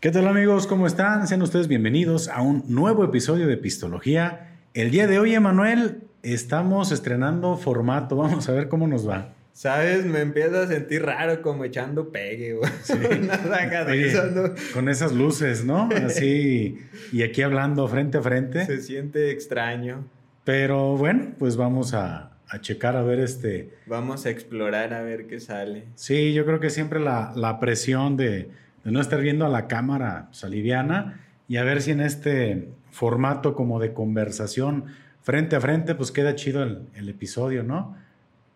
¿Qué 0.00 0.12
tal 0.12 0.28
amigos? 0.28 0.68
¿Cómo 0.68 0.86
están? 0.86 1.26
Sean 1.26 1.42
ustedes 1.42 1.66
bienvenidos 1.66 2.28
a 2.28 2.40
un 2.40 2.62
nuevo 2.68 3.02
episodio 3.02 3.48
de 3.48 3.56
Pistología. 3.56 4.54
El 4.72 4.92
día 4.92 5.08
de 5.08 5.18
hoy, 5.18 5.34
Emanuel, 5.34 6.02
estamos 6.22 6.92
estrenando 6.92 7.56
formato. 7.56 8.14
Vamos 8.14 8.48
a 8.48 8.52
ver 8.52 8.68
cómo 8.68 8.86
nos 8.86 9.08
va. 9.08 9.34
¿Sabes? 9.52 10.06
Me 10.06 10.20
empiezo 10.20 10.56
a 10.56 10.68
sentir 10.68 11.02
raro 11.02 11.42
como 11.42 11.64
echando 11.64 12.12
pegue, 12.12 12.54
güey. 12.54 12.70
Con 14.72 14.88
esas 14.88 15.12
luces, 15.12 15.64
¿no? 15.64 15.88
Así, 16.06 16.78
y 17.12 17.24
aquí 17.24 17.42
hablando 17.42 17.88
frente 17.88 18.18
a 18.18 18.22
frente. 18.22 18.66
Se 18.66 18.80
siente 18.80 19.32
extraño. 19.32 20.04
Pero 20.44 20.96
bueno, 20.96 21.32
pues 21.40 21.56
vamos 21.56 21.92
a, 21.92 22.38
checar 22.60 22.94
a 22.94 23.02
ver 23.02 23.18
este... 23.18 23.74
Vamos 23.86 24.26
a 24.26 24.30
explorar 24.30 24.94
a 24.94 25.02
ver 25.02 25.26
qué 25.26 25.40
sale. 25.40 25.86
Sí, 25.96 26.34
yo 26.34 26.46
creo 26.46 26.60
que 26.60 26.70
siempre 26.70 27.00
la, 27.00 27.32
la 27.34 27.58
presión 27.58 28.16
de 28.16 28.48
de 28.84 28.92
no 28.92 29.00
estar 29.00 29.20
viendo 29.20 29.44
a 29.44 29.48
la 29.48 29.66
cámara 29.68 30.26
pues, 30.30 30.44
aliviana 30.44 31.20
y 31.48 31.56
a 31.56 31.64
ver 31.64 31.82
si 31.82 31.90
en 31.90 32.00
este 32.00 32.68
formato 32.90 33.54
como 33.54 33.80
de 33.80 33.92
conversación 33.92 34.86
frente 35.22 35.56
a 35.56 35.60
frente, 35.60 35.94
pues 35.94 36.10
queda 36.10 36.34
chido 36.34 36.62
el, 36.62 37.08
episodio, 37.08 37.62
¿no? 37.62 37.96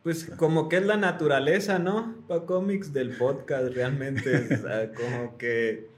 Pues 0.02 0.24
como 0.36 0.68
que 0.68 0.78
es 0.78 0.86
la 0.86 0.96
naturaleza, 0.96 1.78
¿no? 1.78 2.16
Para 2.26 2.44
cómics 2.44 2.92
del 2.92 3.10
podcast 3.10 3.72
realmente, 3.74 4.48
como 4.96 5.36
que 5.38 5.88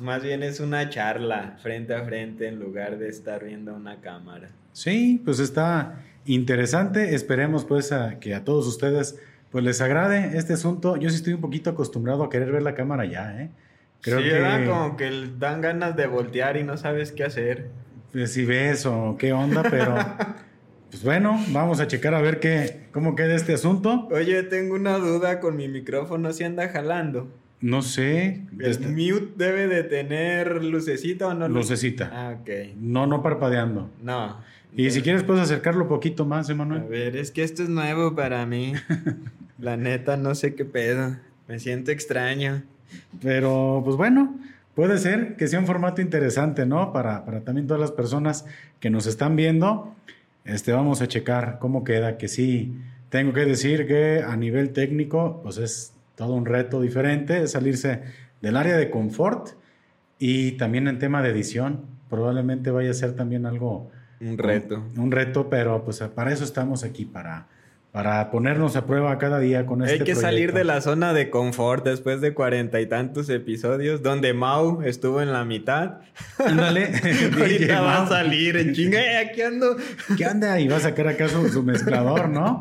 más 0.00 0.22
bien 0.22 0.42
es 0.42 0.60
una 0.60 0.88
charla 0.88 1.58
frente 1.62 1.94
a 1.94 2.04
frente 2.04 2.48
en 2.48 2.58
lugar 2.58 2.98
de 2.98 3.08
estar 3.08 3.44
viendo 3.44 3.74
una 3.74 4.00
cámara. 4.00 4.48
Sí, 4.72 5.20
pues 5.24 5.38
está 5.38 6.02
interesante. 6.26 7.14
Esperemos 7.14 7.64
pues 7.64 7.92
a 7.92 8.18
que 8.18 8.34
a 8.34 8.44
todos 8.44 8.66
ustedes 8.66 9.18
pues 9.54 9.62
les 9.62 9.80
agrade 9.80 10.36
este 10.36 10.54
asunto. 10.54 10.96
Yo 10.96 11.08
sí 11.10 11.14
estoy 11.14 11.32
un 11.32 11.40
poquito 11.40 11.70
acostumbrado 11.70 12.24
a 12.24 12.28
querer 12.28 12.50
ver 12.50 12.62
la 12.62 12.74
cámara 12.74 13.04
ya, 13.04 13.40
¿eh? 13.40 13.50
Creo 14.00 14.18
sí, 14.18 14.24
que... 14.24 14.68
como 14.68 14.96
que 14.96 15.28
dan 15.38 15.60
ganas 15.60 15.94
de 15.94 16.08
voltear 16.08 16.56
y 16.56 16.64
no 16.64 16.76
sabes 16.76 17.12
qué 17.12 17.22
hacer. 17.22 17.68
Pues 18.10 18.32
si 18.32 18.44
ves 18.44 18.84
o 18.84 19.14
qué 19.16 19.32
onda, 19.32 19.62
pero... 19.62 19.94
pues 20.90 21.04
bueno, 21.04 21.40
vamos 21.50 21.78
a 21.78 21.86
checar 21.86 22.14
a 22.14 22.20
ver 22.20 22.40
qué, 22.40 22.88
cómo 22.90 23.14
queda 23.14 23.36
este 23.36 23.54
asunto. 23.54 24.08
Oye, 24.10 24.42
tengo 24.42 24.74
una 24.74 24.98
duda 24.98 25.38
con 25.38 25.56
mi 25.56 25.68
micrófono, 25.68 26.32
si 26.32 26.42
anda 26.42 26.68
jalando. 26.70 27.30
No 27.60 27.82
sé. 27.82 28.48
¿El 28.58 28.66
este 28.66 28.88
mute 28.88 29.34
debe 29.36 29.68
de 29.68 29.84
tener 29.84 30.64
lucecita 30.64 31.28
o 31.28 31.34
no? 31.34 31.48
Lucecita. 31.48 32.10
Ah, 32.12 32.38
ok. 32.40 32.74
No, 32.80 33.06
no 33.06 33.22
parpadeando. 33.22 33.88
No. 34.02 34.36
Y 34.76 34.90
si 34.90 35.02
quieres 35.02 35.22
puedes 35.22 35.42
acercarlo 35.42 35.84
un 35.84 35.88
poquito 35.88 36.26
más, 36.26 36.50
Emanuel. 36.50 36.82
A 36.82 36.86
ver, 36.86 37.16
es 37.16 37.30
que 37.30 37.44
esto 37.44 37.62
es 37.62 37.68
nuevo 37.68 38.14
para 38.14 38.44
mí. 38.44 38.72
La 39.58 39.76
neta, 39.76 40.16
no 40.16 40.34
sé 40.34 40.54
qué 40.54 40.64
pedo. 40.64 41.16
Me 41.46 41.58
siento 41.60 41.92
extraño. 41.92 42.62
Pero, 43.22 43.82
pues 43.84 43.96
bueno, 43.96 44.36
puede 44.74 44.98
ser 44.98 45.36
que 45.36 45.46
sea 45.46 45.60
un 45.60 45.66
formato 45.66 46.02
interesante, 46.02 46.66
¿no? 46.66 46.92
Para, 46.92 47.24
para 47.24 47.40
también 47.40 47.66
todas 47.66 47.80
las 47.80 47.92
personas 47.92 48.46
que 48.80 48.90
nos 48.90 49.06
están 49.06 49.36
viendo. 49.36 49.94
Este, 50.44 50.72
vamos 50.72 51.00
a 51.00 51.08
checar 51.08 51.58
cómo 51.60 51.84
queda, 51.84 52.18
que 52.18 52.28
sí, 52.28 52.76
tengo 53.08 53.32
que 53.32 53.44
decir 53.44 53.86
que 53.86 54.22
a 54.26 54.36
nivel 54.36 54.70
técnico, 54.70 55.40
pues 55.42 55.58
es 55.58 55.92
todo 56.16 56.34
un 56.34 56.46
reto 56.46 56.80
diferente, 56.80 57.42
es 57.42 57.52
salirse 57.52 58.02
del 58.42 58.56
área 58.56 58.76
de 58.76 58.90
confort 58.90 59.50
y 60.18 60.52
también 60.52 60.88
en 60.88 60.98
tema 60.98 61.22
de 61.22 61.30
edición, 61.30 61.86
probablemente 62.10 62.70
vaya 62.70 62.90
a 62.90 62.94
ser 62.94 63.14
también 63.14 63.46
algo... 63.46 63.90
Un 64.24 64.38
reto. 64.38 64.82
Un, 64.96 65.00
un 65.00 65.12
reto, 65.12 65.48
pero 65.48 65.84
pues 65.84 66.00
para 66.00 66.32
eso 66.32 66.44
estamos 66.44 66.82
aquí, 66.82 67.04
para 67.04 67.46
para 67.94 68.32
ponernos 68.32 68.74
a 68.74 68.86
prueba 68.86 69.16
cada 69.18 69.38
día 69.38 69.66
con 69.66 69.80
este 69.84 69.94
Hay 69.94 70.00
que 70.00 70.16
salir 70.16 70.52
de 70.52 70.64
la 70.64 70.80
zona 70.80 71.12
de 71.12 71.30
confort 71.30 71.84
después 71.84 72.20
de 72.20 72.34
cuarenta 72.34 72.80
y 72.80 72.86
tantos 72.86 73.28
episodios, 73.28 74.02
donde 74.02 74.34
Mau 74.34 74.82
estuvo 74.82 75.22
en 75.22 75.32
la 75.32 75.44
mitad. 75.44 76.00
Ándale. 76.44 76.90
Ahorita 77.38 77.82
va 77.82 78.02
a 78.02 78.08
salir 78.08 78.56
en 78.56 78.74
chinga, 78.74 78.98
eh, 78.98 79.18
aquí 79.18 79.42
ando. 79.42 79.76
¿Qué 80.16 80.24
anda? 80.24 80.58
Y 80.58 80.66
va 80.66 80.78
a 80.78 80.80
sacar 80.80 81.06
acá 81.06 81.28
su, 81.28 81.62
mezclador, 81.62 82.28
¿no? 82.28 82.58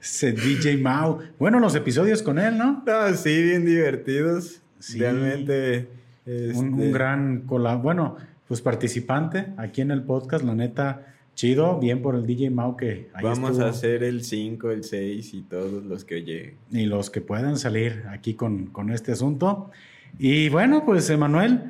Ese 0.00 0.32
DJ 0.32 0.78
Mau. 0.78 1.18
Bueno, 1.38 1.60
los 1.60 1.74
episodios 1.74 2.22
con 2.22 2.38
él, 2.38 2.56
¿no? 2.56 2.82
No, 2.86 3.14
sí, 3.14 3.42
bien 3.42 3.66
divertidos. 3.66 4.62
Realmente. 4.96 5.88
Un, 6.24 6.72
un, 6.72 6.80
este 6.80 6.92
gran 6.92 7.40
cola 7.42 7.74
bueno, 7.74 8.16
pues 8.50 8.62
participante 8.62 9.46
aquí 9.58 9.80
en 9.80 9.92
el 9.92 10.02
podcast, 10.02 10.44
la 10.44 10.56
neta 10.56 11.14
Chido, 11.36 11.78
bien 11.78 12.02
por 12.02 12.16
el 12.16 12.26
DJ 12.26 12.50
Mau 12.50 12.76
que 12.76 13.08
ahí 13.14 13.22
Vamos 13.22 13.60
a 13.60 13.68
hacer 13.68 14.02
el 14.02 14.24
5, 14.24 14.72
el 14.72 14.82
6 14.82 15.34
y 15.34 15.42
todos 15.42 15.84
los 15.84 16.04
que 16.04 16.24
lleguen. 16.24 16.56
Y 16.72 16.86
los 16.86 17.10
que 17.10 17.20
puedan 17.20 17.56
salir 17.58 18.02
aquí 18.08 18.34
con, 18.34 18.72
este 18.92 19.12
asunto. 19.12 19.70
Y 20.18 20.48
bueno, 20.48 20.84
pues 20.84 21.08
Emanuel, 21.10 21.62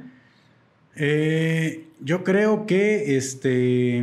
eh, 0.96 1.84
yo 2.00 2.24
creo 2.24 2.64
que 2.64 3.14
este, 3.18 4.02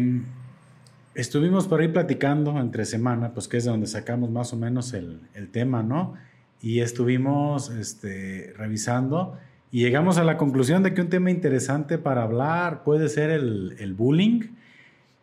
estuvimos 1.16 1.67
por 1.67 1.81
ahí 1.81 1.87
platicando 1.87 2.59
entre 2.59 2.85
semana, 2.85 3.33
pues 3.33 3.47
que 3.47 3.57
es 3.57 3.63
de 3.63 3.71
donde 3.71 3.87
sacamos 3.87 4.29
más 4.29 4.53
o 4.53 4.55
menos 4.55 4.93
el, 4.93 5.19
tema, 5.51 5.81
¿no? 5.81 6.13
Y 6.61 6.81
estuvimos 6.81 7.71
este, 7.71 8.53
revisando 8.55 9.35
y 9.72 9.81
llegamos 9.81 10.17
a 10.17 10.23
la 10.23 10.38
conclusión 10.38 10.83
de 10.83 10.94
que 10.94 11.01
un 11.01 11.09
tema 11.09 11.31
interesante 11.31 11.97
para 11.97 12.23
hablar 12.23 12.83
puede 12.83 13.09
ser 13.09 13.29
el, 13.29 13.75
el 13.79 13.94
bullying 13.94 14.41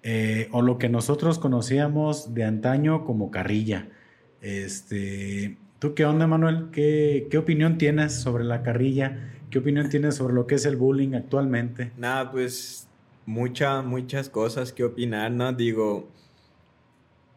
eh, 0.03 0.49
o 0.53 0.60
lo 0.60 0.77
que 0.77 0.91
nosotros 0.91 1.38
conocíamos 1.38 2.34
de 2.34 2.44
antaño 2.44 3.06
como 3.06 3.31
carrilla. 3.31 3.88
Este, 4.43 5.56
¿Tú 5.78 5.94
qué 5.94 6.05
onda, 6.05 6.27
Manuel? 6.27 6.69
¿Qué, 6.72 7.27
¿Qué, 7.31 7.38
opinión 7.38 7.78
tienes 7.78 8.12
sobre 8.12 8.44
la 8.44 8.62
carrilla? 8.62 9.32
¿Qué 9.49 9.59
opinión 9.59 9.88
tienes 9.88 10.16
sobre 10.16 10.34
lo 10.34 10.47
que 10.47 10.56
es 10.56 10.66
el 10.66 10.76
bullying 10.76 11.15
actualmente? 11.15 11.93
Nada, 11.97 12.31
pues 12.31 12.87
muchas, 13.25 13.82
muchas 13.82 14.28
cosas 14.28 14.75
que 14.75 14.84
opinar, 14.84 15.31
¿no? 15.31 15.55
Digo, 15.55 16.09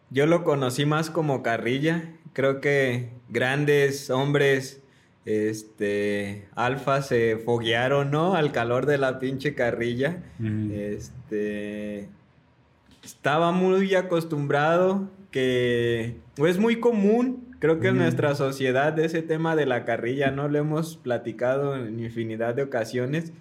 yo 0.09 0.25
lo 0.25 0.43
conocí 0.43 0.85
más 0.85 1.09
como 1.09 1.43
carrilla. 1.43 2.13
Creo 2.33 2.59
que 2.59 3.11
grandes 3.29 4.09
hombres, 4.09 4.81
este, 5.27 6.47
alfa 6.55 7.01
se 7.01 7.35
foguearon, 7.35 8.11
¿no? 8.11 8.35
Al 8.35 8.53
calor 8.53 8.85
de 8.85 8.97
la 8.97 9.19
pinche 9.19 9.55
carrilla. 9.55 10.23
Este, 10.71 12.07
estaba 13.03 13.51
muy 13.51 13.93
acostumbrado 13.93 15.09
que 15.29 16.15
es 16.37 16.57
muy 16.57 16.79
común, 16.79 17.57
creo 17.59 17.81
que 17.81 17.89
en 17.89 17.97
nuestra 17.97 18.35
sociedad 18.35 18.97
ese 18.99 19.21
tema 19.21 19.57
de 19.57 19.65
la 19.65 19.83
carrilla, 19.83 20.31
¿no? 20.31 20.47
Lo 20.47 20.59
hemos 20.59 20.95
platicado 20.95 21.75
en 21.75 21.99
infinidad 21.99 22.55
de 22.55 22.63
ocasiones. 22.63 23.33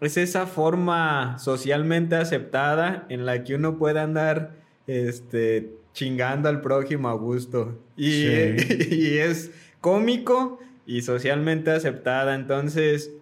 Es 0.00 0.16
esa 0.16 0.46
forma 0.46 1.38
socialmente 1.38 2.16
aceptada 2.16 3.04
en 3.10 3.26
la 3.26 3.44
que 3.44 3.54
uno 3.54 3.76
puede 3.76 4.00
andar 4.00 4.54
este, 4.86 5.74
chingando 5.92 6.48
al 6.48 6.62
prójimo 6.62 7.10
a 7.10 7.12
gusto. 7.12 7.78
Y, 7.98 8.24
y 8.90 9.18
es 9.18 9.50
cómico 9.82 10.58
y 10.86 11.02
socialmente 11.02 11.70
aceptada. 11.70 12.34
Entonces, 12.34 13.12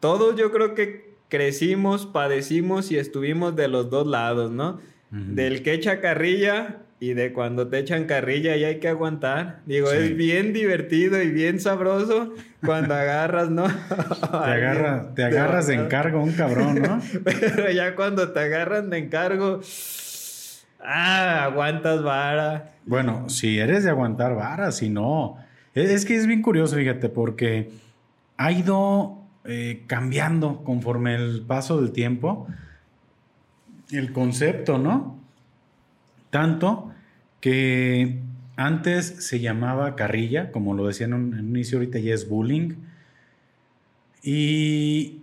todos 0.00 0.36
yo 0.36 0.52
creo 0.52 0.74
que 0.74 1.12
crecimos, 1.28 2.06
padecimos 2.06 2.90
y 2.90 2.98
estuvimos 2.98 3.56
de 3.56 3.68
los 3.68 3.90
dos 3.90 4.06
lados, 4.06 4.50
¿no? 4.50 4.80
del 5.12 5.62
que 5.62 5.74
echa 5.74 6.00
carrilla 6.00 6.78
y 6.98 7.14
de 7.14 7.32
cuando 7.32 7.68
te 7.68 7.78
echan 7.78 8.04
carrilla 8.04 8.56
y 8.56 8.64
hay 8.64 8.78
que 8.78 8.88
aguantar. 8.88 9.58
Digo, 9.66 9.90
es 9.90 10.16
bien 10.16 10.52
divertido 10.52 11.20
y 11.20 11.30
bien 11.30 11.60
sabroso 11.60 12.32
cuando 12.64 12.94
agarras, 12.94 13.50
¿no? 13.50 13.64
te, 13.66 15.14
te 15.16 15.24
agarras 15.24 15.66
de 15.66 15.74
encargo 15.74 16.22
un 16.22 16.32
cabrón, 16.32 16.80
¿no? 16.80 17.02
Pero 17.24 17.70
ya 17.70 17.94
cuando 17.94 18.30
te 18.30 18.40
agarran 18.40 18.88
de 18.88 18.98
encargo, 18.98 19.60
ah, 20.80 21.44
aguantas 21.44 22.02
vara. 22.02 22.70
Bueno, 22.86 23.28
si 23.28 23.58
eres 23.58 23.84
de 23.84 23.90
aguantar 23.90 24.34
vara, 24.34 24.70
si 24.70 24.88
no. 24.88 25.36
Es 25.74 26.04
que 26.04 26.16
es 26.16 26.26
bien 26.26 26.42
curioso, 26.42 26.76
fíjate, 26.76 27.08
porque 27.08 27.70
ha 28.36 28.52
ido 28.52 29.18
eh, 29.44 29.84
cambiando 29.86 30.62
conforme 30.64 31.14
el 31.14 31.42
paso 31.42 31.80
del 31.80 31.92
tiempo 31.92 32.46
el 33.90 34.12
concepto, 34.12 34.78
¿no? 34.78 35.18
Tanto 36.30 36.92
que 37.40 38.20
antes 38.56 39.06
se 39.06 39.40
llamaba 39.40 39.96
carrilla, 39.96 40.50
como 40.50 40.74
lo 40.74 40.86
decían 40.86 41.12
en 41.12 41.34
un 41.34 41.38
inicio, 41.38 41.78
ahorita 41.78 41.98
ya 41.98 42.14
es 42.14 42.28
bullying. 42.28 42.74
Y 44.22 45.20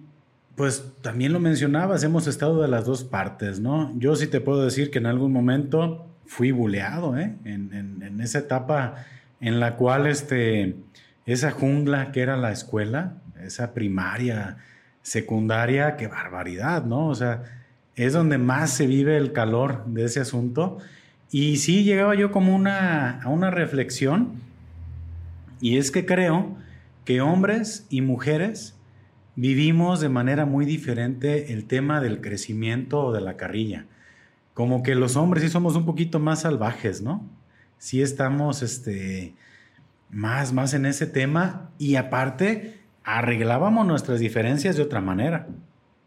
pues 0.56 0.92
también 1.02 1.32
lo 1.32 1.40
mencionabas, 1.40 2.04
hemos 2.04 2.28
estado 2.28 2.62
de 2.62 2.68
las 2.68 2.86
dos 2.86 3.04
partes, 3.04 3.60
¿no? 3.60 3.98
Yo 3.98 4.16
sí 4.16 4.28
te 4.28 4.42
puedo 4.42 4.64
decir 4.64 4.92
que 4.92 5.00
en 5.00 5.06
algún 5.06 5.32
momento 5.32 6.06
fui 6.26 6.52
buleado, 6.52 7.18
¿eh? 7.18 7.36
En, 7.46 8.20
esa 8.22 8.40
etapa 8.40 9.06
en 9.42 9.60
la 9.60 9.76
cual 9.76 10.08
este, 10.08 10.76
esa 11.26 11.52
jungla 11.52 12.12
que 12.12 12.22
era 12.22 12.38
la 12.38 12.52
escuela, 12.52 13.18
esa 13.42 13.74
primaria, 13.74 14.58
secundaria, 15.02 15.96
qué 15.96 16.08
barbaridad, 16.08 16.86
¿no? 16.86 17.08
O 17.08 17.16
sea, 17.16 17.44
es 17.96 18.14
donde 18.14 18.38
más 18.38 18.72
se 18.72 18.88
vive 18.88 19.18
el 19.18 19.34
calor 19.34 19.86
de 19.86 20.06
ese 20.06 20.20
asunto. 20.20 20.78
Y 21.32 21.58
sí 21.58 21.84
llegaba 21.84 22.16
yo 22.16 22.32
como 22.32 22.56
una, 22.56 23.22
a 23.22 23.30
una 23.30 23.52
reflexión, 23.52 24.34
y 25.62 25.78
es 25.78 25.92
que 25.92 26.06
creo 26.06 26.56
que 27.06 27.22
hombres 27.22 27.86
y 27.90 28.02
mujeres 28.02 28.76
vivimos 29.36 30.00
de 30.00 30.10
manera 30.10 30.46
muy 30.46 30.66
diferente 30.66 31.54
el 31.54 31.66
tema 31.66 32.02
del 32.02 32.22
crecimiento 32.22 33.00
o 33.06 33.12
de 33.12 33.22
la 33.22 33.38
carrilla. 33.38 33.86
Como 34.54 34.84
que 34.84 34.96
los 34.96 35.16
hombres 35.16 35.44
sí 35.44 35.50
somos 35.50 35.76
un 35.76 35.86
poquito 35.86 36.20
más 36.20 36.42
salvajes, 36.42 37.02
¿no? 37.02 37.26
Sí 37.80 38.02
estamos 38.02 38.62
este, 38.62 39.34
más, 40.12 40.54
más 40.54 40.74
en 40.76 40.86
ese 40.86 41.08
tema 41.08 41.72
y 41.80 41.96
aparte 41.96 42.78
arreglábamos 43.04 43.88
nuestras 43.88 44.20
diferencias 44.20 44.76
de 44.76 44.84
otra 44.84 45.02
manera. 45.02 45.48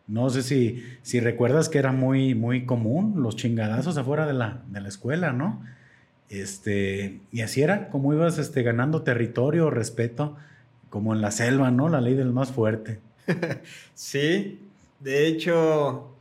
No 0.06 0.30
sé 0.30 0.42
si, 0.42 0.84
si 1.02 1.18
recuerdas 1.18 1.68
que 1.68 1.78
era 1.78 1.90
muy, 1.90 2.34
muy 2.34 2.66
común 2.66 3.22
los 3.22 3.36
chingadazos 3.36 3.96
afuera 3.96 4.26
de 4.26 4.34
la, 4.34 4.62
de 4.68 4.80
la 4.80 4.88
escuela, 4.88 5.32
¿no? 5.32 5.62
Este, 6.28 7.20
y 7.30 7.40
así 7.40 7.62
era 7.62 7.88
como 7.88 8.12
ibas 8.12 8.38
este, 8.38 8.62
ganando 8.62 9.02
territorio, 9.02 9.70
respeto, 9.70 10.36
como 10.90 11.14
en 11.14 11.22
la 11.22 11.30
selva, 11.30 11.70
¿no? 11.70 11.88
La 11.88 12.00
ley 12.00 12.14
del 12.14 12.32
más 12.32 12.52
fuerte. 12.52 13.00
sí, 13.94 14.60
de 15.00 15.26
hecho, 15.26 16.14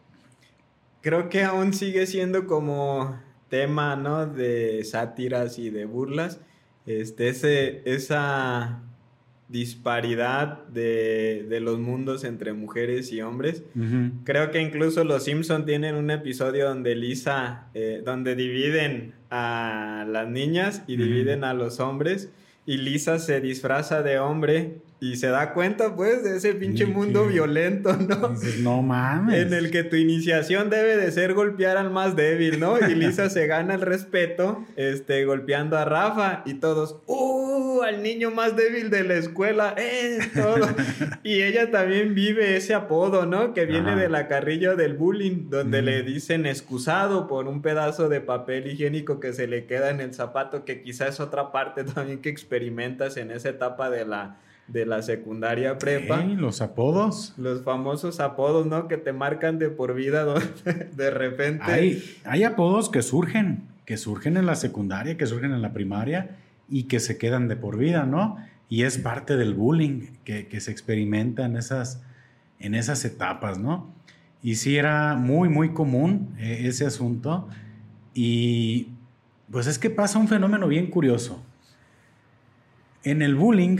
creo 1.02 1.30
que 1.30 1.44
aún 1.44 1.74
sigue 1.74 2.06
siendo 2.08 2.48
como 2.48 3.20
tema, 3.52 3.96
¿no? 3.96 4.26
De 4.26 4.84
sátiras 4.84 5.60
y 5.60 5.70
de 5.70 5.86
burlas. 5.86 6.40
Este, 6.88 7.30
ese, 7.30 7.84
esa 7.86 8.82
disparidad 9.48 10.66
de, 10.70 11.60
los 11.62 11.78
mundos 11.78 12.24
entre 12.24 12.54
mujeres 12.54 13.12
y 13.12 13.22
hombres. 13.22 13.64
Creo 14.24 14.50
que 14.50 14.62
incluso 14.62 15.04
los 15.04 15.26
Simpson 15.26 15.66
tienen 15.66 15.94
un 15.94 16.10
episodio 16.10 16.70
donde 16.70 16.96
Lisa, 16.96 17.68
eh, 17.76 18.02
donde 18.04 18.36
dividen 18.36 19.14
a 19.30 20.06
las 20.10 20.28
niñas 20.28 20.84
y 20.88 20.96
dividen 20.96 21.44
a 21.44 21.54
los 21.54 21.80
hombres 21.80 22.32
y 22.66 22.78
Lisa 22.78 23.20
se 23.20 23.42
disfraza 23.42 24.02
de 24.04 24.20
hombre 24.20 24.78
y 25.04 25.16
se 25.16 25.30
da 25.30 25.52
cuenta, 25.54 25.96
pues, 25.96 26.24
de 26.24 26.38
ese 26.38 26.54
pinche 26.54 26.86
mundo 26.86 27.26
violento, 27.26 27.98
¿no? 27.98 28.36
no 28.60 28.84
mames. 28.84 29.48
En 29.48 29.52
el 29.52 29.72
que 29.72 29.84
tu 29.84 29.96
iniciación 29.96 30.70
debe 30.70 30.96
de 30.96 31.12
ser 31.12 31.34
golpear 31.34 31.76
al 31.78 31.90
más 31.90 32.16
débil, 32.16 32.60
¿no? 32.60 32.78
Y 32.78 32.94
Lisa 32.94 33.28
se 33.32 33.48
gana 33.48 33.74
el 33.74 33.82
respeto, 33.82 34.64
este, 34.76 35.26
golpeando 35.26 35.76
a 35.76 35.86
Rafa 35.86 36.44
y 36.46 36.54
todos, 36.54 36.98
¡uh! 37.08 37.82
Al 37.82 38.04
niño 38.04 38.30
más 38.30 38.56
débil 38.56 38.92
de 38.92 39.04
la 39.04 39.16
escuela, 39.16 39.74
¡eh! 39.76 40.20
Todo. 40.36 40.68
y 41.24 41.42
ella 41.42 41.72
también 41.72 42.14
vive 42.14 42.56
ese 42.56 42.76
apodo, 42.76 43.26
¿no? 43.26 43.56
Que 43.56 43.66
viene 43.66 43.96
de 43.96 44.08
la 44.08 44.28
carrilla 44.28 44.76
del 44.76 44.94
bullying, 44.94 45.50
donde 45.50 45.82
le 45.82 46.04
dicen 46.04 46.46
excusado 46.46 47.28
por 47.28 47.48
un 47.48 47.64
pedazo 47.64 48.08
de 48.08 48.22
papel 48.22 48.68
higiénico 48.68 49.20
que 49.20 49.34
se 49.34 49.48
le 49.48 49.66
queda 49.66 49.90
en 49.90 50.00
el 50.00 50.14
zapato, 50.14 50.64
que 50.64 50.84
quizás 50.84 51.16
es 51.16 51.20
otra 51.20 51.52
parte 51.52 51.86
también 51.86 52.22
que 52.22 52.30
experimentas 52.30 53.18
en 53.18 53.32
esa 53.32 53.50
etapa 53.50 53.90
de 53.90 54.06
la 54.06 54.38
de 54.72 54.86
la 54.86 55.02
secundaria 55.02 55.78
prepa. 55.78 56.24
los 56.24 56.62
apodos. 56.62 57.34
Los 57.38 57.64
famosos 57.64 58.20
apodos, 58.20 58.66
¿no? 58.66 58.88
Que 58.88 58.98
te 58.98 59.14
marcan 59.14 59.60
de 59.60 59.70
por 59.70 59.94
vida 59.94 60.26
de 60.96 61.12
repente. 61.12 61.64
Hay, 61.64 62.04
hay 62.24 62.44
apodos 62.44 62.90
que 62.90 63.02
surgen, 63.02 63.68
que 63.86 63.98
surgen 63.98 64.38
en 64.38 64.46
la 64.46 64.56
secundaria, 64.56 65.18
que 65.18 65.26
surgen 65.26 65.52
en 65.52 65.62
la 65.62 65.74
primaria 65.74 66.38
y 66.70 66.84
que 66.84 67.00
se 67.00 67.18
quedan 67.18 67.48
de 67.48 67.58
por 67.58 67.78
vida, 67.78 68.06
¿no? 68.06 68.38
Y 68.70 68.84
es 68.84 68.98
parte 68.98 69.36
del 69.36 69.54
bullying 69.54 70.08
que, 70.24 70.60
se 70.62 70.72
experimenta 70.72 71.46
en 71.46 71.58
esas, 71.58 72.02
en 72.60 72.74
esas 72.74 73.04
etapas, 73.04 73.60
¿no? 73.60 73.94
Y 74.42 74.56
sí 74.56 74.78
era 74.78 75.16
muy, 75.16 75.50
muy 75.50 75.74
común 75.74 76.34
eh, 76.40 76.62
ese 76.64 76.86
asunto. 76.86 77.50
Y 78.14 78.88
pues 79.52 79.68
es 79.68 79.78
que 79.78 79.90
pasa 79.90 80.18
un 80.18 80.30
fenómeno 80.30 80.70
bien 80.70 80.88
curioso. 80.88 81.44
En 83.04 83.22
el 83.22 83.36
bullying, 83.36 83.78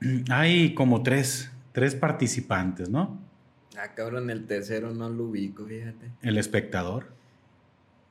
hay 0.30 0.74
como 0.74 1.02
tres, 1.02 1.50
tres 1.72 1.94
participantes, 1.94 2.88
¿no? 2.88 3.20
Ah, 3.76 3.94
cabrón, 3.94 4.30
el 4.30 4.46
tercero 4.46 4.92
no 4.92 5.08
lo 5.08 5.24
ubico, 5.24 5.64
fíjate. 5.64 6.10
El 6.22 6.38
espectador. 6.38 7.12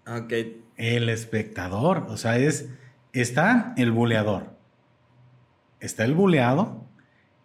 Ok. 0.08 0.34
El 0.78 1.10
espectador, 1.10 2.06
o 2.08 2.18
sea, 2.18 2.38
es, 2.38 2.70
está 3.14 3.74
el 3.78 3.92
buleador, 3.92 4.56
está 5.80 6.06
el 6.06 6.14
buleado 6.14 6.86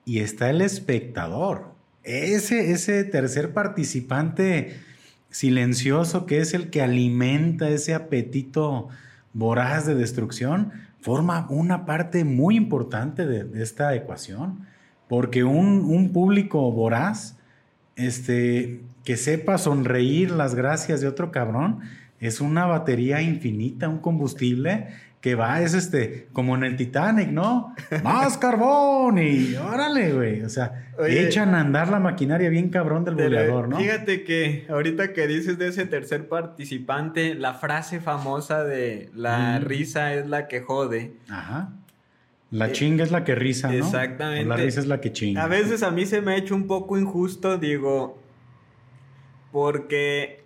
y 0.04 0.20
está 0.20 0.48
el 0.50 0.60
espectador. 0.60 1.74
Ese, 2.04 2.70
ese 2.70 3.04
tercer 3.04 3.52
participante 3.52 4.78
silencioso 5.30 6.26
que 6.26 6.38
es 6.38 6.54
el 6.54 6.70
que 6.70 6.80
alimenta 6.80 7.68
ese 7.68 7.92
apetito 7.92 8.88
voraz 9.32 9.84
de 9.84 9.96
destrucción, 9.96 10.72
forma 11.04 11.46
una 11.50 11.84
parte 11.84 12.24
muy 12.24 12.56
importante 12.56 13.26
de, 13.26 13.62
esta 13.62 13.94
ecuación, 13.94 14.60
porque 15.06 15.44
un, 15.44 16.10
público 16.14 16.72
voraz, 16.72 17.36
este, 17.94 18.80
que 19.04 19.18
sepa 19.18 19.58
sonreír 19.58 20.30
las 20.30 20.54
gracias 20.54 21.02
de 21.02 21.08
otro 21.08 21.30
cabrón, 21.30 21.80
es 22.20 22.40
una 22.40 22.64
batería 22.64 23.20
infinita, 23.20 23.86
un 23.86 23.98
combustible 23.98 24.86
que 25.24 25.36
va, 25.36 25.62
es 25.62 25.72
este, 25.72 26.28
como 26.34 26.54
en 26.54 26.64
el 26.64 26.76
Titanic, 26.76 27.30
¿no? 27.30 27.74
Más 28.04 28.36
carbón 28.36 29.16
y 29.16 29.54
órale, 29.56 30.12
güey. 30.12 30.42
O 30.42 30.50
sea, 30.50 30.90
echan 31.08 31.54
a 31.54 31.60
andar 31.60 31.88
la 31.88 31.98
maquinaria 31.98 32.50
bien 32.50 32.68
cabrón 32.68 33.06
del 33.06 33.14
boleador, 33.14 33.70
¿no? 33.70 33.78
Fíjate 33.78 34.22
que 34.22 34.66
ahorita 34.68 35.14
que 35.14 35.26
dices 35.26 35.56
de 35.56 35.68
ese 35.68 35.86
tercer 35.86 36.28
participante, 36.28 37.34
la 37.34 37.54
frase 37.54 38.00
famosa 38.00 38.64
de 38.64 39.08
la 39.14 39.60
risa 39.60 40.12
es 40.12 40.26
la 40.26 40.46
que 40.46 40.60
jode. 40.60 41.14
Ajá. 41.30 41.72
La 42.50 42.72
chinga 42.72 43.02
es 43.02 43.10
la 43.10 43.24
que 43.24 43.34
risa, 43.34 43.68
¿no? 43.68 43.78
Exactamente. 43.78 44.44
la 44.44 44.56
risa 44.56 44.80
es 44.80 44.86
la 44.86 45.00
que 45.00 45.10
chinga. 45.10 45.42
A 45.42 45.48
veces 45.48 45.82
a 45.82 45.90
mí 45.90 46.04
se 46.04 46.20
me 46.20 46.32
ha 46.32 46.36
hecho 46.36 46.54
un 46.54 46.66
poco 46.66 46.98
injusto, 46.98 47.56
digo, 47.56 48.18
porque 49.52 50.43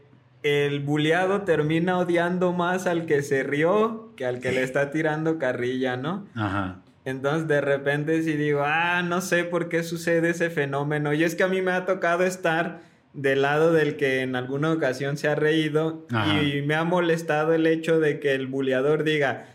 el 0.48 0.80
buleado 0.80 1.42
termina 1.42 1.98
odiando 1.98 2.52
más 2.52 2.86
al 2.86 3.06
que 3.06 3.22
se 3.22 3.42
rió 3.42 4.12
que 4.16 4.26
al 4.26 4.40
que 4.40 4.52
le 4.52 4.62
está 4.62 4.90
tirando 4.90 5.38
carrilla, 5.38 5.96
¿no? 5.96 6.26
Ajá. 6.34 6.82
Entonces 7.04 7.48
de 7.48 7.60
repente 7.60 8.22
si 8.22 8.34
digo, 8.34 8.62
ah, 8.64 9.02
no 9.02 9.20
sé 9.20 9.44
por 9.44 9.68
qué 9.68 9.82
sucede 9.82 10.30
ese 10.30 10.50
fenómeno. 10.50 11.14
Y 11.14 11.24
es 11.24 11.34
que 11.34 11.44
a 11.44 11.48
mí 11.48 11.62
me 11.62 11.72
ha 11.72 11.86
tocado 11.86 12.24
estar 12.24 12.80
del 13.14 13.42
lado 13.42 13.72
del 13.72 13.96
que 13.96 14.20
en 14.20 14.36
alguna 14.36 14.72
ocasión 14.72 15.16
se 15.16 15.28
ha 15.28 15.34
reído 15.34 16.06
y 16.42 16.62
me 16.62 16.74
ha 16.74 16.84
molestado 16.84 17.54
el 17.54 17.66
hecho 17.66 17.98
de 17.98 18.20
que 18.20 18.34
el 18.34 18.46
buleador 18.46 19.04
diga, 19.04 19.46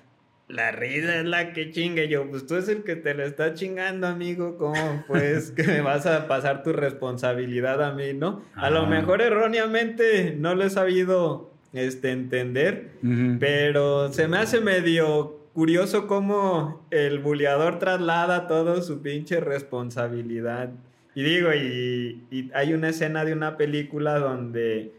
la 0.47 0.71
risa 0.71 1.19
es 1.19 1.25
la 1.25 1.53
que 1.53 1.71
chingue. 1.71 2.07
Yo, 2.07 2.29
pues 2.29 2.45
tú 2.45 2.55
es 2.55 2.67
el 2.67 2.83
que 2.83 2.95
te 2.95 3.13
lo 3.13 3.23
está 3.23 3.53
chingando, 3.53 4.07
amigo. 4.07 4.57
¿Cómo 4.57 5.03
pues 5.07 5.51
que 5.51 5.63
me 5.63 5.81
vas 5.81 6.05
a 6.05 6.27
pasar 6.27 6.63
tu 6.63 6.73
responsabilidad 6.73 7.83
a 7.83 7.93
mí, 7.93 8.13
no? 8.13 8.43
A 8.55 8.69
lo 8.69 8.85
mejor 8.85 9.21
erróneamente 9.21 10.35
no 10.37 10.53
lo 10.55 10.65
he 10.65 10.69
sabido 10.69 11.51
este, 11.71 12.11
entender, 12.11 12.91
pero 13.39 14.11
se 14.13 14.27
me 14.27 14.37
hace 14.37 14.59
medio 14.59 15.39
curioso 15.53 16.07
cómo 16.07 16.85
el 16.91 17.19
buleador 17.19 17.79
traslada 17.79 18.47
todo 18.47 18.81
su 18.81 19.01
pinche 19.01 19.39
responsabilidad. 19.39 20.71
Y 21.15 21.23
digo, 21.23 21.53
y, 21.53 22.23
y 22.31 22.51
hay 22.53 22.73
una 22.73 22.89
escena 22.89 23.23
de 23.23 23.33
una 23.33 23.55
película 23.55 24.17
donde 24.19 24.93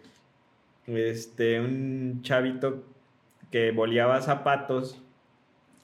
este, 0.86 1.60
un 1.60 2.20
chavito 2.22 2.84
que 3.50 3.70
boleaba 3.72 4.20
zapatos 4.20 5.00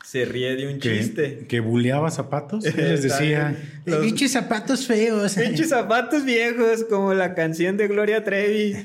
se 0.04 0.25
ríe 0.25 0.57
de 0.57 0.66
un 0.66 0.80
chiste. 0.80 1.47
¿Que 1.49 1.61
buleaba 1.61 2.11
zapatos? 2.11 2.64
les 2.76 3.02
decía? 3.02 3.57
Los 3.85 4.04
pinches 4.04 4.33
zapatos 4.33 4.87
feos. 4.87 5.35
Pinches 5.35 5.69
zapatos 5.71 6.25
viejos, 6.25 6.85
como 6.85 7.14
la 7.14 7.35
canción 7.35 7.76
de 7.76 7.88
Gloria 7.88 8.25
Trevi. 8.25 8.75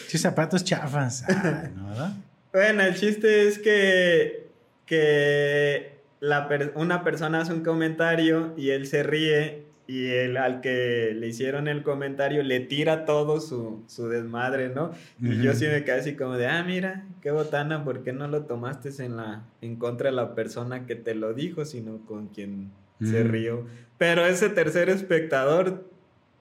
pinches 0.00 0.20
zapatos 0.20 0.64
chafas. 0.64 1.24
Bueno, 2.52 2.82
el 2.82 2.94
chiste 2.96 3.46
es 3.46 3.58
que, 3.58 4.48
que 4.86 5.98
la 6.20 6.48
una 6.74 7.04
persona 7.04 7.42
hace 7.42 7.52
un 7.52 7.62
comentario 7.62 8.54
y 8.56 8.70
él 8.70 8.86
se 8.86 9.02
ríe 9.02 9.67
y 9.88 10.08
el, 10.08 10.36
al 10.36 10.60
que 10.60 11.14
le 11.16 11.28
hicieron 11.28 11.66
el 11.66 11.82
comentario 11.82 12.42
le 12.42 12.60
tira 12.60 13.06
todo 13.06 13.40
su, 13.40 13.86
desmadre, 14.10 14.68
¿no? 14.68 14.92
Y 15.18 15.40
yo 15.40 15.54
sí 15.54 15.64
me 15.64 15.82
quedé 15.82 16.00
así 16.00 16.14
como 16.14 16.36
de, 16.36 16.46
ah, 16.46 16.62
mira, 16.62 17.06
qué 17.22 17.30
botana, 17.30 17.84
¿por 17.84 18.02
qué 18.02 18.12
no 18.12 18.28
lo 18.28 18.42
tomaste 18.42 18.90
en, 19.02 19.16
la, 19.16 19.44
en 19.62 19.76
contra 19.76 20.10
de 20.10 20.16
la 20.16 20.34
persona 20.34 20.84
que 20.84 20.94
te 20.94 21.14
lo 21.14 21.32
dijo, 21.32 21.64
sino 21.64 22.04
con 22.04 22.28
quien 22.28 22.70
se 23.02 23.22
rió? 23.22 23.64
Pero 23.96 24.26
ese 24.26 24.50
tercer 24.50 24.90
espectador, 24.90 25.90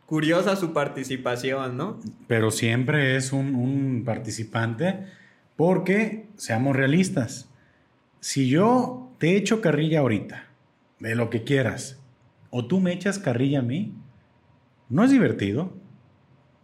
curiosa 0.07 0.57
su 0.57 0.73
participación, 0.73 1.77
¿no? 1.77 2.01
Pero 2.27 2.51
siempre 2.51 3.15
es 3.15 3.31
un, 3.31 3.55
un 3.55 4.03
participante 4.03 5.05
porque, 5.55 6.25
seamos 6.35 6.75
realistas, 6.75 7.49
si 8.19 8.49
yo 8.49 9.09
te 9.19 9.37
echo 9.37 9.61
carrilla 9.61 10.01
ahorita, 10.01 10.47
de 10.99 11.15
lo 11.15 11.29
que 11.29 11.43
quieras, 11.43 11.96
o 12.57 12.65
tú 12.65 12.79
me 12.79 12.91
echas 12.91 13.19
carrilla 13.19 13.59
a 13.59 13.63
mí, 13.63 13.93
no 14.89 15.03
es 15.03 15.11
divertido. 15.11 15.73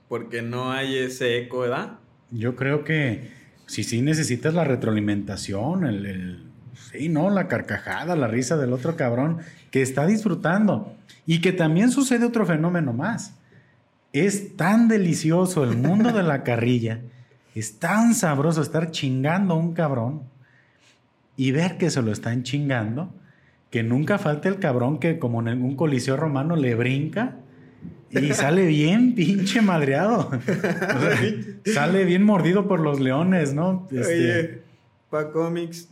Porque 0.10 0.42
no 0.42 0.72
hay 0.72 0.98
ese 0.98 1.38
eco, 1.38 1.60
¿verdad? 1.60 2.00
Yo 2.32 2.56
creo 2.56 2.84
que 2.84 3.32
si 3.68 3.84
sí 3.84 4.02
necesitas 4.02 4.54
la 4.54 4.64
retroalimentación, 4.64 5.86
el, 5.86 6.44
Sí, 6.92 7.10
no, 7.10 7.30
la 7.30 7.48
carcajada, 7.48 8.16
la 8.16 8.28
risa 8.28 8.58
del 8.58 8.74
otro 8.74 8.96
cabrón 8.96 9.40
que 9.72 9.82
está 9.82 10.06
disfrutando. 10.06 10.96
Y 11.26 11.42
que 11.42 11.52
también 11.52 11.92
sucede 11.92 12.26
otro 12.26 12.46
fenómeno 12.46 12.94
más. 12.94 13.36
Es 14.12 14.56
tan 14.58 14.88
delicioso 14.88 15.64
el 15.64 15.78
mundo 15.78 16.12
de 16.12 16.24
la 16.24 16.44
carrilla, 16.44 17.02
es 17.56 17.80
tan 17.80 18.16
sabroso 18.16 18.62
estar 18.62 18.92
chingando 18.92 19.54
a 19.54 19.58
un 19.58 19.74
cabrón 19.74 20.24
y 21.36 21.52
ver 21.52 21.78
que 21.78 21.90
se 21.90 22.02
lo 22.02 22.12
están 22.12 22.44
chingando, 22.44 23.14
que 23.74 23.82
nunca 23.82 24.20
falta 24.20 24.50
el 24.50 24.60
cabrón 24.60 25.00
que 25.00 25.18
como 25.18 25.42
en 25.42 25.64
un 25.64 25.76
coliseo 25.76 26.16
romano 26.16 26.56
le 26.56 26.76
brinca 26.76 27.38
y 28.12 28.32
sale 28.34 28.68
bien 28.68 29.16
pinche 29.16 29.64
madreado. 29.64 30.30
sale 31.66 32.06
bien 32.06 32.22
mordido 32.22 32.68
por 32.68 32.80
los 32.80 33.00
leones, 33.00 33.56
¿no? 33.56 33.88
Este... 33.90 34.14
Oye, 34.14 34.62
pa 35.10 35.32
cómics, 35.32 35.90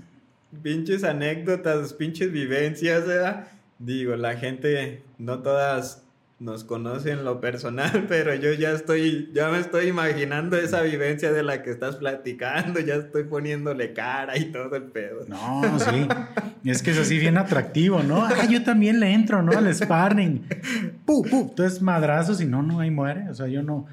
pinches 0.61 1.03
anécdotas, 1.03 1.95
pinches 1.95 2.31
vivencias, 2.31 3.07
¿verdad? 3.07 3.47
Digo, 3.79 4.15
la 4.15 4.35
gente, 4.35 5.01
no 5.17 5.39
todas 5.39 6.03
nos 6.41 6.63
conocen 6.63 7.23
lo 7.23 7.39
personal, 7.39 8.05
pero 8.09 8.33
yo 8.33 8.51
ya 8.53 8.71
estoy, 8.71 9.29
ya 9.31 9.49
me 9.49 9.59
estoy 9.59 9.87
imaginando 9.87 10.57
esa 10.57 10.81
vivencia 10.81 11.31
de 11.31 11.43
la 11.43 11.61
que 11.61 11.69
estás 11.69 11.97
platicando, 11.97 12.79
ya 12.79 12.95
estoy 12.95 13.25
poniéndole 13.25 13.93
cara 13.93 14.35
y 14.37 14.45
todo 14.45 14.75
el 14.75 14.83
pedo. 14.85 15.23
No, 15.27 15.79
sí, 15.79 16.07
es 16.65 16.81
que 16.81 16.91
es 16.91 16.97
así 16.97 17.19
bien 17.19 17.37
atractivo, 17.37 18.01
¿no? 18.01 18.25
Ah, 18.25 18.45
yo 18.49 18.63
también 18.63 18.99
le 18.99 19.13
entro, 19.13 19.43
¿no? 19.43 19.55
Al 19.55 19.73
sparring. 19.73 20.43
Pu, 21.05 21.23
pu, 21.23 21.41
entonces 21.49 21.79
madrazos 21.81 22.41
y 22.41 22.45
no, 22.45 22.63
no, 22.63 22.79
ahí 22.79 22.89
muere. 22.89 23.29
O 23.29 23.35
sea, 23.35 23.47
yo 23.47 23.61
no, 23.61 23.85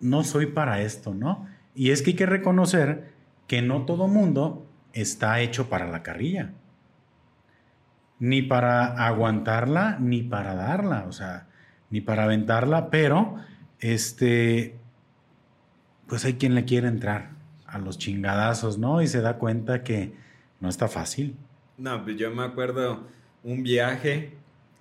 no 0.00 0.24
soy 0.24 0.46
para 0.46 0.82
esto, 0.82 1.14
¿no? 1.14 1.46
Y 1.74 1.90
es 1.90 2.02
que 2.02 2.10
hay 2.10 2.16
que 2.16 2.26
reconocer 2.26 3.12
que 3.46 3.62
no 3.62 3.86
todo 3.86 4.08
mundo 4.08 4.66
está 4.92 5.40
hecho 5.40 5.70
para 5.70 5.86
la 5.86 6.02
carrilla. 6.02 6.52
Ni 8.18 8.42
para 8.42 9.06
aguantarla, 9.06 9.96
ni 9.98 10.22
para 10.22 10.54
darla. 10.54 11.06
O 11.08 11.12
sea, 11.12 11.47
ni 11.90 12.00
para 12.00 12.24
aventarla, 12.24 12.90
pero 12.90 13.36
este, 13.80 14.76
pues 16.06 16.24
hay 16.24 16.34
quien 16.34 16.54
le 16.54 16.64
quiere 16.64 16.88
entrar 16.88 17.30
a 17.66 17.78
los 17.78 17.98
chingadazos, 17.98 18.78
¿no? 18.78 19.02
Y 19.02 19.06
se 19.06 19.20
da 19.20 19.38
cuenta 19.38 19.82
que 19.82 20.12
no 20.60 20.68
está 20.68 20.88
fácil. 20.88 21.36
No, 21.76 22.02
pues 22.04 22.16
yo 22.16 22.30
me 22.30 22.42
acuerdo 22.42 23.06
un 23.44 23.62
viaje 23.62 24.32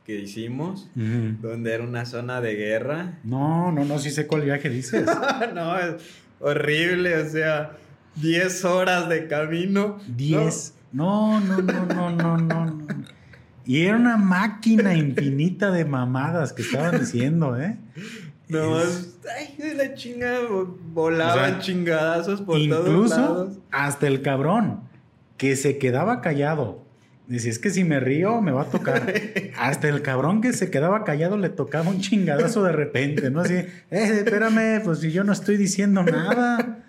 que 0.06 0.16
hicimos, 0.22 0.90
donde 0.96 1.74
era 1.74 1.84
una 1.84 2.06
zona 2.06 2.40
de 2.40 2.56
guerra. 2.56 3.20
No, 3.24 3.74
no, 3.74 3.84
no, 3.84 4.00
sí 4.00 4.10
sé 4.10 4.26
cuál 4.26 4.44
viaje 4.44 4.70
dices. 4.70 5.06
no, 5.54 5.78
es 5.78 5.96
horrible, 6.40 7.18
o 7.18 7.30
sea, 7.30 7.74
10 8.16 8.66
horas 8.66 9.10
de 9.10 9.28
camino. 9.28 10.00
10. 10.08 10.76
No, 10.94 11.42
no, 11.42 11.58
no, 11.62 11.86
no, 11.86 12.10
no, 12.10 12.38
no. 12.38 12.66
no. 12.66 12.88
Y 13.68 13.82
era 13.82 13.98
una 13.98 14.16
máquina 14.16 14.96
infinita 14.96 15.72
de 15.72 15.84
mamadas 15.84 16.54
que 16.54 16.62
estaban 16.62 17.00
diciendo, 17.02 17.60
¿eh? 17.60 17.78
No, 18.48 18.78
ay, 18.78 19.56
de 19.58 19.74
la 19.74 19.94
chingada, 19.94 20.40
volaban 20.94 21.60
chingadazos 21.60 22.42
por 22.42 22.58
todos 22.70 23.10
lados. 23.10 23.58
hasta 23.72 24.08
el 24.08 24.22
cabrón 24.22 24.80
que 25.36 25.58
se 25.58 25.78
quedaba 25.78 26.22
callado. 26.22 26.82
Decía, 27.28 27.52
es 27.52 27.60
que 27.60 27.70
si 27.70 27.84
me 27.84 28.00
río 28.00 28.42
me 28.42 28.54
va 28.54 28.62
a 28.62 28.66
tocar. 28.68 29.14
hasta 29.58 29.90
el 29.90 30.02
cabrón 30.02 30.40
que 30.40 30.54
se 30.54 30.72
quedaba 30.72 31.04
callado 31.04 31.36
le 31.38 31.50
tocaba 31.50 31.90
un 31.90 32.00
chingadazo 32.00 32.64
de 32.64 32.72
repente, 32.72 33.30
¿no? 33.30 33.42
Así, 33.42 33.54
eh, 33.56 33.68
espérame, 33.92 34.82
pues 34.82 35.00
si 35.00 35.12
yo 35.12 35.26
no 35.26 35.34
estoy 35.34 35.58
diciendo 35.58 36.04
nada. 36.04 36.86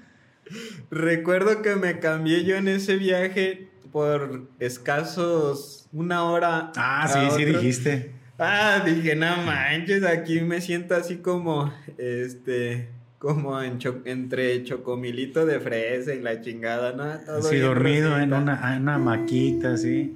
Recuerdo 0.92 1.60
que 1.60 1.74
me 1.74 1.98
cambié 1.98 2.44
yo 2.44 2.54
en 2.54 2.68
ese 2.68 2.96
viaje 2.96 3.68
por 3.92 4.48
escasos 4.58 5.88
una 5.92 6.24
hora. 6.24 6.72
Ah, 6.76 7.08
sí, 7.08 7.36
sí 7.36 7.44
dijiste. 7.44 8.12
Ah, 8.38 8.82
dije, 8.84 9.16
no 9.16 9.36
manches, 9.44 10.04
aquí 10.04 10.40
me 10.40 10.60
siento 10.60 10.94
así 10.94 11.16
como, 11.16 11.72
este, 11.98 12.88
como 13.18 13.60
en 13.60 13.78
entre 14.04 14.62
chocomilito 14.62 15.44
de 15.44 15.58
fresa 15.58 16.14
y 16.14 16.20
la 16.20 16.40
chingada, 16.40 16.92
¿no? 16.92 17.18
Todo 17.26 17.50
dormido 17.60 18.16
en 18.18 18.32
una, 18.32 18.76
en 18.76 18.82
una 18.82 18.98
maquita, 18.98 19.76
sí. 19.76 20.14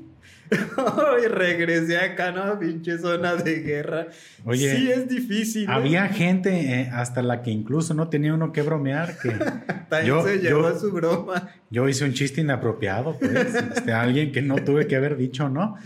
y 1.25 1.29
regresé 1.29 1.99
acá, 1.99 2.33
¿no? 2.33 2.59
Pinche 2.59 2.99
zona 2.99 3.35
de 3.35 3.61
guerra. 3.61 4.09
Oye, 4.45 4.77
sí 4.77 4.91
es 4.91 5.09
difícil. 5.09 5.65
¿eh? 5.65 5.73
Había 5.73 6.09
gente 6.09 6.81
eh, 6.81 6.91
hasta 6.93 7.23
la 7.23 7.43
que 7.43 7.51
incluso 7.51 7.95
no 7.95 8.09
tenía 8.09 8.35
uno 8.35 8.53
que 8.53 8.63
bromear. 8.63 9.17
Que 9.19 9.35
yo, 10.07 10.25
se 10.25 10.39
llevó 10.39 10.79
su 10.79 10.93
broma. 10.93 11.51
Yo 11.71 11.89
hice 11.89 12.05
un 12.05 12.13
chiste 12.13 12.41
inapropiado, 12.41 13.19
pues. 13.19 13.55
este, 13.55 13.93
alguien 13.93 14.33
que 14.33 14.43
no 14.43 14.57
tuve 14.57 14.87
que 14.87 14.97
haber 14.97 15.17
dicho, 15.17 15.49
¿no? 15.49 15.77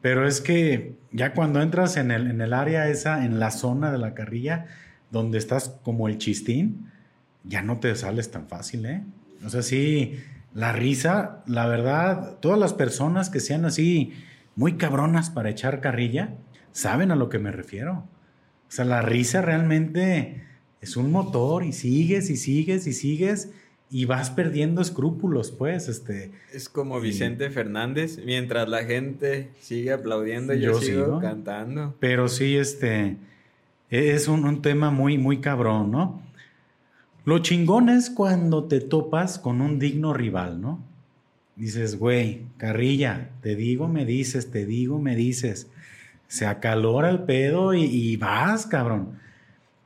Pero 0.00 0.26
es 0.26 0.40
que 0.40 0.94
ya 1.12 1.32
cuando 1.32 1.60
entras 1.62 1.96
en 1.96 2.10
el, 2.10 2.30
en 2.30 2.40
el 2.40 2.52
área 2.52 2.88
esa, 2.88 3.24
en 3.24 3.38
la 3.38 3.50
zona 3.50 3.90
de 3.90 3.98
la 3.98 4.14
carrilla, 4.14 4.66
donde 5.10 5.38
estás 5.38 5.68
como 5.82 6.08
el 6.08 6.18
chistín, 6.18 6.90
ya 7.44 7.62
no 7.62 7.78
te 7.78 7.94
sales 7.94 8.30
tan 8.30 8.48
fácil, 8.48 8.86
¿eh? 8.86 9.02
O 9.44 9.50
sea, 9.50 9.62
sí 9.62 10.18
la 10.56 10.72
risa, 10.72 11.42
la 11.46 11.66
verdad, 11.66 12.38
todas 12.40 12.58
las 12.58 12.72
personas 12.72 13.28
que 13.28 13.40
sean 13.40 13.66
así 13.66 14.14
muy 14.54 14.78
cabronas 14.78 15.28
para 15.28 15.50
echar 15.50 15.82
carrilla, 15.82 16.34
saben 16.72 17.10
a 17.10 17.14
lo 17.14 17.28
que 17.28 17.38
me 17.38 17.52
refiero. 17.52 18.08
O 18.66 18.70
sea, 18.70 18.86
la 18.86 19.02
risa 19.02 19.42
realmente 19.42 20.44
es 20.80 20.96
un 20.96 21.12
motor 21.12 21.62
y 21.62 21.74
sigues 21.74 22.30
y 22.30 22.38
sigues 22.38 22.86
y 22.86 22.94
sigues 22.94 23.50
y 23.90 24.06
vas 24.06 24.30
perdiendo 24.30 24.80
escrúpulos, 24.80 25.50
pues, 25.50 25.88
este. 25.88 26.32
Es 26.54 26.70
como 26.70 27.02
Vicente 27.02 27.50
Fernández, 27.50 28.18
mientras 28.24 28.66
la 28.66 28.82
gente 28.84 29.50
sigue 29.60 29.92
aplaudiendo, 29.92 30.54
yo, 30.54 30.72
yo 30.72 30.80
sigo, 30.80 31.20
cantando. 31.20 31.94
Pero 32.00 32.28
sí, 32.28 32.56
este, 32.56 33.18
es 33.90 34.26
un, 34.26 34.46
un 34.46 34.62
tema 34.62 34.90
muy, 34.90 35.18
muy 35.18 35.38
cabrón, 35.42 35.90
¿no? 35.90 36.25
Lo 37.26 37.40
chingón 37.40 37.88
es 37.88 38.08
cuando 38.08 38.66
te 38.66 38.80
topas 38.80 39.40
con 39.40 39.60
un 39.60 39.80
digno 39.80 40.14
rival, 40.14 40.60
¿no? 40.60 40.80
Dices, 41.56 41.98
güey, 41.98 42.46
carrilla, 42.56 43.30
te 43.40 43.56
digo, 43.56 43.88
me 43.88 44.04
dices, 44.04 44.52
te 44.52 44.64
digo, 44.64 45.00
me 45.00 45.16
dices. 45.16 45.68
Se 46.28 46.46
acalora 46.46 47.10
el 47.10 47.24
pedo 47.24 47.74
y, 47.74 48.16
vas, 48.16 48.66
cabrón. 48.66 49.18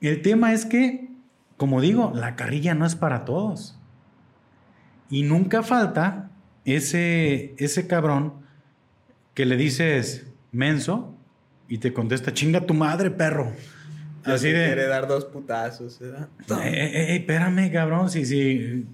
El 0.02 0.20
tema 0.20 0.52
es 0.52 0.66
que, 0.66 1.08
como 1.56 1.80
digo, 1.80 2.12
la 2.14 2.36
carrilla 2.36 2.74
no 2.74 2.84
es 2.84 2.94
para 2.94 3.24
todos. 3.24 3.78
Y 5.08 5.22
nunca 5.22 5.62
falta 5.62 6.30
ese, 6.66 7.54
ese 7.56 7.86
cabrón 7.86 8.34
que 9.32 9.46
le 9.46 9.56
dices, 9.56 10.26
menso, 10.52 11.14
y 11.68 11.78
te 11.78 11.94
contesta, 11.94 12.34
chinga 12.34 12.66
tu 12.66 12.74
madre, 12.74 13.10
perro. 13.10 13.50
Así 14.24 14.48
de. 14.48 14.66
Quiere 14.66 14.86
dar 14.86 15.08
dos 15.08 15.24
putazos, 15.24 15.98
¿verdad? 15.98 16.28
Eh, 16.50 16.68
eh, 16.68 16.90
eh, 16.94 17.16
espérame, 17.16 17.70
cabrón, 17.72 18.10
si, 18.10 18.26
si, 18.26 18.86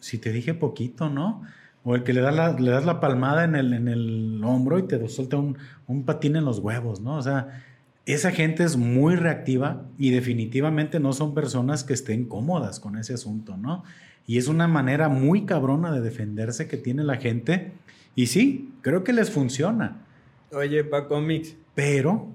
si 0.00 0.18
te 0.18 0.32
dije 0.32 0.54
poquito, 0.54 1.08
¿no? 1.08 1.42
O 1.84 1.94
el 1.94 2.02
que 2.02 2.12
le, 2.12 2.20
da 2.20 2.32
la, 2.32 2.52
le 2.52 2.70
das 2.70 2.84
la 2.84 3.00
palmada 3.00 3.44
en 3.44 3.54
el, 3.54 3.72
en 3.72 3.88
el 3.88 4.40
hombro 4.44 4.78
y 4.78 4.82
te 4.84 5.08
suelta 5.08 5.36
un, 5.36 5.56
un 5.86 6.04
patín 6.04 6.36
en 6.36 6.44
los 6.44 6.58
huevos, 6.58 7.00
¿no? 7.00 7.16
O 7.16 7.22
sea, 7.22 7.62
esa 8.06 8.30
gente 8.30 8.62
es 8.64 8.76
muy 8.76 9.16
reactiva 9.16 9.82
y 9.98 10.10
definitivamente 10.10 11.00
no 11.00 11.12
son 11.12 11.34
personas 11.34 11.84
que 11.84 11.92
estén 11.92 12.24
cómodas 12.26 12.80
con 12.80 12.96
ese 12.96 13.14
asunto, 13.14 13.56
¿no? 13.56 13.84
Y 14.26 14.38
es 14.38 14.48
una 14.48 14.68
manera 14.68 15.08
muy 15.08 15.44
cabrona 15.44 15.92
de 15.92 16.00
defenderse 16.00 16.66
que 16.66 16.76
tiene 16.76 17.04
la 17.04 17.16
gente. 17.16 17.72
Y 18.14 18.26
sí, 18.26 18.72
creo 18.80 19.04
que 19.04 19.12
les 19.12 19.30
funciona. 19.30 20.04
Oye, 20.52 20.84
pa 20.84 21.06
cómics. 21.06 21.56
Pero 21.74 22.28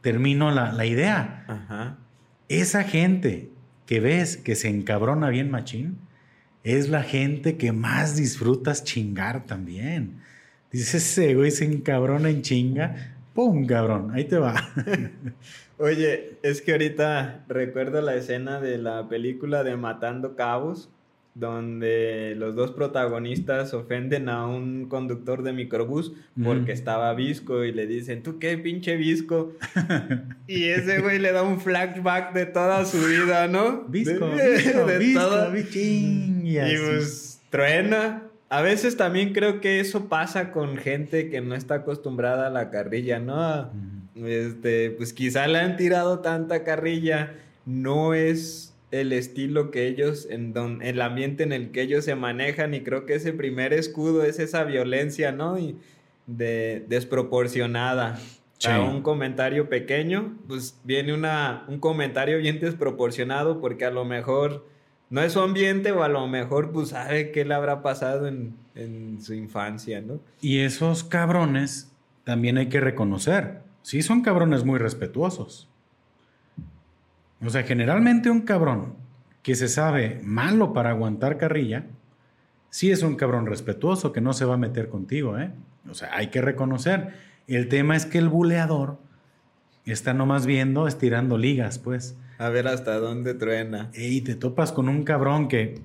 termino 0.00 0.50
la, 0.50 0.86
idea. 0.86 1.96
Esa 2.48 2.84
gente 2.84 3.50
que 3.86 4.00
ves 4.00 4.36
que 4.36 4.54
se 4.54 4.68
encabrona 4.68 5.30
bien 5.30 5.50
machín, 5.50 5.98
es 6.64 6.88
la 6.88 7.02
gente 7.02 7.56
que 7.56 7.72
más 7.72 8.16
disfrutas 8.16 8.84
chingar 8.84 9.46
también. 9.46 10.20
Dices, 10.70 10.94
ese 10.94 11.34
güey 11.34 11.50
se 11.50 11.64
encabrona 11.64 12.28
en 12.28 12.42
chinga, 12.42 13.16
¡pum, 13.32 13.66
cabrón! 13.66 14.10
Ahí 14.12 14.24
te 14.24 14.36
va. 14.36 14.54
Oye, 15.78 16.38
es 16.42 16.60
que 16.60 16.72
ahorita 16.72 17.44
recuerdo 17.48 18.02
la 18.02 18.16
escena 18.16 18.60
de 18.60 18.78
la 18.78 19.08
película 19.08 19.64
de 19.64 19.76
Matando 19.76 20.36
Cabos, 20.36 20.90
donde 21.38 22.34
los 22.36 22.56
dos 22.56 22.72
protagonistas 22.72 23.72
ofenden 23.72 24.28
a 24.28 24.46
un 24.46 24.88
conductor 24.88 25.44
de 25.44 25.52
microbús 25.52 26.12
porque 26.42 26.72
estaba 26.72 27.14
visco 27.14 27.64
y 27.64 27.72
le 27.72 27.86
dicen, 27.86 28.24
¿tú 28.24 28.40
qué 28.40 28.58
pinche 28.58 28.96
visco? 28.96 29.52
y 30.48 30.64
ese 30.64 31.00
güey 31.00 31.20
le 31.20 31.30
da 31.30 31.42
un 31.42 31.60
flashback 31.60 32.32
de 32.32 32.46
toda 32.46 32.84
su 32.84 32.98
vida, 32.98 33.46
¿no? 33.46 33.84
Visco, 33.84 34.28
visco, 34.30 34.84
de 34.84 34.98
visco, 34.98 35.52
y 35.72 36.56
pues 36.56 37.40
truena. 37.50 38.24
A 38.50 38.62
veces 38.62 38.96
también 38.96 39.32
creo 39.32 39.60
que 39.60 39.78
eso 39.78 40.08
pasa 40.08 40.50
con 40.50 40.76
gente 40.76 41.30
que 41.30 41.40
no 41.40 41.54
está 41.54 41.76
acostumbrada 41.76 42.48
a 42.48 42.50
la 42.50 42.70
carrilla, 42.70 43.20
¿no? 43.20 43.70
Este, 44.16 44.90
pues 44.90 45.12
quizá 45.12 45.46
le 45.46 45.58
han 45.58 45.76
tirado 45.76 46.18
tanta 46.18 46.64
carrilla, 46.64 47.34
no 47.64 48.14
es 48.14 48.67
el 48.90 49.12
estilo 49.12 49.70
que 49.70 49.86
ellos, 49.86 50.26
en 50.30 50.52
don, 50.52 50.82
el 50.82 51.00
ambiente 51.02 51.42
en 51.42 51.52
el 51.52 51.70
que 51.70 51.82
ellos 51.82 52.04
se 52.04 52.14
manejan 52.14 52.74
y 52.74 52.82
creo 52.82 53.06
que 53.06 53.14
ese 53.14 53.32
primer 53.32 53.72
escudo 53.72 54.24
es 54.24 54.38
esa 54.38 54.64
violencia, 54.64 55.32
¿no? 55.32 55.58
Y 55.58 55.76
de 56.26 56.84
desproporcionada. 56.88 58.18
A 58.64 58.80
un 58.80 59.02
comentario 59.02 59.68
pequeño, 59.68 60.36
pues 60.48 60.80
viene 60.82 61.14
una, 61.14 61.64
un 61.68 61.78
comentario 61.78 62.38
bien 62.38 62.58
desproporcionado 62.58 63.60
porque 63.60 63.84
a 63.84 63.92
lo 63.92 64.04
mejor 64.04 64.66
no 65.10 65.22
es 65.22 65.34
su 65.34 65.40
ambiente 65.40 65.92
o 65.92 66.02
a 66.02 66.08
lo 66.08 66.26
mejor 66.26 66.72
pues 66.72 66.88
sabe 66.88 67.30
qué 67.30 67.44
le 67.44 67.54
habrá 67.54 67.82
pasado 67.82 68.26
en, 68.26 68.56
en 68.74 69.22
su 69.22 69.34
infancia, 69.34 70.00
¿no? 70.00 70.18
Y 70.40 70.58
esos 70.58 71.04
cabrones 71.04 71.92
también 72.24 72.58
hay 72.58 72.68
que 72.68 72.80
reconocer, 72.80 73.60
sí 73.82 74.02
son 74.02 74.22
cabrones 74.22 74.64
muy 74.64 74.80
respetuosos. 74.80 75.67
O 77.44 77.50
sea, 77.50 77.62
generalmente 77.62 78.30
un 78.30 78.42
cabrón 78.42 78.94
que 79.42 79.54
se 79.54 79.68
sabe 79.68 80.20
malo 80.22 80.72
para 80.72 80.90
aguantar 80.90 81.38
carrilla, 81.38 81.86
sí 82.70 82.90
es 82.90 83.02
un 83.02 83.16
cabrón 83.16 83.46
respetuoso 83.46 84.12
que 84.12 84.20
no 84.20 84.32
se 84.32 84.44
va 84.44 84.54
a 84.54 84.58
meter 84.58 84.88
contigo, 84.88 85.38
¿eh? 85.38 85.50
O 85.88 85.94
sea, 85.94 86.10
hay 86.14 86.28
que 86.28 86.42
reconocer. 86.42 87.14
El 87.46 87.68
tema 87.68 87.96
es 87.96 88.04
que 88.04 88.18
el 88.18 88.28
buleador 88.28 88.98
está 89.86 90.12
nomás 90.12 90.46
viendo, 90.46 90.86
estirando 90.86 91.38
ligas, 91.38 91.78
pues. 91.78 92.16
A 92.38 92.48
ver 92.50 92.68
hasta 92.68 92.98
dónde 92.98 93.34
truena. 93.34 93.90
Y 93.94 94.20
te 94.20 94.34
topas 94.34 94.72
con 94.72 94.88
un 94.88 95.02
cabrón 95.04 95.48
que 95.48 95.80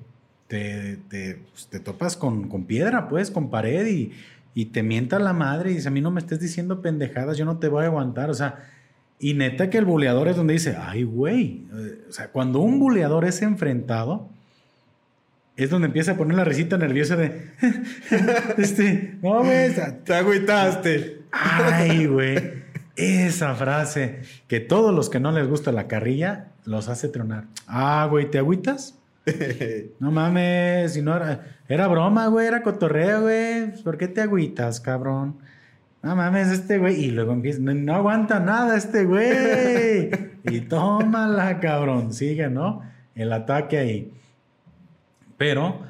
te, 0.46 0.98
te, 1.08 1.40
pues, 1.50 1.68
te 1.68 1.80
topas 1.80 2.16
con, 2.16 2.48
con, 2.48 2.64
piedra, 2.64 3.08
pues, 3.08 3.30
con 3.30 3.50
pared 3.50 3.86
y, 3.86 4.12
y 4.54 4.66
te 4.66 4.82
mienta 4.82 5.18
la 5.18 5.32
madre 5.32 5.70
y 5.70 5.74
dice, 5.74 5.88
a 5.88 5.90
mí 5.90 6.00
no 6.00 6.10
me 6.10 6.20
estés 6.20 6.38
diciendo 6.38 6.82
pendejadas, 6.82 7.38
yo 7.38 7.44
no 7.44 7.58
te 7.58 7.68
voy 7.68 7.84
a 7.84 7.86
aguantar. 7.86 8.30
O 8.30 8.34
sea, 8.34 8.68
y 9.18 9.34
neta 9.34 9.70
que 9.70 9.78
el 9.78 9.84
buleador 9.84 10.28
es 10.28 10.36
donde 10.36 10.54
dice, 10.54 10.76
ay, 10.78 11.04
güey. 11.04 11.66
O 12.08 12.12
sea, 12.12 12.28
cuando 12.28 12.60
un 12.60 12.78
buleador 12.78 13.24
es 13.24 13.42
enfrentado, 13.42 14.28
es 15.56 15.70
donde 15.70 15.86
empieza 15.86 16.12
a 16.12 16.16
poner 16.16 16.36
la 16.36 16.44
risita 16.44 16.76
nerviosa 16.76 17.16
de, 17.16 17.50
este, 18.58 19.18
no, 19.22 19.44
güey, 19.44 19.72
te 20.04 20.14
agüitaste. 20.14 21.22
Ay, 21.30 22.06
güey. 22.06 22.64
Esa 22.96 23.54
frase 23.54 24.20
que 24.46 24.60
todos 24.60 24.94
los 24.94 25.10
que 25.10 25.20
no 25.20 25.32
les 25.32 25.48
gusta 25.48 25.72
la 25.72 25.88
carrilla 25.88 26.52
los 26.64 26.88
hace 26.88 27.08
tronar. 27.08 27.46
Ah, 27.66 28.06
güey, 28.10 28.30
¿te 28.30 28.38
agüitas? 28.38 28.98
no 30.00 30.10
mames, 30.10 30.92
si 30.92 31.02
no 31.02 31.16
era, 31.16 31.56
era 31.68 31.88
broma, 31.88 32.28
güey, 32.28 32.46
era 32.46 32.62
cotorreo, 32.62 33.22
güey. 33.22 33.82
¿Por 33.82 33.96
qué 33.96 34.06
te 34.06 34.20
agüitas, 34.20 34.80
cabrón? 34.80 35.38
No 36.04 36.14
mames, 36.14 36.48
este 36.48 36.76
güey. 36.76 37.02
Y 37.02 37.10
luego 37.12 37.32
empieza, 37.32 37.60
no, 37.60 37.94
aguanta 37.94 38.38
nada 38.38 38.76
este 38.76 39.06
güey. 39.06 40.10
y 40.44 40.60
tómala, 40.60 41.60
cabrón. 41.60 42.12
Sigue, 42.12 42.50
¿no? 42.50 42.82
El 43.14 43.32
ataque 43.32 43.78
ahí. 43.78 44.12
Pero 45.38 45.80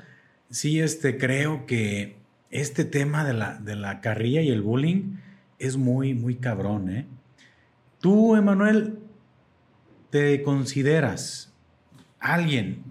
sí, 0.50 0.78
este, 0.78 1.18
creo 1.18 1.66
que 1.66 2.16
este 2.52 2.85
tema 2.85 3.25
de 3.25 3.33
la, 3.33 3.59
de 3.59 3.75
la 3.75 4.00
carrilla 4.00 4.40
y 4.40 4.50
el 4.50 4.62
bullying 4.62 5.16
es 5.59 5.76
muy, 5.76 6.14
muy 6.14 6.37
cabrón, 6.37 6.90
¿eh? 6.90 7.06
Tú, 8.00 8.37
Emanuel, 8.37 9.00
¿te 10.11 10.44
consideras 10.44 11.52
alguien 12.21 12.85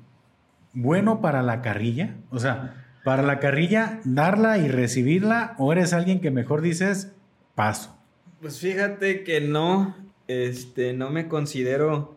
bueno 0.74 1.22
para 1.22 1.42
la 1.42 1.62
carrilla? 1.62 2.16
O 2.32 2.40
sea, 2.40 2.83
para 3.04 3.24
la 3.24 3.40
carrilla, 3.40 4.00
darla 4.04 4.58
y 4.58 4.68
recibirla, 4.68 5.56
o 5.58 5.72
eres 5.72 5.94
alguien 5.94 6.22
que 6.22 6.32
mejor 6.32 6.62
dices, 6.62 7.14
paso. 7.56 7.98
Pues 8.42 8.60
fíjate 8.60 9.24
que 9.24 9.42
no, 9.42 9.96
este, 10.28 10.94
no 10.94 11.10
me 11.10 11.28
considero 11.28 12.16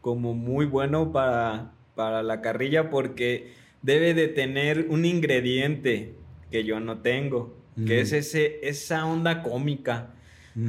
como 0.00 0.34
muy 0.34 0.66
bueno 0.66 1.12
para, 1.12 1.72
para 1.94 2.22
la 2.22 2.40
carrilla 2.40 2.90
porque 2.90 3.52
debe 3.82 4.14
de 4.14 4.28
tener 4.28 4.86
un 4.88 5.04
ingrediente 5.04 6.14
que 6.50 6.64
yo 6.64 6.80
no 6.80 6.98
tengo 6.98 7.58
que 7.86 8.00
es 8.00 8.12
ese, 8.12 8.58
esa 8.62 9.06
onda 9.06 9.42
cómica. 9.42 10.10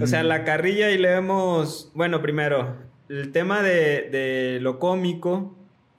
O 0.02 0.06
sea, 0.06 0.22
la 0.22 0.44
carrilla 0.44 0.92
y 0.92 1.00
leemos, 1.00 1.92
bueno, 1.96 2.22
primero, 2.22 2.76
el 3.10 3.32
tema 3.32 3.64
de, 3.64 4.60
lo 4.62 4.78
cómico 4.78 5.56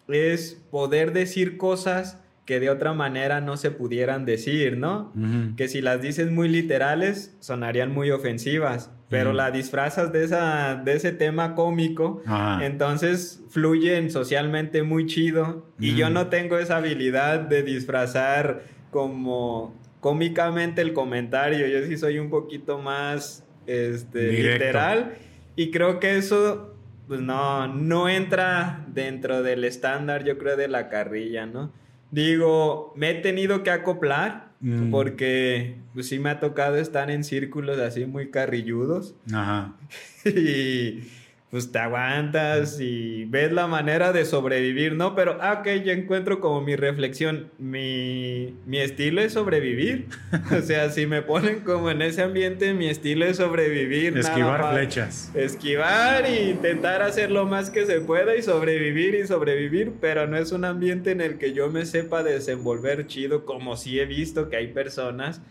es 0.06 0.62
poder 0.70 1.12
decir 1.12 1.56
cosas 1.56 2.20
que 2.50 2.58
de 2.58 2.68
otra 2.68 2.94
manera 2.94 3.40
no 3.40 3.56
se 3.56 3.70
pudieran 3.70 4.24
decir, 4.24 4.76
¿no? 4.76 5.12
Que 5.56 5.68
si 5.68 5.80
las 5.80 6.02
dices 6.02 6.32
muy 6.32 6.48
literales, 6.48 7.36
sonarían 7.38 7.92
muy 7.92 8.10
ofensivas, 8.10 8.90
pero 9.08 9.32
la 9.32 9.52
disfrazas 9.52 10.12
de, 10.12 10.24
esa, 10.24 10.74
de 10.74 10.94
ese 10.94 11.12
tema 11.12 11.54
cómico, 11.54 12.24
entonces 12.60 13.44
fluyen 13.50 14.10
socialmente 14.10 14.82
muy 14.82 15.06
chido. 15.06 15.64
Y 15.78 15.94
yo 15.94 16.10
no 16.10 16.26
tengo 16.26 16.58
esa 16.58 16.78
habilidad 16.78 17.38
de 17.38 17.62
disfrazar 17.62 18.64
como 18.90 19.72
cómicamente 20.00 20.82
el 20.82 20.92
comentario. 20.92 21.68
Yo 21.68 21.86
sí 21.86 21.96
soy 21.96 22.18
un 22.18 22.30
poquito 22.30 22.80
más 22.80 23.46
este, 23.68 24.32
literal. 24.32 25.14
Y 25.54 25.70
creo 25.70 26.00
que 26.00 26.16
eso, 26.16 26.74
pues 27.06 27.20
no, 27.20 27.68
no 27.68 28.08
entra 28.08 28.84
dentro 28.88 29.44
del 29.44 29.62
estándar, 29.62 30.24
yo 30.24 30.36
creo, 30.36 30.56
de 30.56 30.66
la 30.66 30.88
carrilla, 30.88 31.46
¿no? 31.46 31.78
Digo, 32.10 32.92
me 32.96 33.10
he 33.10 33.14
tenido 33.14 33.62
que 33.62 33.70
acoplar 33.70 34.52
mm. 34.60 34.90
porque 34.90 35.76
pues 35.94 36.08
sí 36.08 36.18
me 36.18 36.30
ha 36.30 36.40
tocado 36.40 36.76
estar 36.76 37.10
en 37.10 37.24
círculos 37.24 37.78
así 37.78 38.06
muy 38.06 38.30
carrilludos. 38.30 39.14
Ajá. 39.32 39.76
y 40.24 41.04
pues 41.50 41.72
te 41.72 41.80
aguantas 41.80 42.80
y 42.80 43.24
ves 43.24 43.50
la 43.50 43.66
manera 43.66 44.12
de 44.12 44.24
sobrevivir, 44.24 44.94
¿no? 44.94 45.16
Pero, 45.16 45.38
ah, 45.40 45.58
ok, 45.60 45.82
yo 45.84 45.90
encuentro 45.90 46.38
como 46.38 46.60
mi 46.60 46.76
reflexión, 46.76 47.50
mi, 47.58 48.54
mi 48.66 48.78
estilo 48.78 49.20
es 49.20 49.32
sobrevivir. 49.32 50.06
o 50.56 50.62
sea, 50.62 50.90
si 50.90 51.06
me 51.06 51.22
ponen 51.22 51.60
como 51.60 51.90
en 51.90 52.02
ese 52.02 52.22
ambiente, 52.22 52.72
mi 52.72 52.86
estilo 52.86 53.24
es 53.24 53.38
sobrevivir. 53.38 54.16
Esquivar 54.16 54.72
flechas. 54.72 55.32
Esquivar 55.34 56.24
e 56.24 56.50
intentar 56.50 57.02
hacer 57.02 57.32
lo 57.32 57.46
más 57.46 57.70
que 57.70 57.84
se 57.84 58.00
pueda 58.00 58.36
y 58.36 58.42
sobrevivir 58.42 59.16
y 59.16 59.26
sobrevivir, 59.26 59.94
pero 60.00 60.28
no 60.28 60.36
es 60.36 60.52
un 60.52 60.64
ambiente 60.64 61.10
en 61.10 61.20
el 61.20 61.36
que 61.38 61.52
yo 61.52 61.68
me 61.68 61.84
sepa 61.84 62.22
desenvolver 62.22 63.08
chido, 63.08 63.44
como 63.44 63.76
sí 63.76 63.98
he 63.98 64.06
visto 64.06 64.50
que 64.50 64.56
hay 64.56 64.68
personas 64.68 65.42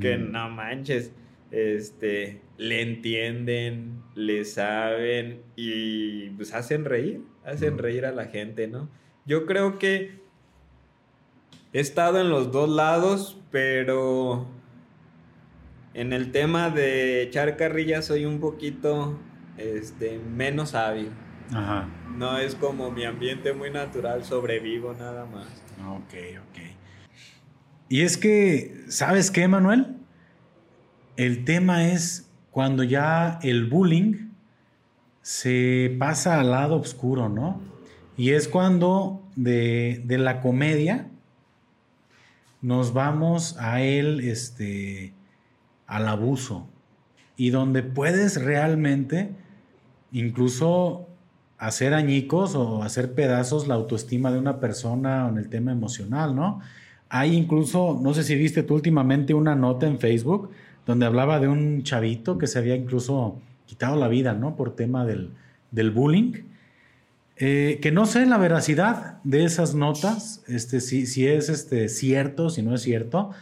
que 0.00 0.18
mm. 0.18 0.30
no 0.30 0.50
manches 0.50 1.10
este, 1.50 2.42
le 2.56 2.82
entienden, 2.82 4.02
le 4.14 4.44
saben 4.44 5.42
y 5.56 6.30
pues 6.30 6.54
hacen 6.54 6.84
reír, 6.84 7.22
hacen 7.44 7.78
reír 7.78 8.04
a 8.06 8.12
la 8.12 8.26
gente, 8.26 8.68
¿no? 8.68 8.88
Yo 9.24 9.46
creo 9.46 9.78
que 9.78 10.20
he 11.72 11.80
estado 11.80 12.20
en 12.20 12.30
los 12.30 12.52
dos 12.52 12.68
lados, 12.68 13.38
pero 13.50 14.46
en 15.94 16.12
el 16.12 16.32
tema 16.32 16.70
de 16.70 17.22
echar 17.22 17.56
carrilla 17.56 18.02
soy 18.02 18.24
un 18.24 18.40
poquito 18.40 19.18
este, 19.56 20.18
menos 20.18 20.74
hábil. 20.74 21.10
Ajá. 21.52 21.88
No 22.16 22.38
es 22.38 22.54
como 22.54 22.90
mi 22.90 23.04
ambiente 23.04 23.52
muy 23.52 23.70
natural, 23.70 24.24
sobrevivo 24.24 24.94
nada 24.94 25.24
más. 25.24 25.46
Ok, 25.88 26.14
ok. 26.50 26.58
Y 27.88 28.02
es 28.02 28.16
que, 28.16 28.84
¿sabes 28.88 29.30
qué, 29.30 29.48
Manuel? 29.48 29.97
El 31.18 31.44
tema 31.44 31.88
es 31.88 32.30
cuando 32.52 32.84
ya 32.84 33.40
el 33.42 33.66
bullying 33.68 34.28
se 35.20 35.96
pasa 35.98 36.38
al 36.38 36.52
lado 36.52 36.76
oscuro, 36.76 37.28
¿no? 37.28 37.60
Y 38.16 38.30
es 38.30 38.46
cuando 38.46 39.20
de, 39.34 40.04
la 40.06 40.40
comedia 40.40 41.08
nos 42.62 42.92
vamos 42.92 43.56
a 43.58 43.82
él, 43.82 44.20
este, 44.20 45.12
al 45.88 46.06
abuso. 46.06 46.68
Y 47.36 47.50
donde 47.50 47.82
puedes 47.82 48.40
realmente 48.40 49.32
incluso 50.12 51.08
hacer 51.58 51.94
añicos 51.94 52.54
o 52.54 52.84
hacer 52.84 53.12
pedazos 53.14 53.66
la 53.66 53.74
autoestima 53.74 54.30
de 54.30 54.38
una 54.38 54.60
persona 54.60 55.28
en 55.28 55.38
el 55.38 55.48
tema 55.48 55.72
emocional, 55.72 56.36
¿no? 56.36 56.60
Hay 57.08 57.34
incluso, 57.34 57.98
no 58.00 58.14
sé 58.14 58.22
si 58.22 58.36
viste 58.36 58.62
tú 58.62 58.74
últimamente 58.76 59.34
una 59.34 59.56
nota 59.56 59.88
en 59.88 59.98
Facebook 59.98 60.50
donde 60.88 61.04
hablaba 61.04 61.38
de 61.38 61.48
un 61.48 61.82
chavito 61.82 62.38
que 62.38 62.46
se 62.46 62.58
había 62.58 62.74
incluso 62.74 63.38
quitado 63.66 63.96
la 63.96 64.08
vida, 64.08 64.32
¿no? 64.32 64.56
Por 64.56 64.74
tema 64.74 65.04
del, 65.04 65.90
bullying. 65.90 66.32
Eh, 67.36 67.78
que 67.82 67.92
no 67.92 68.06
sé 68.06 68.24
la 68.24 68.38
veracidad 68.38 69.22
de 69.22 69.44
esas 69.44 69.74
notas, 69.74 70.42
este, 70.48 70.80
si, 70.80 71.06
si 71.06 71.26
es 71.26 71.50
este, 71.50 71.90
cierto, 71.90 72.48
si 72.48 72.62
no 72.62 72.74
es 72.74 72.80
cierto, 72.80 73.32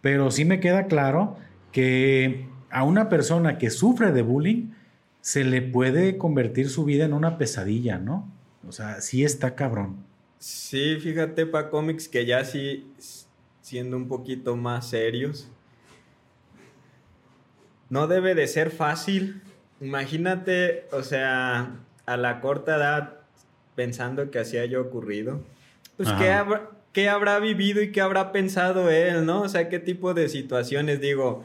pero 0.00 0.30
sí 0.30 0.46
me 0.46 0.60
queda 0.60 0.86
claro 0.86 1.36
que 1.72 2.46
a 2.70 2.84
una 2.84 3.10
persona 3.10 3.58
que 3.58 3.68
sufre 3.68 4.10
de 4.10 4.22
bullying 4.22 4.70
se 5.20 5.44
le 5.44 5.60
puede 5.60 6.16
convertir 6.16 6.70
su 6.70 6.86
vida 6.86 7.04
en 7.04 7.12
una 7.12 7.36
pesadilla, 7.36 7.98
¿no? 7.98 8.26
O 8.66 8.72
sea, 8.72 9.02
sí 9.02 9.24
está 9.24 9.54
cabrón. 9.54 9.96
Sí, 10.38 10.96
fíjate, 11.00 11.44
pa 11.44 11.68
cómics 11.68 12.08
que 12.08 12.24
ya 12.24 12.46
sí, 12.46 12.86
siendo 13.60 13.98
un 13.98 14.08
poquito 14.08 14.56
más 14.56 14.88
serios, 14.88 15.50
no 17.90 18.06
debe 18.06 18.34
de 18.34 18.46
ser 18.46 18.70
fácil. 18.70 19.42
Imagínate, 19.80 20.86
o 20.92 21.02
sea, 21.02 21.76
a 22.06 22.16
la 22.16 22.40
corta 22.40 22.76
edad 22.76 23.14
pensando 23.74 24.30
que 24.30 24.38
así 24.38 24.58
haya 24.58 24.80
ocurrido. 24.80 25.40
Pues, 25.96 26.10
¿qué, 26.12 26.30
habrá, 26.30 26.70
¿qué 26.92 27.08
habrá 27.08 27.38
vivido 27.38 27.82
y 27.82 27.92
qué 27.92 28.00
habrá 28.00 28.32
pensado 28.32 28.90
él, 28.90 29.26
no? 29.26 29.42
O 29.42 29.48
sea, 29.48 29.68
¿qué 29.68 29.78
tipo 29.78 30.14
de 30.14 30.28
situaciones? 30.28 31.00
Digo, 31.00 31.44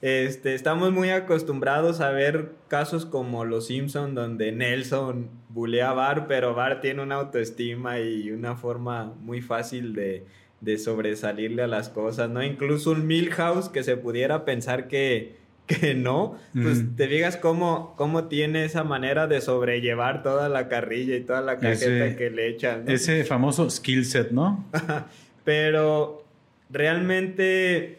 este, 0.00 0.54
estamos 0.54 0.92
muy 0.92 1.10
acostumbrados 1.10 2.00
a 2.00 2.10
ver 2.10 2.52
casos 2.68 3.04
como 3.04 3.44
Los 3.44 3.66
Simpson 3.66 4.14
donde 4.14 4.52
Nelson 4.52 5.28
bulea 5.48 5.90
a 5.90 5.94
Bar, 5.94 6.26
pero 6.28 6.54
Bar 6.54 6.80
tiene 6.80 7.02
una 7.02 7.16
autoestima 7.16 7.98
y 7.98 8.30
una 8.30 8.54
forma 8.54 9.12
muy 9.20 9.40
fácil 9.40 9.94
de, 9.94 10.24
de 10.60 10.78
sobresalirle 10.78 11.62
a 11.62 11.66
las 11.66 11.88
cosas, 11.88 12.30
¿no? 12.30 12.44
Incluso 12.44 12.92
un 12.92 13.08
Milhouse 13.08 13.68
que 13.68 13.82
se 13.82 13.96
pudiera 13.96 14.44
pensar 14.44 14.86
que, 14.86 15.36
que 15.68 15.94
no, 15.94 16.36
pues 16.52 16.82
mm. 16.82 16.96
te 16.96 17.06
digas 17.06 17.36
cómo, 17.36 17.94
cómo 17.96 18.24
tiene 18.24 18.64
esa 18.64 18.82
manera 18.82 19.28
de 19.28 19.40
sobrellevar 19.40 20.24
toda 20.24 20.48
la 20.48 20.66
carrilla 20.66 21.14
y 21.14 21.20
toda 21.20 21.42
la 21.42 21.58
cajeta 21.58 22.16
que 22.16 22.30
le 22.30 22.48
echan. 22.48 22.88
Ese 22.88 23.24
famoso 23.24 23.70
skill 23.70 24.04
set, 24.04 24.32
¿no? 24.32 24.64
Pero 25.44 26.24
realmente 26.70 27.98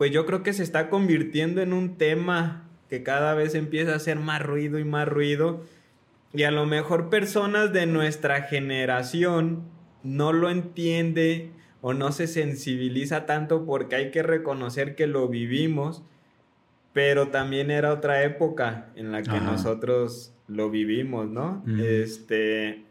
pues 0.00 0.12
yo 0.12 0.24
creo 0.24 0.42
que 0.42 0.54
se 0.54 0.62
está 0.62 0.88
convirtiendo 0.88 1.60
en 1.60 1.74
un 1.74 1.98
tema 1.98 2.66
que 2.88 3.02
cada 3.02 3.34
vez 3.34 3.54
empieza 3.54 3.92
a 3.92 3.96
hacer 3.96 4.16
más 4.18 4.40
ruido 4.40 4.78
y 4.78 4.84
más 4.84 5.06
ruido. 5.06 5.62
Y 6.32 6.44
a 6.44 6.50
lo 6.50 6.64
mejor 6.64 7.10
personas 7.10 7.74
de 7.74 7.84
nuestra 7.84 8.44
generación 8.44 9.64
no 10.02 10.32
lo 10.32 10.48
entiende 10.48 11.50
o 11.82 11.92
no 11.92 12.12
se 12.12 12.28
sensibiliza 12.28 13.26
tanto 13.26 13.66
porque 13.66 13.94
hay 13.94 14.10
que 14.10 14.22
reconocer 14.22 14.94
que 14.94 15.06
lo 15.06 15.28
vivimos, 15.28 16.02
pero 16.92 17.28
también 17.28 17.70
era 17.70 17.92
otra 17.92 18.24
época 18.24 18.88
en 18.96 19.12
la 19.12 19.22
que 19.22 19.40
nosotros 19.40 20.34
lo 20.48 20.70
vivimos, 20.70 21.28
¿no? 21.28 21.62
Este, 21.80 22.84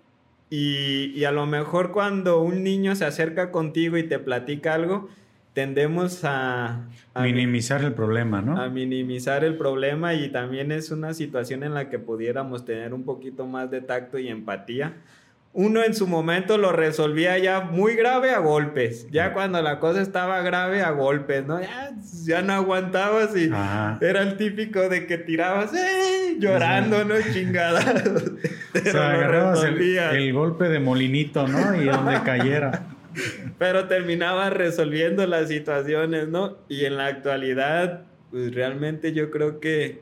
y, 0.50 1.12
y 1.16 1.26
a 1.26 1.32
lo 1.32 1.46
mejor 1.46 1.92
cuando 1.92 2.42
un 2.42 2.64
niño 2.64 2.96
se 2.96 3.06
acerca 3.06 3.52
contigo 3.52 3.98
y 3.98 4.04
te 4.04 4.20
platica 4.20 4.74
algo, 4.74 5.10
tendemos 5.54 6.22
a, 6.24 6.88
minimizar 7.22 7.84
el 7.84 7.94
problema, 7.94 8.42
¿no? 8.42 8.58
A 8.58 8.70
minimizar 8.70 9.44
el 9.44 9.58
problema 9.58 10.14
y 10.14 10.30
también 10.30 10.72
es 10.72 10.92
una 10.92 11.14
situación 11.14 11.64
en 11.64 11.74
la 11.74 11.90
que 11.90 12.00
pudiéramos 12.00 12.66
tener 12.66 12.94
un 12.94 13.04
poquito 13.04 13.46
más 13.46 13.70
de 13.70 13.82
tacto 13.82 14.20
y 14.20 14.30
empatía. 14.30 14.94
Uno 15.52 15.84
en 15.84 15.96
su 15.96 16.06
momento 16.06 16.60
lo 16.60 16.72
resolvía 16.72 17.38
ya 17.40 17.62
muy 17.62 17.96
grave 17.96 18.32
a 18.32 18.40
golpes, 18.40 19.08
ya 19.10 19.34
cuando 19.34 19.62
la 19.64 19.80
cosa 19.80 20.02
estaba 20.02 20.42
grave 20.42 20.84
a 20.84 20.92
golpes, 20.92 21.46
¿no? 21.46 21.60
Ya, 22.26 22.42
no 22.44 22.54
aguantabas 22.54 23.36
y 23.36 23.50
era 24.02 24.22
el 24.22 24.38
típico 24.38 24.88
de 24.90 25.08
que 25.08 25.18
tirabas 25.18 25.74
¡eh! 25.74 26.38
llorando, 26.38 27.04
¿no? 27.04 27.16
Chingada. 27.34 27.80
o 28.76 28.80
sea, 28.92 29.10
agarrabas 29.14 29.64
el 29.64 30.34
golpe 30.34 30.70
de 30.70 30.80
molinito, 30.80 31.48
¿no? 31.48 31.76
Y 31.82 31.86
donde 31.86 32.22
cayera. 32.22 32.86
Pero 33.58 33.88
terminaba 33.88 34.50
resolviendo 34.50 35.26
las 35.26 35.50
situaciones, 35.50 36.28
¿no? 36.28 36.58
Y 36.68 36.86
en 36.86 36.98
la 36.98 37.08
actualidad, 37.08 38.04
pues 38.32 38.54
realmente 38.54 39.14
yo 39.14 39.32
creo 39.32 39.60
que, 39.60 40.02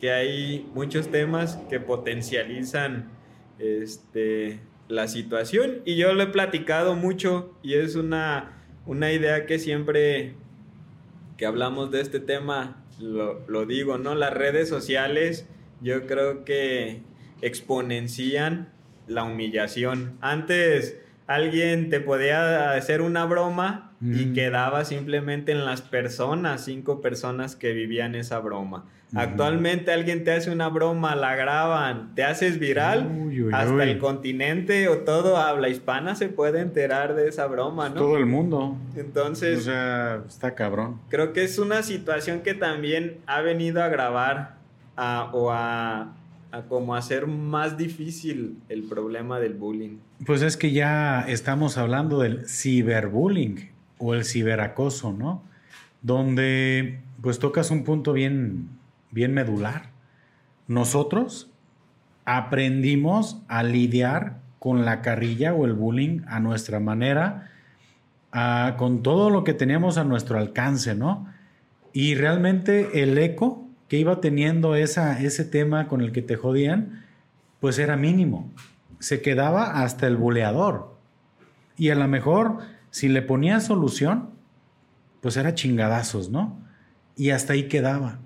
que 0.00 0.10
hay 0.10 0.68
muchos 0.74 1.10
temas 1.10 1.58
que 1.70 1.80
potencializan 1.80 3.10
este, 3.58 4.60
la 4.88 5.08
situación. 5.08 5.82
Y 5.84 5.96
yo 5.96 6.12
lo 6.12 6.22
he 6.22 6.28
platicado 6.28 6.94
mucho 6.94 7.54
y 7.62 7.74
es 7.74 7.94
una, 7.94 8.62
una 8.86 9.12
idea 9.12 9.46
que 9.46 9.58
siempre 9.58 10.34
que 11.36 11.46
hablamos 11.46 11.90
de 11.90 12.00
este 12.00 12.20
tema 12.20 12.84
lo, 12.98 13.46
lo 13.48 13.64
digo, 13.64 13.96
¿no? 13.98 14.14
Las 14.14 14.34
redes 14.34 14.68
sociales 14.68 15.46
yo 15.80 16.06
creo 16.06 16.44
que 16.44 17.02
exponencian 17.42 18.72
la 19.06 19.24
humillación. 19.24 20.18
Antes 20.20 20.98
alguien 21.26 21.90
te 21.90 22.00
podía 22.00 22.72
hacer 22.72 23.00
una 23.02 23.24
broma 23.24 23.92
y 24.00 24.26
mm. 24.26 24.34
quedaba 24.34 24.84
simplemente 24.84 25.52
en 25.52 25.64
las 25.64 25.82
personas, 25.82 26.64
cinco 26.64 27.00
personas 27.00 27.56
que 27.56 27.72
vivían 27.72 28.14
esa 28.14 28.38
broma. 28.38 28.86
Actualmente 29.14 29.90
alguien 29.90 30.24
te 30.24 30.32
hace 30.32 30.50
una 30.50 30.68
broma, 30.68 31.16
la 31.16 31.34
graban, 31.34 32.14
te 32.14 32.24
haces 32.24 32.58
viral, 32.58 33.30
hasta 33.52 33.84
el 33.84 33.98
continente 33.98 34.88
o 34.88 34.98
todo 34.98 35.38
habla 35.38 35.68
hispana 35.68 36.14
se 36.14 36.28
puede 36.28 36.60
enterar 36.60 37.14
de 37.14 37.28
esa 37.28 37.46
broma, 37.46 37.88
¿no? 37.88 37.94
Todo 37.94 38.18
el 38.18 38.26
mundo. 38.26 38.76
Entonces... 38.96 39.60
O 39.60 39.62
sea, 39.62 40.22
está 40.28 40.54
cabrón. 40.54 41.00
Creo 41.08 41.32
que 41.32 41.44
es 41.44 41.58
una 41.58 41.82
situación 41.82 42.40
que 42.40 42.54
también 42.54 43.18
ha 43.26 43.40
venido 43.40 43.82
a 43.82 43.86
agravar 43.86 44.56
o 45.32 45.50
a 45.50 46.14
a 46.50 46.62
como 46.62 46.94
hacer 46.94 47.26
más 47.26 47.76
difícil 47.76 48.58
el 48.68 48.84
problema 48.84 49.38
del 49.38 49.54
bullying. 49.54 49.98
Pues 50.24 50.42
es 50.42 50.56
que 50.56 50.72
ya 50.72 51.20
estamos 51.28 51.76
hablando 51.76 52.20
del 52.20 52.48
ciberbullying 52.48 53.70
o 53.98 54.14
el 54.14 54.24
ciberacoso, 54.24 55.12
¿no? 55.12 55.42
Donde 56.02 57.00
pues 57.20 57.38
tocas 57.38 57.70
un 57.70 57.84
punto 57.84 58.12
bien, 58.12 58.68
bien 59.10 59.34
medular. 59.34 59.90
Nosotros 60.66 61.50
aprendimos 62.24 63.42
a 63.48 63.62
lidiar 63.62 64.40
con 64.58 64.84
la 64.84 65.00
carrilla 65.02 65.54
o 65.54 65.64
el 65.64 65.72
bullying 65.72 66.20
a 66.26 66.40
nuestra 66.40 66.80
manera, 66.80 67.50
con 68.76 69.02
todo 69.02 69.30
lo 69.30 69.44
que 69.44 69.54
teníamos 69.54 69.96
a 69.98 70.04
nuestro 70.04 70.38
alcance, 70.38 70.94
¿no? 70.94 71.26
Y 71.92 72.14
realmente 72.14 73.02
el 73.02 73.16
eco 73.18 73.66
que 73.88 73.96
iba 73.96 74.20
teniendo 74.20 74.74
esa, 74.74 75.20
ese 75.20 75.44
tema 75.44 75.88
con 75.88 76.02
el 76.02 76.12
que 76.12 76.22
te 76.22 76.36
jodían, 76.36 77.04
pues 77.60 77.78
era 77.78 77.96
mínimo. 77.96 78.52
Se 78.98 79.22
quedaba 79.22 79.82
hasta 79.82 80.06
el 80.06 80.16
buleador. 80.16 80.94
Y 81.76 81.90
a 81.90 81.94
lo 81.94 82.06
mejor, 82.08 82.58
si 82.90 83.08
le 83.08 83.22
ponía 83.22 83.60
solución, 83.60 84.30
pues 85.22 85.36
era 85.36 85.54
chingadazos, 85.54 86.30
¿no? 86.30 86.58
Y 87.16 87.30
hasta 87.30 87.54
ahí 87.54 87.68
quedaba. 87.68 88.18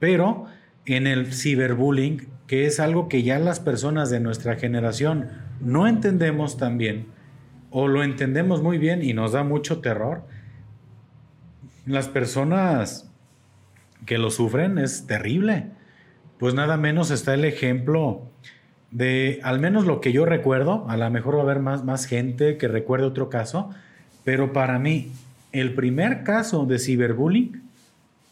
Pero 0.00 0.46
en 0.86 1.06
el 1.06 1.32
ciberbullying, 1.32 2.26
que 2.48 2.66
es 2.66 2.80
algo 2.80 3.08
que 3.08 3.22
ya 3.22 3.38
las 3.38 3.60
personas 3.60 4.10
de 4.10 4.18
nuestra 4.18 4.56
generación 4.56 5.28
no 5.60 5.86
entendemos 5.86 6.56
tan 6.56 6.78
bien, 6.78 7.06
o 7.70 7.86
lo 7.86 8.02
entendemos 8.02 8.62
muy 8.62 8.78
bien 8.78 9.04
y 9.04 9.14
nos 9.14 9.32
da 9.32 9.44
mucho 9.44 9.80
terror, 9.80 10.24
las 11.86 12.08
personas 12.08 13.08
que 14.06 14.18
lo 14.18 14.30
sufren 14.30 14.78
es 14.78 15.06
terrible. 15.06 15.66
Pues 16.38 16.54
nada 16.54 16.76
menos 16.76 17.10
está 17.10 17.34
el 17.34 17.44
ejemplo 17.44 18.22
de, 18.90 19.40
al 19.44 19.60
menos 19.60 19.86
lo 19.86 20.00
que 20.00 20.12
yo 20.12 20.24
recuerdo, 20.24 20.86
a 20.88 20.96
lo 20.96 21.10
mejor 21.10 21.36
va 21.36 21.40
a 21.40 21.42
haber 21.42 21.60
más, 21.60 21.84
más 21.84 22.06
gente 22.06 22.56
que 22.56 22.66
recuerde 22.66 23.06
otro 23.06 23.28
caso, 23.28 23.70
pero 24.24 24.52
para 24.52 24.78
mí 24.78 25.12
el 25.52 25.74
primer 25.74 26.24
caso 26.24 26.66
de 26.66 26.78
ciberbullying 26.78 27.69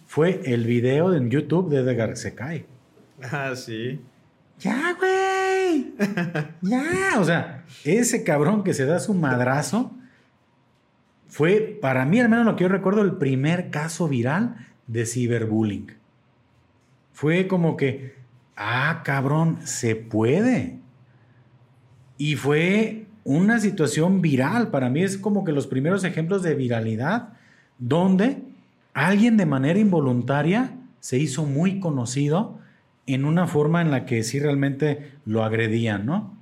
fue 0.08 0.40
el 0.46 0.64
video 0.64 1.14
en 1.14 1.30
YouTube 1.30 1.68
de 1.68 1.80
Edgar 1.80 2.16
Secai. 2.16 2.64
Ah, 3.30 3.54
sí. 3.54 4.00
Ya, 4.58 4.96
güey. 4.98 5.92
ya. 6.62 7.20
O 7.20 7.24
sea, 7.24 7.66
ese 7.84 8.24
cabrón 8.24 8.64
que 8.64 8.72
se 8.72 8.86
da 8.86 9.00
su 9.00 9.12
madrazo 9.12 9.92
fue, 11.28 11.78
para 11.80 12.06
mí, 12.06 12.20
al 12.20 12.30
menos 12.30 12.46
lo 12.46 12.56
que 12.56 12.64
yo 12.64 12.68
recuerdo, 12.68 13.02
el 13.02 13.16
primer 13.16 13.68
caso 13.68 14.08
viral 14.08 14.56
de 14.86 15.04
ciberbullying. 15.04 15.92
Fue 17.12 17.46
como 17.46 17.76
que, 17.76 18.14
ah, 18.56 19.02
cabrón, 19.04 19.58
se 19.64 19.94
puede. 19.94 20.78
Y 22.16 22.36
fue 22.36 23.04
una 23.24 23.60
situación 23.60 24.22
viral. 24.22 24.70
Para 24.70 24.88
mí 24.88 25.02
es 25.02 25.18
como 25.18 25.44
que 25.44 25.52
los 25.52 25.66
primeros 25.66 26.02
ejemplos 26.04 26.42
de 26.42 26.54
viralidad 26.54 27.34
donde 27.78 28.48
alguien 29.06 29.36
de 29.36 29.46
manera 29.46 29.78
involuntaria 29.78 30.76
se 31.00 31.18
hizo 31.18 31.44
muy 31.44 31.78
conocido 31.78 32.58
en 33.06 33.24
una 33.24 33.46
forma 33.46 33.80
en 33.80 33.90
la 33.90 34.04
que 34.04 34.22
sí 34.22 34.40
realmente 34.40 35.12
lo 35.24 35.44
agredían, 35.44 36.04
¿no? 36.04 36.36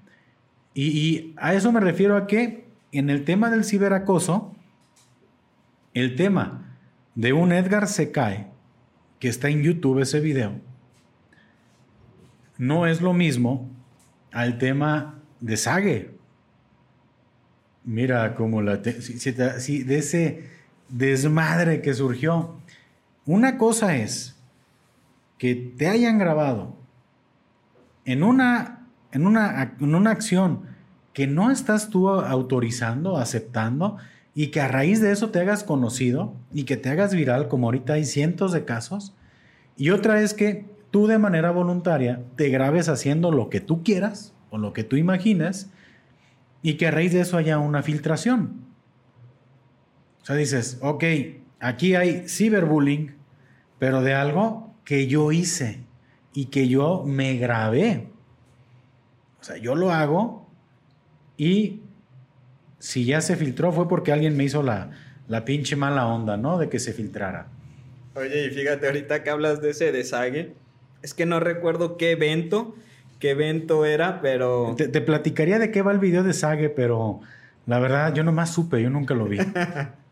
Y, 0.75 1.35
a 1.37 1.55
eso 1.55 1.73
me 1.73 1.81
refiero 1.81 2.17
a 2.17 2.27
que 2.27 2.67
en 2.93 3.09
el 3.09 3.25
tema 3.25 3.51
del 3.51 3.65
ciberacoso, 3.65 4.55
el 5.95 6.17
tema 6.17 6.79
de 7.15 7.33
un 7.33 7.53
Edgar 7.53 7.89
se 7.89 8.11
cae, 8.11 8.49
que 9.19 9.29
está 9.29 9.49
en 9.49 9.63
YouTube 9.63 10.01
ese 10.01 10.21
video, 10.21 10.61
no 12.59 12.87
es 12.87 13.01
lo 13.01 13.13
mismo 13.15 13.71
al 14.33 14.59
tema 14.59 15.21
de 15.41 15.57
Sage. 15.57 16.11
Mira 17.85 18.35
cómo 18.35 18.61
la... 18.61 18.83
si, 18.83 19.83
de 19.83 19.99
ese 19.99 20.56
desmadre 20.89 21.83
que 21.83 21.95
surgió. 21.95 22.57
Una 23.25 23.59
cosa 23.59 23.97
es 23.97 24.37
que 25.39 25.55
te 25.55 25.89
hayan 25.89 26.19
grabado 26.19 26.77
en 28.05 28.23
una, 28.23 28.87
en 29.13 29.27
una, 29.27 29.77
en 29.81 29.95
una 29.95 30.11
acción 30.11 30.63
que 31.13 31.27
no 31.27 31.51
estás 31.51 31.91
tú 31.91 32.09
autorizando, 32.11 33.17
aceptando, 33.17 33.97
y 34.35 34.49
que 34.49 34.61
a 34.61 34.69
raíz 34.69 35.01
de 35.01 35.13
eso 35.13 35.31
te 35.31 35.41
hagas 35.41 35.65
conocido 35.65 36.35
y 36.53 36.65
que 36.65 36.77
te 36.77 36.91
hagas 36.91 37.15
viral, 37.15 37.49
como 37.49 37.69
ahorita 37.69 37.95
hay 37.95 38.05
cientos 38.05 38.53
de 38.53 38.67
casos. 38.67 39.15
Y 39.79 39.89
otra 39.89 40.21
es 40.21 40.35
que 40.35 40.67
tú 40.91 41.07
de 41.07 41.17
manera 41.17 41.51
voluntaria 41.53 42.23
te 42.37 42.51
grabes 42.51 42.91
haciendo 42.91 43.33
lo 43.33 43.49
que 43.49 43.61
tú 43.61 43.83
quieras 43.83 44.35
o 44.51 44.59
lo 44.59 44.75
que 44.75 44.85
tú 44.85 44.97
imaginas 44.97 45.71
y 46.61 46.75
que 46.75 46.87
a 46.87 46.91
raíz 46.91 47.15
de 47.15 47.21
eso 47.21 47.39
haya 47.39 47.59
una 47.59 47.83
filtración. 47.83 48.66
O 50.27 50.29
sea, 50.29 50.35
dices, 50.35 50.79
ok, 50.81 51.05
aquí 51.61 51.95
hay 51.95 52.29
ciberbullying, 52.29 53.15
pero 53.79 54.03
de 54.03 54.13
algo 54.13 54.75
que 54.85 55.07
yo 55.07 55.31
hice 55.31 55.85
y 56.35 56.47
que 56.47 56.67
yo 56.67 57.05
me 57.07 57.37
grabé. 57.37 58.09
O 59.41 59.45
sea, 59.45 59.57
yo 59.57 59.77
lo 59.77 59.93
hago 59.93 60.51
y 61.37 61.83
si 62.81 63.05
ya 63.05 63.21
se 63.21 63.37
filtró 63.37 63.71
fue 63.71 63.87
porque 63.87 64.11
alguien 64.11 64.37
me 64.37 64.43
hizo 64.43 64.65
la, 64.65 64.91
la 65.29 65.45
pinche 65.45 65.77
mala 65.77 66.09
onda, 66.09 66.37
¿no? 66.37 66.59
De 66.59 66.69
que 66.69 66.81
se 66.81 66.93
filtrara. 66.93 67.47
Oye, 68.17 68.47
y 68.47 68.51
fíjate, 68.51 68.89
ahorita 68.89 69.23
que 69.23 69.31
hablas 69.31 69.63
de 69.63 69.71
ese 69.71 69.93
desague, 69.93 70.55
es 71.03 71.15
que 71.15 71.25
no 71.25 71.39
recuerdo 71.39 71.97
qué 71.97 72.11
evento, 72.11 72.75
qué 73.21 73.31
evento 73.31 73.85
era, 73.85 74.21
pero... 74.23 74.75
Te, 74.77 75.01
platicaría 75.01 75.61
de 75.61 75.71
qué 75.71 75.83
va 75.83 75.93
el 75.93 76.01
video 76.01 76.25
de 76.25 76.33
Sage, 76.33 76.69
pero 76.69 77.21
la 77.67 77.79
verdad 77.79 78.13
yo 78.13 78.25
nomás 78.25 78.53
supe, 78.53 78.83
yo 78.83 78.91
nunca 78.91 79.15
lo 79.15 79.27
vi. 79.27 79.39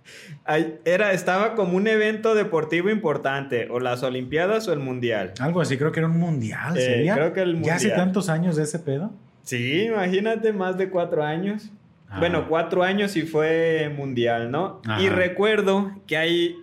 era, 0.85 1.12
estaba 1.12 1.55
como 1.55 1.77
un 1.77 1.87
evento 1.87 2.35
deportivo 2.35 2.90
importante, 2.90 3.69
o 3.71 3.81
las 3.81 4.03
Olimpiadas 4.03 4.69
o 4.69 4.73
el 4.73 4.81
Mundial. 4.81 5.33
Algo 5.40 5.61
así, 5.61 5.77
creo 5.77 5.93
que 5.93 6.01
era 6.01 6.09
un 6.09 6.19
Mundial, 6.19 6.77
eh, 6.77 6.81
¿sería? 6.81 7.14
creo 7.14 7.33
que 7.33 7.40
el 7.40 7.55
Mundial. 7.55 7.73
¿Ya 7.73 7.77
hace 7.77 7.90
tantos 7.90 8.29
años 8.29 8.57
de 8.57 8.64
ese 8.64 8.79
pedo? 8.79 9.12
Sí, 9.43 9.85
imagínate, 9.85 10.53
más 10.53 10.77
de 10.79 10.88
cuatro 10.88 11.23
años. 11.23 11.71
Ah. 12.09 12.19
Bueno, 12.19 12.49
cuatro 12.49 12.83
años 12.83 13.17
y 13.17 13.23
fue 13.23 13.93
mundial, 13.95 14.51
¿no? 14.51 14.81
Y 15.01 15.09
recuerdo 15.09 15.93
que 16.07 16.17
hay 16.17 16.57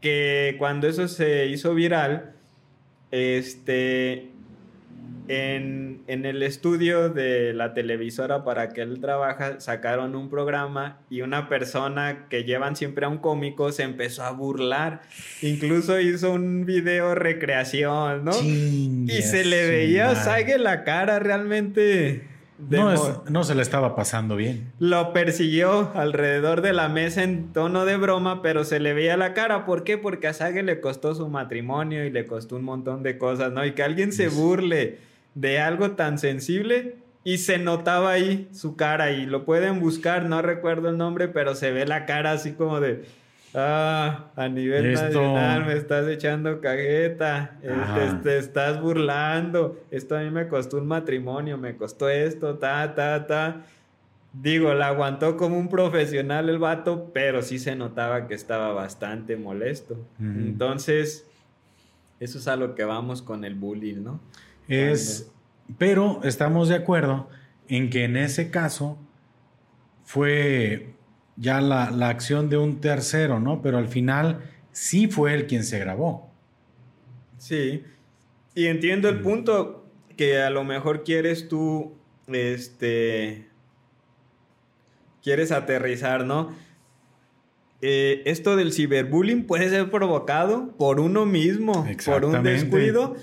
que 0.00 0.56
cuando 0.58 0.88
eso 0.88 1.08
se 1.08 1.46
hizo 1.46 1.74
viral, 1.74 2.32
este, 3.10 4.31
en, 5.32 6.02
el 6.06 6.42
estudio 6.42 7.08
de 7.08 7.52
la 7.52 7.74
televisora 7.74 8.44
para 8.44 8.68
que 8.70 8.82
él 8.82 9.00
trabaja, 9.00 9.60
sacaron 9.60 10.14
un 10.14 10.28
programa 10.28 11.00
y 11.10 11.22
una 11.22 11.48
persona 11.48 12.26
que 12.28 12.44
llevan 12.44 12.76
siempre 12.76 13.06
a 13.06 13.08
un 13.08 13.18
cómico 13.18 13.72
se 13.72 13.82
empezó 13.82 14.22
a 14.24 14.30
burlar. 14.30 15.02
Incluso 15.40 16.00
hizo 16.00 16.32
un 16.32 16.64
video 16.66 17.14
recreación, 17.14 18.24
¿no? 18.24 18.32
y 18.42 19.22
se 19.22 19.44
le 19.44 19.68
veía 19.68 20.10
a 20.10 20.42
la 20.58 20.84
cara 20.84 21.18
realmente 21.18 22.32
no, 22.70 23.24
no, 23.28 23.44
se 23.44 23.54
le 23.54 23.62
estaba 23.62 23.96
pasando 23.96 24.36
bien. 24.36 24.72
Lo 24.78 25.12
persiguió 25.12 25.90
alrededor 25.94 26.60
de 26.60 26.72
la 26.72 26.88
mesa 26.88 27.22
en 27.22 27.52
tono 27.52 27.84
de 27.84 27.96
broma, 27.96 28.42
pero 28.42 28.64
se 28.64 28.78
le 28.78 28.94
veía 28.94 29.16
la 29.16 29.34
cara. 29.34 29.64
¿Por 29.64 29.84
qué? 29.84 29.98
Porque 29.98 30.28
a 30.28 30.32
Sage 30.32 30.62
le 30.62 30.80
costó 30.80 31.14
su 31.14 31.28
matrimonio 31.28 32.04
y 32.04 32.10
le 32.10 32.24
costó 32.26 32.56
un 32.56 32.64
montón 32.64 33.02
de 33.02 33.18
cosas, 33.18 33.52
¿no? 33.52 33.64
Y 33.64 33.72
que 33.72 33.82
alguien 33.82 34.12
se 34.12 34.28
burle 34.28 34.98
de 35.34 35.58
algo 35.60 35.92
tan 35.92 36.18
sensible 36.18 36.96
y 37.24 37.38
se 37.38 37.58
notaba 37.58 38.12
ahí 38.12 38.48
su 38.52 38.76
cara 38.76 39.12
y 39.12 39.26
lo 39.26 39.44
pueden 39.44 39.80
buscar, 39.80 40.24
no 40.24 40.42
recuerdo 40.42 40.88
el 40.88 40.98
nombre, 40.98 41.28
pero 41.28 41.54
se 41.54 41.70
ve 41.70 41.86
la 41.86 42.06
cara 42.06 42.32
así 42.32 42.52
como 42.52 42.80
de 42.80 43.04
Ah, 43.54 44.30
a 44.34 44.48
nivel 44.48 44.94
nacional 44.94 45.66
me 45.66 45.74
estás 45.74 46.08
echando 46.08 46.58
cajeta, 46.62 47.58
este, 47.62 48.22
te, 48.22 48.38
estás 48.38 48.80
burlando, 48.80 49.78
esto 49.90 50.16
a 50.16 50.20
mí 50.20 50.30
me 50.30 50.48
costó 50.48 50.78
un 50.78 50.86
matrimonio, 50.86 51.58
me 51.58 51.76
costó 51.76 52.08
esto, 52.08 52.56
ta, 52.56 52.94
ta, 52.94 53.26
ta. 53.26 53.62
Digo, 54.32 54.72
la 54.72 54.86
aguantó 54.86 55.36
como 55.36 55.58
un 55.58 55.68
profesional 55.68 56.48
el 56.48 56.58
vato, 56.58 57.10
pero 57.12 57.42
sí 57.42 57.58
se 57.58 57.76
notaba 57.76 58.26
que 58.26 58.32
estaba 58.32 58.72
bastante 58.72 59.36
molesto. 59.36 59.98
Entonces, 60.18 61.26
eso 62.20 62.38
es 62.38 62.48
a 62.48 62.56
lo 62.56 62.74
que 62.74 62.84
vamos 62.84 63.20
con 63.20 63.44
el 63.44 63.54
bullying, 63.54 64.02
¿no? 64.02 64.20
Es, 64.68 65.30
pero 65.78 66.20
estamos 66.24 66.68
de 66.68 66.76
acuerdo 66.76 67.28
en 67.68 67.90
que 67.90 68.04
en 68.04 68.16
ese 68.16 68.50
caso 68.50 68.98
fue 70.04 70.94
ya 71.36 71.60
la, 71.60 71.84
acción 72.08 72.48
de 72.48 72.56
un 72.56 72.80
tercero, 72.80 73.40
¿no? 73.40 73.62
Pero 73.62 73.78
al 73.78 73.88
final 73.88 74.40
sí 74.72 75.08
fue 75.08 75.34
él 75.34 75.46
quien 75.46 75.64
se 75.64 75.78
grabó. 75.78 76.30
Sí. 77.38 77.84
Y 78.54 78.66
entiendo 78.66 79.08
el 79.08 79.20
punto 79.20 79.86
que 80.16 80.40
a 80.40 80.50
lo 80.50 80.64
mejor 80.64 81.04
quieres 81.04 81.48
tú, 81.48 81.96
este, 82.28 83.48
quieres 85.22 85.52
aterrizar, 85.52 86.24
¿no? 86.26 86.54
Eh, 87.84 88.22
esto 88.26 88.54
del 88.54 88.72
ciberbullying 88.72 89.44
puede 89.44 89.68
ser 89.68 89.90
provocado 89.90 90.76
por 90.76 91.00
uno 91.00 91.26
mismo, 91.26 91.84
por 92.04 92.24
un 92.24 92.44
descuido, 92.44 93.16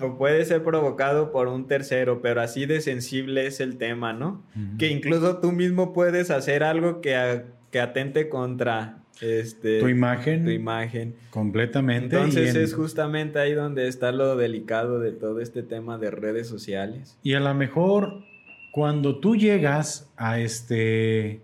o 0.00 0.16
puede 0.18 0.44
ser 0.44 0.62
provocado 0.62 1.32
por 1.32 1.48
un 1.48 1.66
tercero, 1.66 2.20
pero 2.22 2.40
así 2.40 2.66
de 2.66 2.80
sensible 2.80 3.46
es 3.46 3.60
el 3.60 3.78
tema, 3.78 4.12
¿no? 4.12 4.42
Que 4.78 4.88
incluso 4.88 5.38
tú 5.38 5.52
mismo 5.52 5.92
puedes 5.92 6.30
hacer 6.30 6.62
algo 6.62 7.00
que 7.00 7.44
que 7.70 7.80
atente 7.80 8.28
contra 8.28 9.02
este, 9.20 9.80
tu 9.80 9.88
imagen. 9.88 10.44
Tu 10.44 10.50
imagen. 10.50 11.16
Completamente. 11.30 12.16
Entonces 12.16 12.54
es 12.54 12.74
justamente 12.74 13.38
ahí 13.38 13.54
donde 13.54 13.88
está 13.88 14.12
lo 14.12 14.36
delicado 14.36 15.00
de 15.00 15.12
todo 15.12 15.40
este 15.40 15.62
tema 15.62 15.98
de 15.98 16.10
redes 16.10 16.46
sociales. 16.46 17.18
Y 17.22 17.34
a 17.34 17.40
lo 17.40 17.54
mejor 17.54 18.24
cuando 18.72 19.20
tú 19.20 19.36
llegas 19.36 20.12
a 20.16 20.38
este 20.38 21.40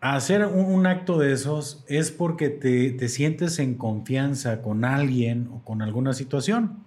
hacer 0.00 0.46
un, 0.46 0.86
acto 0.86 1.18
de 1.18 1.32
esos 1.32 1.84
es 1.88 2.10
porque 2.10 2.48
te, 2.48 2.90
te, 2.90 3.08
sientes 3.08 3.58
en 3.58 3.74
confianza 3.74 4.62
con 4.62 4.84
alguien 4.84 5.48
o 5.52 5.64
con 5.64 5.82
alguna 5.82 6.12
situación. 6.12 6.84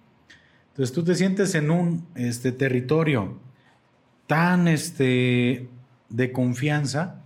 Entonces 0.68 0.94
tú 0.94 1.04
te 1.04 1.14
sientes 1.14 1.54
en 1.54 1.70
un 1.70 2.06
este, 2.14 2.50
territorio 2.50 3.38
tan 4.26 4.68
este, 4.68 5.68
de 6.08 6.32
confianza 6.32 7.20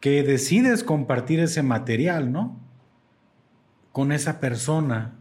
que 0.00 0.22
decides 0.22 0.82
compartir 0.82 1.40
ese 1.40 1.62
material, 1.62 2.32
¿no? 2.32 2.56
Con 3.92 4.12
esa 4.12 4.40
persona 4.40 5.12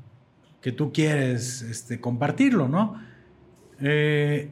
que 0.62 0.71
tú 0.71 0.93
quieres 0.93 1.62
este, 1.63 1.99
compartirlo, 1.99 2.69
¿no? 2.69 3.01
Eh, 3.82 4.49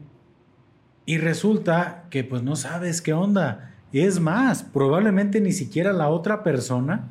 y 1.06 1.18
resulta 1.18 2.06
que 2.10 2.26
pues 2.26 2.44
no 2.44 2.56
sabes 2.58 3.02
qué 3.02 3.14
onda. 3.14 3.75
Es 4.02 4.20
más, 4.20 4.62
probablemente 4.62 5.40
ni 5.40 5.54
siquiera 5.54 5.94
la 5.94 6.10
otra 6.10 6.44
persona 6.44 7.08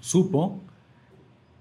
supo 0.00 0.60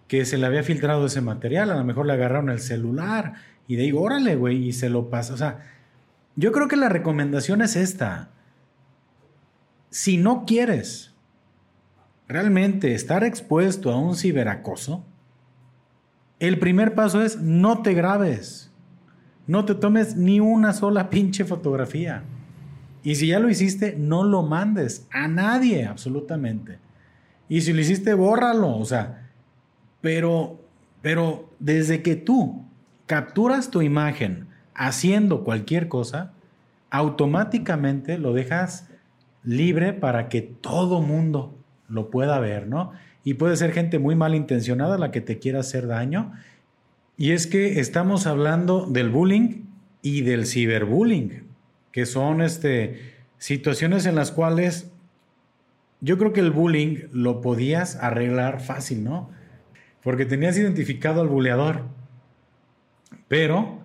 que 0.08 0.26
se 0.26 0.40
le 0.40 0.48
había 0.48 0.64
filtrado 0.64 1.06
ese 1.06 1.22
material. 1.22 1.70
A 1.70 1.76
lo 1.76 1.84
mejor 1.84 2.08
le 2.08 2.14
agarraron 2.14 2.50
el 2.50 2.60
celular 2.60 3.34
y 3.68 3.76
de 3.76 3.84
ahí, 3.84 3.92
órale, 3.92 4.36
güey, 4.36 4.70
y 4.70 4.74
se 4.74 4.90
lo 4.90 5.12
pasa. 5.12 5.36
O 5.36 5.38
sea, 5.38 5.60
yo 6.36 6.52
creo 6.52 6.68
que 6.68 6.78
la 6.78 6.90
recomendación 6.90 7.62
es 7.62 7.76
esta. 7.76 8.30
Si 9.92 10.18
no 10.18 10.46
quieres 10.48 11.14
realmente 12.28 12.96
estar 12.96 13.24
expuesto 13.24 13.92
a 13.92 14.00
un 14.00 14.16
ciberacoso, 14.16 15.06
el 16.40 16.58
primer 16.58 16.96
paso 16.96 17.22
es 17.22 17.40
no 17.40 17.84
te 17.84 17.94
grabes. 17.94 18.72
No 19.46 19.64
te 19.66 19.76
tomes 19.76 20.16
ni 20.16 20.40
una 20.40 20.74
sola 20.74 21.12
pinche 21.12 21.46
fotografía. 21.46 22.24
Y 23.08 23.16
si 23.16 23.28
ya 23.28 23.40
lo 23.40 23.50
hiciste, 23.50 23.96
no 23.98 24.26
lo 24.26 24.44
mandes 24.44 25.08
a 25.12 25.30
nadie, 25.30 25.86
absolutamente. 25.86 26.78
Y 27.48 27.62
si 27.62 27.72
lo 27.72 27.80
hiciste, 27.80 28.14
bórralo. 28.14 28.76
O 28.76 28.84
sea, 28.84 29.30
pero, 30.02 30.60
pero 31.02 31.50
desde 31.58 32.02
que 32.02 32.18
tú 32.18 32.66
capturas 33.06 33.72
tu 33.72 33.82
imagen 33.82 34.48
haciendo 34.76 35.46
cualquier 35.46 35.88
cosa, 35.88 36.34
automáticamente 36.90 38.18
lo 38.18 38.34
dejas 38.34 38.90
libre 39.42 39.94
para 39.94 40.28
que 40.28 40.42
todo 40.42 41.02
mundo 41.02 41.58
lo 41.88 42.12
pueda 42.12 42.38
ver, 42.42 42.68
¿no? 42.68 42.92
Y 43.24 43.36
puede 43.36 43.56
ser 43.56 43.72
gente 43.72 44.00
muy 44.00 44.16
malintencionada 44.16 44.98
la 44.98 45.12
que 45.12 45.22
te 45.22 45.40
quiera 45.40 45.62
hacer 45.62 45.88
daño. 45.88 46.34
Y 47.16 47.32
es 47.32 47.48
que 47.48 47.80
estamos 47.80 48.28
hablando 48.28 48.86
del 48.86 49.10
bullying 49.10 49.64
y 50.02 50.24
del 50.24 50.46
ciberbullying, 50.46 51.47
que 51.92 52.06
son 52.06 52.42
este, 52.42 53.16
situaciones 53.38 54.06
en 54.06 54.16
las 54.16 54.32
cuales 54.32 54.92
yo 56.00 56.18
creo 56.18 56.34
que 56.34 56.42
el 56.42 56.52
bullying 56.52 57.08
lo 57.12 57.42
podías 57.42 57.96
arreglar 57.96 58.62
fácil, 58.62 59.04
¿no? 59.04 59.30
Porque 60.04 60.26
tenías 60.26 60.58
identificado 60.58 61.22
al 61.22 61.28
buleador. 61.28 61.86
Pero 63.28 63.80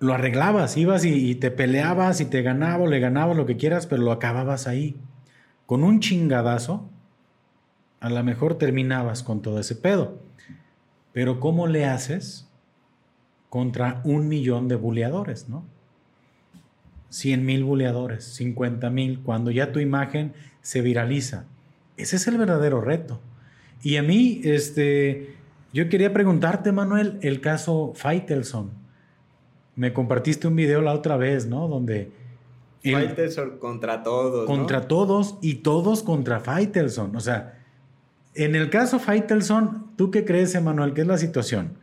lo 0.00 0.14
arreglabas, 0.14 0.76
ibas 0.76 1.04
y, 1.04 1.34
te 1.34 1.50
peleabas 1.50 2.20
y 2.20 2.24
te 2.24 2.42
ganaba 2.42 2.84
o 2.84 2.86
le 2.86 3.00
ganabas 3.00 3.36
lo 3.36 3.46
que 3.46 3.56
quieras, 3.56 3.86
pero 3.86 4.02
lo 4.02 4.12
acababas 4.12 4.66
ahí. 4.66 4.96
Con 5.66 5.84
un 5.84 6.00
chingadazo, 6.00 6.88
a 8.00 8.08
lo 8.08 8.22
mejor 8.24 8.56
terminabas 8.56 9.22
con 9.22 9.42
todo 9.42 9.60
ese 9.60 9.76
pedo. 9.76 10.22
Pero 11.12 11.40
¿cómo 11.40 11.66
le 11.66 11.84
haces 11.84 12.48
contra 13.48 14.00
un 14.04 14.28
millón 14.28 14.68
de 14.68 14.76
buleadores, 14.76 15.48
no? 15.48 15.66
100 17.10 17.44
mil 17.44 17.64
buleadores, 17.64 18.24
50 18.24 18.90
mil, 18.90 19.20
cuando 19.20 19.50
ya 19.50 19.72
tu 19.72 19.78
imagen 19.78 20.32
se 20.60 20.82
viraliza. 20.82 21.44
Ese 21.96 22.16
es 22.16 22.26
el 22.28 22.38
verdadero 22.38 22.80
reto. 22.80 23.20
Y 23.82 23.96
a 23.96 24.02
mí, 24.02 24.40
este, 24.44 25.34
yo 25.72 25.88
quería 25.88 26.12
preguntarte, 26.12 26.72
Manuel, 26.72 27.18
el 27.22 27.40
caso 27.40 27.92
Faitelson 27.94 28.70
me 29.78 29.92
compartiste 29.92 30.48
un 30.48 30.56
video 30.56 30.82
la 30.82 30.92
otra 30.92 31.16
vez, 31.16 31.46
¿no? 31.46 31.68
Donde... 31.68 32.10
Faitelson 32.82 33.58
contra 33.58 34.02
todos. 34.02 34.44
Contra 34.44 34.88
todos 34.88 35.38
y 35.40 35.56
todos 35.56 36.02
contra 36.02 36.40
Faitelson. 36.40 37.14
O 37.14 37.20
sea, 37.20 37.60
en 38.34 38.56
el 38.56 38.70
caso 38.70 38.98
Faitelson, 38.98 39.92
¿tú 39.96 40.10
qué 40.10 40.24
crees, 40.24 40.56
Emanuel? 40.56 40.94
¿Qué 40.94 41.02
es 41.02 41.06
la 41.06 41.16
situación? 41.16 41.78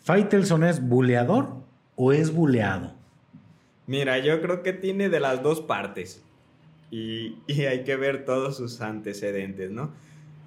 ¿Faitelson 0.00 0.62
es 0.64 0.86
buleador 0.86 1.54
o 1.96 2.12
es 2.12 2.34
buleado? 2.34 2.92
Mira, 3.92 4.18
yo 4.20 4.40
creo 4.40 4.62
que 4.62 4.72
tiene 4.72 5.10
de 5.10 5.20
las 5.20 5.42
dos 5.42 5.60
partes. 5.60 6.22
Y, 6.90 7.36
y, 7.46 7.66
hay 7.66 7.84
que 7.84 7.94
ver 7.96 8.24
todos 8.24 8.56
sus 8.56 8.80
antecedentes, 8.80 9.70
¿no? 9.70 9.90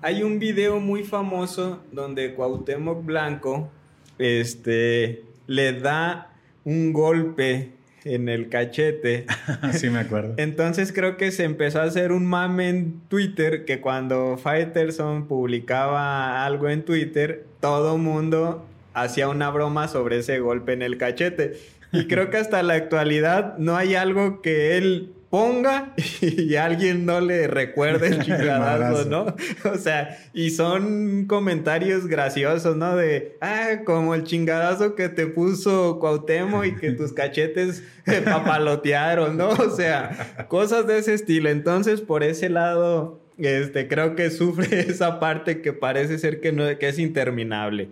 Hay 0.01 0.23
un 0.23 0.39
video 0.39 0.79
muy 0.79 1.03
famoso 1.03 1.83
donde 1.91 2.33
Cuauhtémoc 2.33 3.05
Blanco 3.05 3.69
este, 4.17 5.25
le 5.45 5.79
da 5.79 6.33
un 6.63 6.91
golpe 6.91 7.73
en 8.03 8.29
el 8.29 8.49
cachete. 8.49 9.27
sí, 9.73 9.91
me 9.91 9.99
acuerdo. 9.99 10.33
Entonces 10.37 10.91
creo 10.91 11.15
que 11.15 11.31
se 11.31 11.43
empezó 11.43 11.81
a 11.81 11.83
hacer 11.83 12.13
un 12.13 12.25
mame 12.25 12.69
en 12.69 12.99
Twitter 13.09 13.63
que 13.63 13.79
cuando 13.79 14.39
Fighterson 14.39 15.27
publicaba 15.27 16.43
algo 16.43 16.67
en 16.67 16.83
Twitter, 16.83 17.45
todo 17.59 17.99
mundo 17.99 18.65
hacía 18.95 19.27
una 19.29 19.51
broma 19.51 19.87
sobre 19.87 20.17
ese 20.17 20.39
golpe 20.39 20.73
en 20.73 20.81
el 20.81 20.97
cachete. 20.97 21.59
Y 21.95 22.07
creo 22.07 22.29
que 22.29 22.37
hasta 22.37 22.63
la 22.63 22.73
actualidad 22.75 23.57
no 23.57 23.75
hay 23.75 23.95
algo 23.95 24.41
que 24.41 24.77
él 24.77 25.15
ponga 25.29 25.93
y 26.21 26.55
alguien 26.55 27.05
no 27.05 27.19
le 27.19 27.47
recuerde 27.47 28.07
el 28.07 28.19
chingadazo, 28.23 29.09
¿no? 29.09 29.35
O 29.69 29.77
sea, 29.77 30.17
y 30.33 30.51
son 30.51 31.25
comentarios 31.25 32.07
graciosos, 32.07 32.77
¿no? 32.77 32.95
De, 32.95 33.37
ah, 33.41 33.81
como 33.85 34.15
el 34.15 34.23
chingadazo 34.23 34.95
que 34.95 35.09
te 35.09 35.27
puso 35.27 35.99
Cuauhtémoc 35.99 36.65
y 36.65 36.75
que 36.75 36.91
tus 36.91 37.11
cachetes 37.11 37.83
papalotearon, 38.23 39.35
¿no? 39.35 39.49
O 39.49 39.69
sea, 39.71 40.45
cosas 40.47 40.87
de 40.87 40.99
ese 40.99 41.13
estilo. 41.13 41.49
Entonces, 41.49 41.99
por 41.99 42.23
ese 42.23 42.49
lado, 42.49 43.19
este, 43.37 43.87
creo 43.87 44.15
que 44.15 44.29
sufre 44.29 44.79
esa 44.89 45.19
parte 45.19 45.61
que 45.61 45.73
parece 45.73 46.17
ser 46.17 46.39
que, 46.39 46.51
no, 46.51 46.63
que 46.77 46.87
es 46.87 46.99
interminable. 46.99 47.89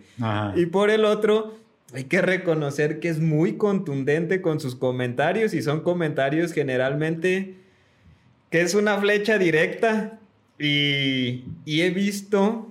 Y 0.56 0.68
por 0.68 0.90
el 0.90 1.04
otro, 1.06 1.58
hay 1.94 2.06
que 2.06 2.22
reconocer 2.22 3.00
que 3.00 3.10
es 3.10 3.20
muy 3.20 3.58
contundente 3.58 4.42
con 4.42 4.60
sus 4.60 4.76
comentarios 4.76 5.54
y 5.54 5.62
son 5.62 5.82
comentarios 5.82 6.52
generalmente 6.52 7.56
que 8.50 8.62
es 8.62 8.74
una 8.74 8.98
flecha 8.98 9.38
directa 9.38 10.20
y, 10.60 11.44
he 11.66 11.90
visto 11.90 12.68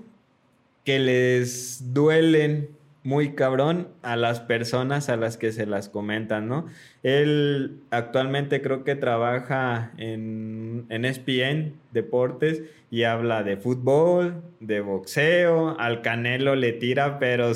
que 0.85 0.99
les 0.99 1.93
duelen 1.93 2.69
muy 3.05 3.35
cabrón 3.35 3.89
a 4.03 4.17
las 4.17 4.41
personas 4.41 5.09
a 5.09 5.17
las 5.17 5.37
que 5.37 5.51
se 5.51 5.67
las 5.67 5.89
comentan, 5.89 6.47
¿no? 6.47 6.67
Él 7.03 7.81
actualmente 7.91 8.63
creo 8.63 8.85
que 8.85 8.95
trabaja 8.95 9.93
en, 9.99 10.87
en 10.89 11.05
ESPN 11.05 11.75
Deportes 11.91 12.63
y 12.93 13.03
habla 13.03 13.43
de 13.43 13.57
fútbol, 13.57 14.41
de 14.61 14.81
boxeo, 14.81 15.77
al 15.81 16.01
Canelo 16.03 16.55
le 16.55 16.73
tira, 16.73 17.19
pero 17.19 17.55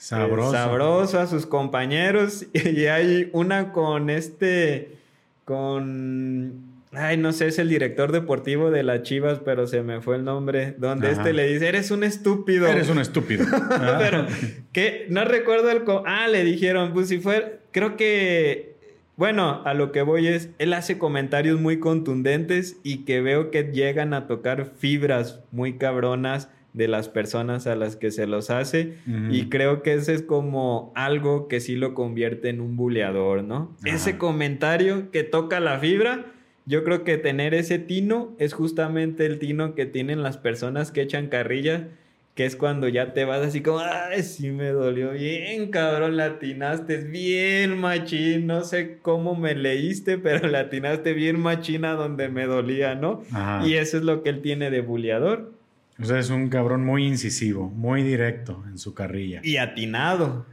Sabroso. 0.00 0.52
sabroso 0.52 1.20
a 1.20 1.26
sus 1.26 1.44
compañeros. 1.44 2.46
Y 2.54 2.86
hay 2.86 3.28
una 3.32 3.70
con 3.72 4.08
este, 4.08 4.96
con, 5.44 6.54
ay, 6.92 7.18
no 7.18 7.32
sé, 7.32 7.48
es 7.48 7.58
el 7.58 7.68
director 7.68 8.10
deportivo 8.10 8.70
de 8.70 8.82
las 8.82 9.02
Chivas, 9.02 9.40
pero 9.44 9.66
se 9.66 9.82
me 9.82 10.00
fue 10.00 10.16
el 10.16 10.24
nombre, 10.24 10.74
donde 10.78 11.10
este 11.10 11.34
le 11.34 11.46
dice, 11.48 11.68
eres 11.68 11.90
un 11.90 12.02
estúpido. 12.02 12.66
Eres 12.66 12.88
un 12.88 12.98
estúpido. 12.98 13.44
pero, 13.98 14.26
que 14.72 15.06
no 15.10 15.24
recuerdo 15.24 15.70
el... 15.70 15.82
Ah, 16.06 16.28
le 16.28 16.44
dijeron, 16.44 16.94
pues 16.94 17.08
si 17.08 17.20
fue, 17.20 17.60
creo 17.70 17.96
que 17.96 18.70
bueno, 19.16 19.60
a 19.66 19.74
lo 19.74 19.92
que 19.92 20.00
voy 20.00 20.28
es, 20.28 20.48
él 20.56 20.72
hace 20.72 20.96
comentarios 20.96 21.60
muy 21.60 21.78
contundentes 21.78 22.78
y 22.82 23.04
que 23.04 23.20
veo 23.20 23.50
que 23.50 23.64
llegan 23.64 24.14
a 24.14 24.26
tocar 24.26 24.72
fibras 24.78 25.40
muy 25.52 25.76
cabronas 25.76 26.48
de 26.72 26.88
las 26.88 27.08
personas 27.08 27.66
a 27.66 27.74
las 27.74 27.96
que 27.96 28.10
se 28.10 28.26
los 28.26 28.50
hace. 28.50 28.94
Y 29.30 29.48
creo 29.48 29.82
que 29.82 29.94
ese 29.94 30.14
es 30.14 30.22
como 30.22 30.92
algo 30.94 31.48
que 31.48 31.60
sí 31.60 31.76
lo 31.76 31.94
convierte 31.94 32.48
en 32.48 32.60
un 32.60 32.76
buleador, 32.76 33.42
¿no? 33.42 33.74
Ese 33.84 34.18
comentario 34.18 35.10
que 35.10 35.24
toca 35.24 35.60
la 35.60 35.78
fibra, 35.78 36.26
yo 36.66 36.84
creo 36.84 37.02
que 37.02 37.18
tener 37.18 37.54
ese 37.54 37.78
tino 37.78 38.34
es 38.38 38.52
justamente 38.52 39.26
el 39.26 39.38
tino 39.38 39.74
que 39.74 39.86
tienen 39.86 40.22
las 40.22 40.36
personas 40.36 40.92
que 40.92 41.02
echan 41.02 41.26
carrilla, 41.26 41.88
que 42.36 42.44
es 42.44 42.54
cuando 42.54 42.86
ya 42.86 43.12
te 43.12 43.24
vas 43.24 43.44
así 43.44 43.60
como, 43.60 43.80
ay, 43.80 44.22
sí 44.22 44.50
me 44.50 44.68
dolió 44.68 45.10
bien, 45.10 45.70
cabrón, 45.72 46.16
latinaste 46.16 46.98
bien 46.98 47.76
machín, 47.76 48.46
no 48.46 48.62
sé 48.62 48.98
cómo 49.02 49.34
me 49.34 49.56
leíste, 49.56 50.18
pero 50.22 50.46
latinaste 50.46 51.12
bien 51.14 51.40
machina 51.40 51.94
donde 51.94 52.28
me 52.28 52.46
dolía, 52.46 52.94
¿no? 52.94 53.24
Y 53.64 53.74
eso 53.74 53.96
es 53.96 54.04
lo 54.04 54.22
que 54.22 54.30
él 54.30 54.40
tiene 54.40 54.70
de 54.70 54.80
buleador 54.80 55.59
o 56.00 56.04
sea, 56.04 56.18
es 56.18 56.30
un 56.30 56.48
cabrón 56.48 56.84
muy 56.84 57.06
incisivo, 57.06 57.68
muy 57.68 58.02
directo 58.02 58.64
en 58.68 58.78
su 58.78 58.94
carrilla. 58.94 59.40
Y 59.44 59.58
atinado, 59.58 60.46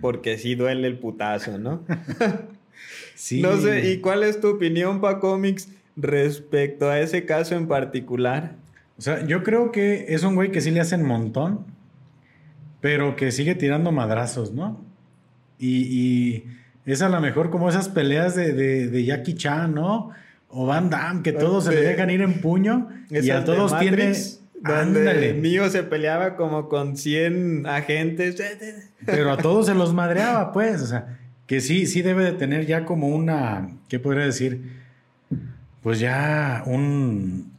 porque 0.00 0.38
sí 0.38 0.54
duele 0.54 0.86
el 0.86 0.98
putazo, 0.98 1.58
¿no? 1.58 1.84
sí. 3.14 3.40
No 3.42 3.56
sé, 3.56 3.90
¿y 3.90 3.98
cuál 3.98 4.22
es 4.22 4.40
tu 4.40 4.48
opinión, 4.48 5.00
Pa 5.00 5.18
Comics, 5.18 5.68
respecto 5.96 6.88
a 6.88 7.00
ese 7.00 7.24
caso 7.24 7.56
en 7.56 7.66
particular? 7.66 8.54
O 8.98 9.02
sea, 9.02 9.26
yo 9.26 9.42
creo 9.42 9.72
que 9.72 10.06
es 10.08 10.22
un 10.22 10.36
güey 10.36 10.52
que 10.52 10.60
sí 10.60 10.70
le 10.70 10.80
hacen 10.80 11.04
montón, 11.04 11.66
pero 12.80 13.16
que 13.16 13.32
sigue 13.32 13.54
tirando 13.54 13.90
madrazos, 13.90 14.52
¿no? 14.52 14.84
Y, 15.58 16.44
es 16.84 17.00
a 17.00 17.08
lo 17.08 17.20
mejor 17.20 17.50
como 17.50 17.68
esas 17.68 17.88
peleas 17.88 18.34
de, 18.34 19.04
Jackie 19.04 19.34
Chan, 19.34 19.74
¿no? 19.74 20.10
O 20.48 20.66
Van 20.66 20.90
Damme, 20.90 21.22
que 21.22 21.32
todos 21.32 21.64
se 21.64 21.70
le 21.70 21.80
dejan 21.80 22.10
ir 22.10 22.20
en 22.22 22.40
puño 22.40 22.88
y 23.08 23.30
a 23.30 23.44
todos 23.44 23.78
tiene 23.78 24.12
donde 24.62 25.34
mío 25.34 25.68
se 25.70 25.82
peleaba 25.82 26.36
como 26.36 26.68
con 26.68 26.96
100 26.96 27.66
agentes. 27.66 28.42
Pero 29.04 29.32
a 29.32 29.36
todos 29.36 29.66
se 29.66 29.74
los 29.74 29.92
madreaba, 29.92 30.52
pues. 30.52 30.82
O 30.82 30.86
sea, 30.86 31.18
que 31.46 31.60
sí, 31.60 31.86
sí 31.86 32.02
debe 32.02 32.24
de 32.24 32.32
tener 32.32 32.66
ya 32.66 32.84
como 32.84 33.08
una, 33.08 33.68
¿qué 33.88 33.98
podría 33.98 34.24
decir? 34.24 34.80
Pues 35.82 35.98
ya 35.98 36.62
un, 36.66 37.52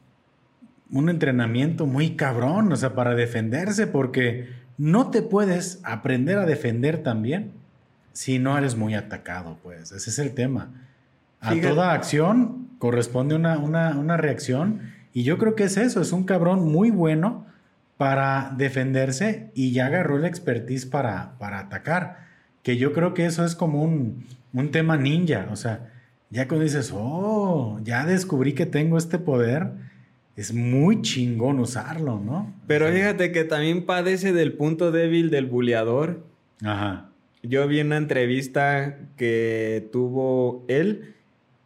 un 0.92 1.10
entrenamiento 1.10 1.86
muy 1.86 2.16
cabrón, 2.16 2.72
o 2.72 2.76
sea, 2.76 2.96
para 2.96 3.16
defenderse, 3.16 3.88
porque 3.88 4.50
no 4.78 5.12
te 5.12 5.22
puedes 5.22 5.80
aprender 5.84 6.38
a 6.38 6.46
defender 6.46 7.04
también 7.04 7.52
si 8.14 8.40
no 8.40 8.58
eres 8.58 8.76
muy 8.76 8.96
atacado, 8.96 9.58
pues. 9.62 9.92
Ese 9.92 10.10
es 10.10 10.20
el 10.20 10.34
tema. 10.34 10.70
A 11.42 11.60
toda 11.60 11.92
acción 11.92 12.70
corresponde 12.80 13.36
una, 13.36 13.58
una, 13.58 13.98
una 13.98 14.16
reacción 14.16 14.93
y 15.14 15.24
yo 15.24 15.38
creo 15.38 15.56
que 15.56 15.64
es 15.66 15.78
eso, 15.78 16.02
es 16.02 16.12
un 16.12 16.24
cabrón 16.24 16.72
muy 16.72 16.90
bueno 16.90 17.46
para 17.98 18.54
defenderse 18.58 19.52
y 19.54 19.72
ya 19.72 19.86
agarró 19.86 20.18
el 20.18 20.26
expertise 20.26 20.86
para, 20.86 21.38
para 21.38 21.60
atacar. 21.60 22.28
Que 22.64 22.78
yo 22.78 22.94
creo 22.94 23.14
que 23.14 23.26
eso 23.26 23.46
es 23.46 23.56
como 23.56 23.84
un, 23.84 24.26
un 24.54 24.72
tema 24.72 24.98
ninja. 24.98 25.48
O 25.52 25.56
sea, 25.56 25.92
ya 26.30 26.48
cuando 26.48 26.64
dices, 26.64 26.92
oh, 26.94 27.80
ya 27.84 28.06
descubrí 28.06 28.54
que 28.54 28.66
tengo 28.66 28.98
este 28.98 29.20
poder, 29.20 29.72
es 30.36 30.54
muy 30.54 31.02
chingón 31.02 31.60
usarlo, 31.60 32.20
¿no? 32.20 32.52
Pero 32.66 32.92
fíjate 32.92 33.32
que 33.32 33.44
también 33.44 33.86
padece 33.86 34.34
del 34.34 34.54
punto 34.54 34.92
débil 34.92 35.30
del 35.30 35.46
buleador. 35.46 36.26
Ajá. 36.64 37.10
Yo 37.44 37.68
vi 37.68 37.82
una 37.82 37.98
entrevista 37.98 38.98
que 39.16 39.88
tuvo 39.92 40.66
él 40.68 41.14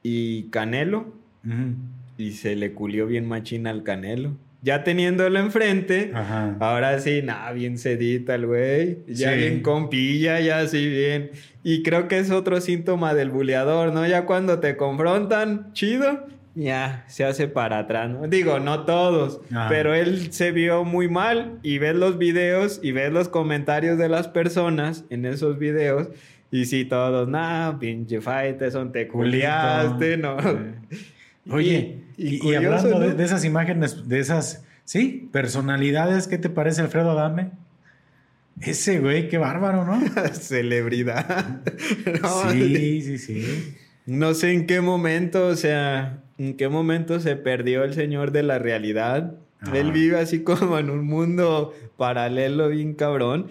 y 0.04 0.50
Canelo 0.50 1.14
y 2.18 2.32
se 2.32 2.56
le 2.56 2.74
culió 2.74 3.06
bien 3.08 3.28
machina 3.28 3.70
al 3.70 3.84
Canelo. 3.84 4.38
Ya 4.64 4.84
teniéndolo 4.84 5.38
enfrente, 5.40 6.12
ahora 6.60 7.00
sí, 7.00 7.22
nada, 7.24 7.52
bien 7.52 7.78
sedita 7.78 8.36
el 8.36 8.48
güey, 8.48 8.98
ya 9.08 9.34
bien 9.34 9.62
compilla, 9.62 10.40
ya 10.40 10.60
así 10.60 10.90
bien. 10.90 11.30
Y 11.64 11.84
creo 11.84 12.08
que 12.08 12.18
es 12.18 12.32
otro 12.32 12.60
síntoma 12.60 13.14
del 13.14 13.30
buleador, 13.30 13.94
¿no? 13.94 14.06
Ya 14.08 14.26
cuando 14.26 14.60
te 14.60 14.76
confrontan, 14.76 15.72
chido, 15.74 16.26
ya 16.56 17.06
se 17.08 17.24
hace 17.24 17.48
para 17.48 17.78
atrás, 17.78 18.10
¿no? 18.10 18.28
Digo, 18.28 18.60
no 18.60 18.84
todos, 18.86 19.42
pero 19.70 19.94
él 19.94 20.34
se 20.34 20.52
vio 20.52 20.84
muy 20.84 21.08
mal 21.08 21.60
y 21.62 21.78
ves 21.78 21.96
los 21.96 22.18
videos 22.18 22.80
y 22.82 22.92
ves 22.92 23.14
los 23.14 23.30
comentarios 23.30 24.00
de 24.00 24.10
las 24.10 24.28
personas 24.28 25.06
en 25.12 25.26
esos 25.26 25.60
videos 25.60 26.10
y 26.50 26.66
sí, 26.66 26.84
todos, 26.84 27.28
nah, 27.28 27.78
pinche 27.78 28.22
fight, 28.22 28.62
son 28.72 28.92
te 28.92 29.08
culiaste, 29.08 30.18
¿no? 30.18 30.38
Oye, 31.50 32.04
y, 32.18 32.54
hablando 32.56 33.00
de, 33.00 33.24
esas 33.24 33.46
imágenes, 33.46 34.08
de 34.08 34.20
esas, 34.20 34.64
sí, 34.86 35.30
personalidades, 35.32 36.28
¿qué 36.28 36.38
te 36.38 36.50
parece 36.50 36.82
Alfredo 36.82 37.12
Adame? 37.12 37.52
Ese 38.62 39.00
güey, 39.00 39.30
qué 39.30 39.38
bárbaro, 39.38 39.86
¿no? 39.86 40.02
Celebridad. 40.34 41.62
sí, 42.52 43.02
sí, 43.02 43.18
sí. 43.18 43.76
No 44.08 44.34
sé 44.34 44.54
en 44.54 44.66
qué 44.66 44.82
momento, 44.82 45.48
o 45.48 45.56
sea, 45.56 46.24
en 46.38 46.56
qué 46.56 46.70
momento 46.70 47.20
se 47.20 47.36
perdió 47.36 47.84
el 47.84 47.94
señor 47.94 48.32
de 48.32 48.44
la 48.44 48.58
realidad. 48.58 49.36
Él 49.74 49.92
vive 49.92 50.20
así 50.20 50.40
como 50.44 50.80
en 50.80 50.90
un 50.90 51.06
mundo 51.06 51.74
paralelo 51.98 52.70
bien 52.70 52.94
cabrón. 52.94 53.48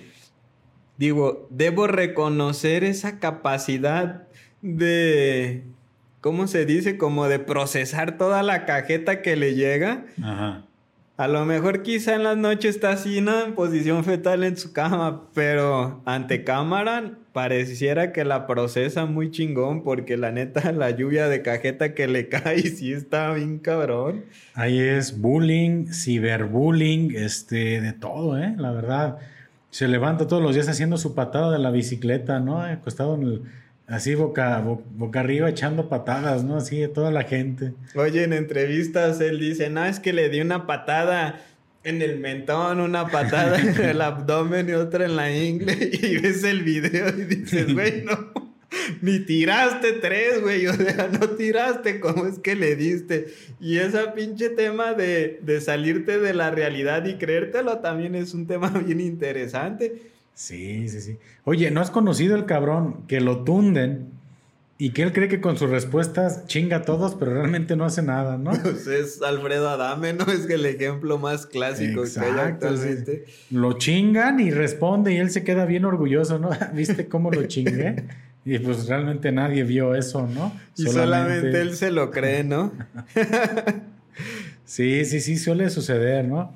digo, 0.98 1.46
debo 1.50 1.86
reconocer 1.86 2.84
esa 2.84 3.18
capacidad 3.18 4.24
de, 4.62 5.64
¿cómo 6.20 6.46
se 6.46 6.66
dice? 6.66 6.98
Como 6.98 7.28
de 7.28 7.38
procesar 7.38 8.18
toda 8.18 8.42
la 8.42 8.64
cajeta 8.64 9.22
que 9.22 9.36
le 9.36 9.54
llega. 9.54 10.04
Ajá. 10.22 10.66
A 11.18 11.28
lo 11.28 11.46
mejor 11.46 11.82
quizá 11.82 12.14
en 12.14 12.24
las 12.24 12.36
noches 12.36 12.74
está 12.74 12.90
así, 12.90 13.22
¿no? 13.22 13.40
En 13.42 13.54
posición 13.54 14.04
fetal 14.04 14.44
en 14.44 14.58
su 14.58 14.74
cama, 14.74 15.22
pero 15.32 16.02
ante 16.04 16.44
cámara 16.44 17.12
pareciera 17.32 18.12
que 18.12 18.22
la 18.26 18.46
procesa 18.46 19.06
muy 19.06 19.30
chingón 19.30 19.82
porque 19.82 20.18
la 20.18 20.30
neta 20.30 20.72
la 20.72 20.90
lluvia 20.90 21.28
de 21.28 21.40
cajeta 21.40 21.94
que 21.94 22.06
le 22.06 22.28
cae 22.28 22.60
sí 22.62 22.92
está 22.92 23.32
bien 23.32 23.60
cabrón. 23.60 24.26
Ahí 24.52 24.78
es 24.78 25.18
bullying, 25.18 25.86
ciberbullying, 25.86 27.16
este, 27.16 27.80
de 27.80 27.94
todo, 27.94 28.38
¿eh? 28.38 28.54
La 28.58 28.72
verdad. 28.72 29.16
Se 29.70 29.88
levanta 29.88 30.26
todos 30.26 30.42
los 30.42 30.54
días 30.54 30.68
haciendo 30.68 30.98
su 30.98 31.14
patada 31.14 31.50
de 31.50 31.58
la 31.58 31.70
bicicleta, 31.70 32.40
¿no? 32.40 32.60
Acostado 32.60 33.14
en 33.14 33.22
el 33.22 33.42
así 33.86 34.14
boca, 34.14 34.60
boca 34.60 35.20
arriba 35.20 35.48
echando 35.48 35.88
patadas, 35.88 36.44
¿no? 36.44 36.56
Así 36.56 36.78
de 36.78 36.88
toda 36.88 37.10
la 37.10 37.24
gente. 37.24 37.72
Oye, 37.94 38.24
en 38.24 38.32
entrevistas 38.32 39.20
él 39.20 39.38
dice, 39.38 39.70
no, 39.70 39.84
es 39.84 40.00
que 40.00 40.12
le 40.12 40.28
di 40.28 40.40
una 40.40 40.66
patada 40.66 41.40
en 41.84 42.02
el 42.02 42.18
mentón, 42.18 42.80
una 42.80 43.06
patada 43.08 43.60
en 43.60 43.80
el 43.80 44.00
abdomen 44.00 44.68
y 44.68 44.72
otra 44.72 45.04
en 45.04 45.16
la 45.16 45.30
ingle. 45.30 45.72
Y 46.02 46.18
ves 46.18 46.42
el 46.44 46.62
video 46.62 47.08
y 47.08 47.24
dices, 47.24 47.72
güey, 47.72 48.02
no, 48.02 48.32
ni 49.02 49.20
tiraste 49.20 49.92
tres, 49.92 50.42
güey. 50.42 50.66
O 50.66 50.74
sea, 50.74 51.08
no 51.08 51.30
tiraste, 51.30 52.00
¿cómo 52.00 52.26
es 52.26 52.40
que 52.40 52.56
le 52.56 52.74
diste? 52.74 53.28
Y 53.60 53.78
ese 53.78 54.00
pinche 54.14 54.50
tema 54.50 54.94
de, 54.94 55.38
de 55.42 55.60
salirte 55.60 56.18
de 56.18 56.34
la 56.34 56.50
realidad 56.50 57.04
y 57.04 57.14
creértelo 57.14 57.78
también 57.78 58.16
es 58.16 58.34
un 58.34 58.46
tema 58.46 58.68
bien 58.86 59.00
interesante. 59.00 60.15
Sí, 60.36 60.86
sí, 60.90 61.00
sí. 61.00 61.18
Oye, 61.44 61.70
¿no 61.70 61.80
has 61.80 61.90
conocido 61.90 62.36
el 62.36 62.44
cabrón 62.44 63.06
que 63.08 63.22
lo 63.22 63.42
tunden 63.42 64.10
y 64.76 64.90
que 64.90 65.02
él 65.02 65.14
cree 65.14 65.28
que 65.28 65.40
con 65.40 65.56
sus 65.56 65.70
respuestas 65.70 66.46
chinga 66.46 66.76
a 66.76 66.82
todos, 66.82 67.14
pero 67.14 67.32
realmente 67.32 67.74
no 67.74 67.86
hace 67.86 68.02
nada, 68.02 68.36
¿no? 68.36 68.50
Pues 68.62 68.86
es 68.86 69.22
Alfredo 69.22 69.70
Adame, 69.70 70.12
¿no? 70.12 70.26
Es 70.26 70.48
el 70.50 70.66
ejemplo 70.66 71.18
más 71.18 71.46
clásico 71.46 72.02
que 72.02 72.20
hay 72.20 72.38
actualmente. 72.38 73.24
Lo 73.50 73.72
chingan 73.78 74.38
y 74.38 74.50
responde 74.50 75.14
y 75.14 75.16
él 75.16 75.30
se 75.30 75.42
queda 75.42 75.64
bien 75.64 75.86
orgulloso, 75.86 76.38
¿no? 76.38 76.50
¿Viste 76.74 77.08
cómo 77.08 77.30
lo 77.30 77.44
chingué? 77.46 78.04
Y 78.48 78.60
pues 78.60 78.86
realmente 78.86 79.32
nadie 79.32 79.64
vio 79.64 79.96
eso, 79.96 80.28
¿no? 80.28 80.52
Y 80.76 80.84
solamente 80.84 81.60
él 81.60 81.74
se 81.74 81.90
lo 81.90 82.12
cree, 82.12 82.44
¿no? 82.44 82.72
sí, 84.64 85.04
sí, 85.04 85.20
sí, 85.20 85.36
suele 85.36 85.68
suceder, 85.68 86.24
¿no? 86.26 86.52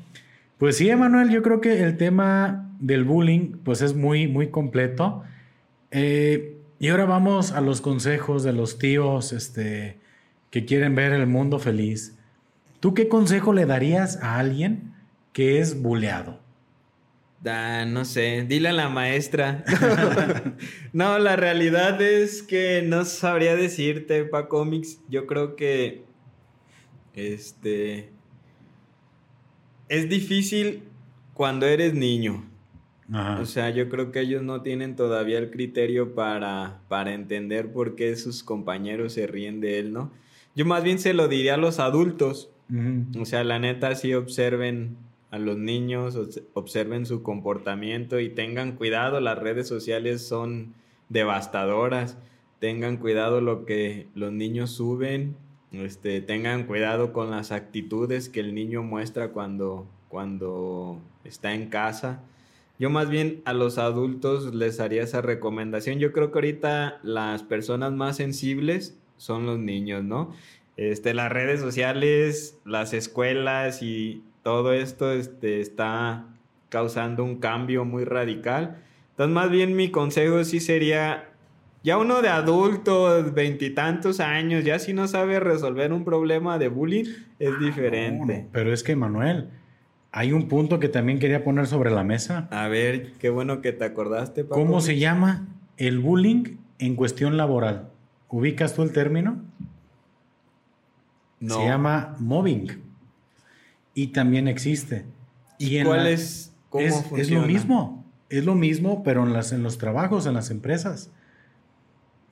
Pues 0.60 0.76
sí, 0.76 0.90
Emanuel, 0.90 1.30
yo 1.30 1.42
creo 1.42 1.62
que 1.62 1.82
el 1.82 1.96
tema 1.96 2.70
del 2.80 3.04
bullying 3.04 3.52
pues 3.64 3.80
es 3.80 3.94
muy, 3.94 4.28
muy 4.28 4.50
completo. 4.50 5.22
Eh, 5.90 6.58
y 6.78 6.88
ahora 6.88 7.06
vamos 7.06 7.52
a 7.52 7.62
los 7.62 7.80
consejos 7.80 8.42
de 8.42 8.52
los 8.52 8.76
tíos 8.76 9.32
este, 9.32 9.98
que 10.50 10.66
quieren 10.66 10.94
ver 10.94 11.12
el 11.12 11.26
mundo 11.26 11.58
feliz. 11.60 12.14
¿Tú 12.78 12.92
qué 12.92 13.08
consejo 13.08 13.54
le 13.54 13.64
darías 13.64 14.22
a 14.22 14.38
alguien 14.38 14.92
que 15.32 15.60
es 15.60 15.80
buleado? 15.80 16.38
Da, 17.42 17.86
no 17.86 18.04
sé, 18.04 18.44
dile 18.46 18.68
a 18.68 18.74
la 18.74 18.90
maestra. 18.90 19.64
no, 20.92 21.18
la 21.18 21.36
realidad 21.36 22.02
es 22.02 22.42
que 22.42 22.82
no 22.86 23.06
sabría 23.06 23.56
decirte, 23.56 24.26
pa 24.26 24.46
cómics. 24.46 25.00
Yo 25.08 25.26
creo 25.26 25.56
que 25.56 26.04
este 27.14 28.12
es 29.90 30.08
difícil 30.08 30.84
cuando 31.34 31.66
eres 31.66 31.92
niño. 31.94 32.46
O 33.40 33.44
sea, 33.44 33.70
yo 33.70 33.88
creo 33.88 34.12
que 34.12 34.20
ellos 34.20 34.44
no 34.44 34.62
tienen 34.62 34.94
todavía 34.94 35.38
el 35.38 35.50
criterio 35.50 36.14
para, 36.14 36.80
para 36.86 37.12
entender 37.12 37.72
por 37.72 37.96
qué 37.96 38.14
sus 38.14 38.44
compañeros 38.44 39.14
se 39.14 39.26
ríen 39.26 39.60
de 39.60 39.80
él, 39.80 39.92
¿no? 39.92 40.12
Yo 40.54 40.64
más 40.64 40.84
bien 40.84 41.00
se 41.00 41.12
lo 41.12 41.26
diría 41.26 41.54
a 41.54 41.56
los 41.56 41.80
adultos. 41.80 42.50
O 43.18 43.24
sea, 43.24 43.42
la 43.42 43.58
neta, 43.58 43.96
sí 43.96 44.14
observen 44.14 44.96
a 45.32 45.40
los 45.40 45.58
niños, 45.58 46.16
observen 46.54 47.04
su 47.04 47.24
comportamiento 47.24 48.20
y 48.20 48.28
tengan 48.28 48.76
cuidado. 48.76 49.18
Las 49.18 49.40
redes 49.40 49.66
sociales 49.66 50.24
son 50.24 50.74
devastadoras. 51.08 52.16
Tengan 52.60 52.96
cuidado 52.96 53.40
lo 53.40 53.64
que 53.66 54.06
los 54.14 54.32
niños 54.32 54.70
suben 54.70 55.34
este, 55.72 56.20
tengan 56.20 56.64
cuidado 56.64 57.12
con 57.12 57.30
las 57.30 57.52
actitudes 57.52 58.28
que 58.28 58.40
el 58.40 58.54
niño 58.54 58.82
muestra 58.82 59.28
cuando, 59.28 59.86
cuando 60.08 61.00
está 61.24 61.54
en 61.54 61.68
casa. 61.68 62.20
Yo 62.78 62.90
más 62.90 63.10
bien 63.10 63.42
a 63.44 63.52
los 63.52 63.78
adultos 63.78 64.54
les 64.54 64.80
haría 64.80 65.02
esa 65.02 65.20
recomendación. 65.20 65.98
Yo 65.98 66.12
creo 66.12 66.32
que 66.32 66.38
ahorita 66.38 66.98
las 67.02 67.42
personas 67.42 67.92
más 67.92 68.16
sensibles 68.16 68.96
son 69.16 69.46
los 69.46 69.58
niños, 69.58 70.02
¿no? 70.02 70.34
Este, 70.76 71.12
las 71.12 71.30
redes 71.30 71.60
sociales, 71.60 72.58
las 72.64 72.94
escuelas 72.94 73.82
y 73.82 74.22
todo 74.42 74.72
esto 74.72 75.12
este, 75.12 75.60
está 75.60 76.24
causando 76.70 77.22
un 77.22 77.38
cambio 77.38 77.84
muy 77.84 78.04
radical. 78.04 78.82
Entonces, 79.10 79.34
más 79.34 79.50
bien 79.50 79.76
mi 79.76 79.90
consejo 79.90 80.42
sí 80.44 80.58
sería 80.60 81.29
ya 81.82 81.96
uno 81.96 82.20
de 82.20 82.28
adulto, 82.28 83.32
veintitantos 83.32 84.20
años, 84.20 84.64
ya 84.64 84.78
si 84.78 84.92
no 84.92 85.08
sabe 85.08 85.40
resolver 85.40 85.92
un 85.92 86.04
problema 86.04 86.58
de 86.58 86.68
bullying, 86.68 87.04
es 87.38 87.52
ah, 87.56 87.58
diferente. 87.64 88.46
pero 88.52 88.72
es 88.72 88.82
que, 88.82 88.96
Manuel, 88.96 89.48
hay 90.12 90.32
un 90.32 90.48
punto 90.48 90.78
que 90.78 90.88
también 90.88 91.18
quería 91.18 91.42
poner 91.42 91.66
sobre 91.66 91.90
la 91.90 92.04
mesa. 92.04 92.48
A 92.50 92.68
ver, 92.68 93.12
qué 93.18 93.30
bueno 93.30 93.62
que 93.62 93.72
te 93.72 93.84
acordaste. 93.84 94.44
Paco. 94.44 94.56
¿Cómo 94.56 94.80
se 94.80 94.98
llama 94.98 95.48
el 95.78 96.00
bullying 96.00 96.56
en 96.78 96.96
cuestión 96.96 97.38
laboral? 97.38 97.88
¿Ubicas 98.28 98.74
tú 98.74 98.82
el 98.82 98.92
término? 98.92 99.42
No. 101.38 101.54
Se 101.54 101.64
llama 101.64 102.14
mobbing. 102.18 102.82
Y 103.94 104.08
también 104.08 104.48
existe. 104.48 105.06
¿Y, 105.58 105.82
cuál 105.82 106.06
es? 106.06 106.54
¿Cómo 106.68 106.84
es, 106.84 106.94
funciona? 106.94 107.22
es 107.22 107.30
lo 107.30 107.40
mismo. 107.42 108.04
Es 108.28 108.44
lo 108.44 108.54
mismo, 108.54 109.02
pero 109.02 109.24
en, 109.26 109.32
las, 109.32 109.52
en 109.52 109.62
los 109.62 109.78
trabajos, 109.78 110.26
en 110.26 110.34
las 110.34 110.50
empresas 110.50 111.10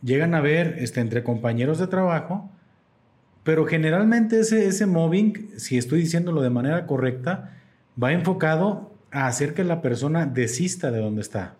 llegan 0.02 0.34
a 0.34 0.40
ver 0.40 0.76
este, 0.78 1.00
entre 1.00 1.22
compañeros 1.22 1.78
de 1.78 1.86
trabajo, 1.86 2.50
pero 3.44 3.66
generalmente 3.66 4.40
ese, 4.40 4.66
ese 4.66 4.86
mobbing, 4.86 5.50
si 5.56 5.78
estoy 5.78 6.00
diciéndolo 6.00 6.42
de 6.42 6.50
manera 6.50 6.86
correcta, 6.86 7.56
va 8.00 8.12
enfocado 8.12 8.92
a 9.10 9.26
hacer 9.26 9.54
que 9.54 9.64
la 9.64 9.80
persona 9.80 10.26
desista 10.26 10.90
de 10.90 11.00
donde 11.00 11.22
está. 11.22 11.56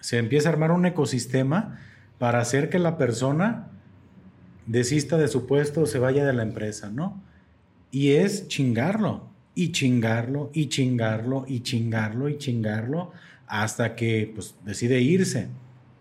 Se 0.00 0.18
empieza 0.18 0.48
a 0.48 0.52
armar 0.52 0.70
un 0.70 0.86
ecosistema 0.86 1.78
para 2.18 2.40
hacer 2.40 2.68
que 2.68 2.78
la 2.78 2.98
persona 2.98 3.68
desista 4.66 5.16
de 5.16 5.28
su 5.28 5.46
puesto 5.46 5.82
o 5.82 5.86
se 5.86 5.98
vaya 5.98 6.24
de 6.26 6.32
la 6.34 6.42
empresa, 6.42 6.90
¿no? 6.90 7.22
Y 7.90 8.12
es 8.12 8.48
chingarlo, 8.48 9.30
y 9.54 9.72
chingarlo, 9.72 10.50
y 10.52 10.68
chingarlo, 10.68 11.44
y 11.48 11.60
chingarlo, 11.60 12.28
y 12.28 12.36
chingarlo, 12.36 13.12
hasta 13.46 13.96
que 13.96 14.30
pues, 14.34 14.54
decide 14.64 15.00
irse 15.00 15.48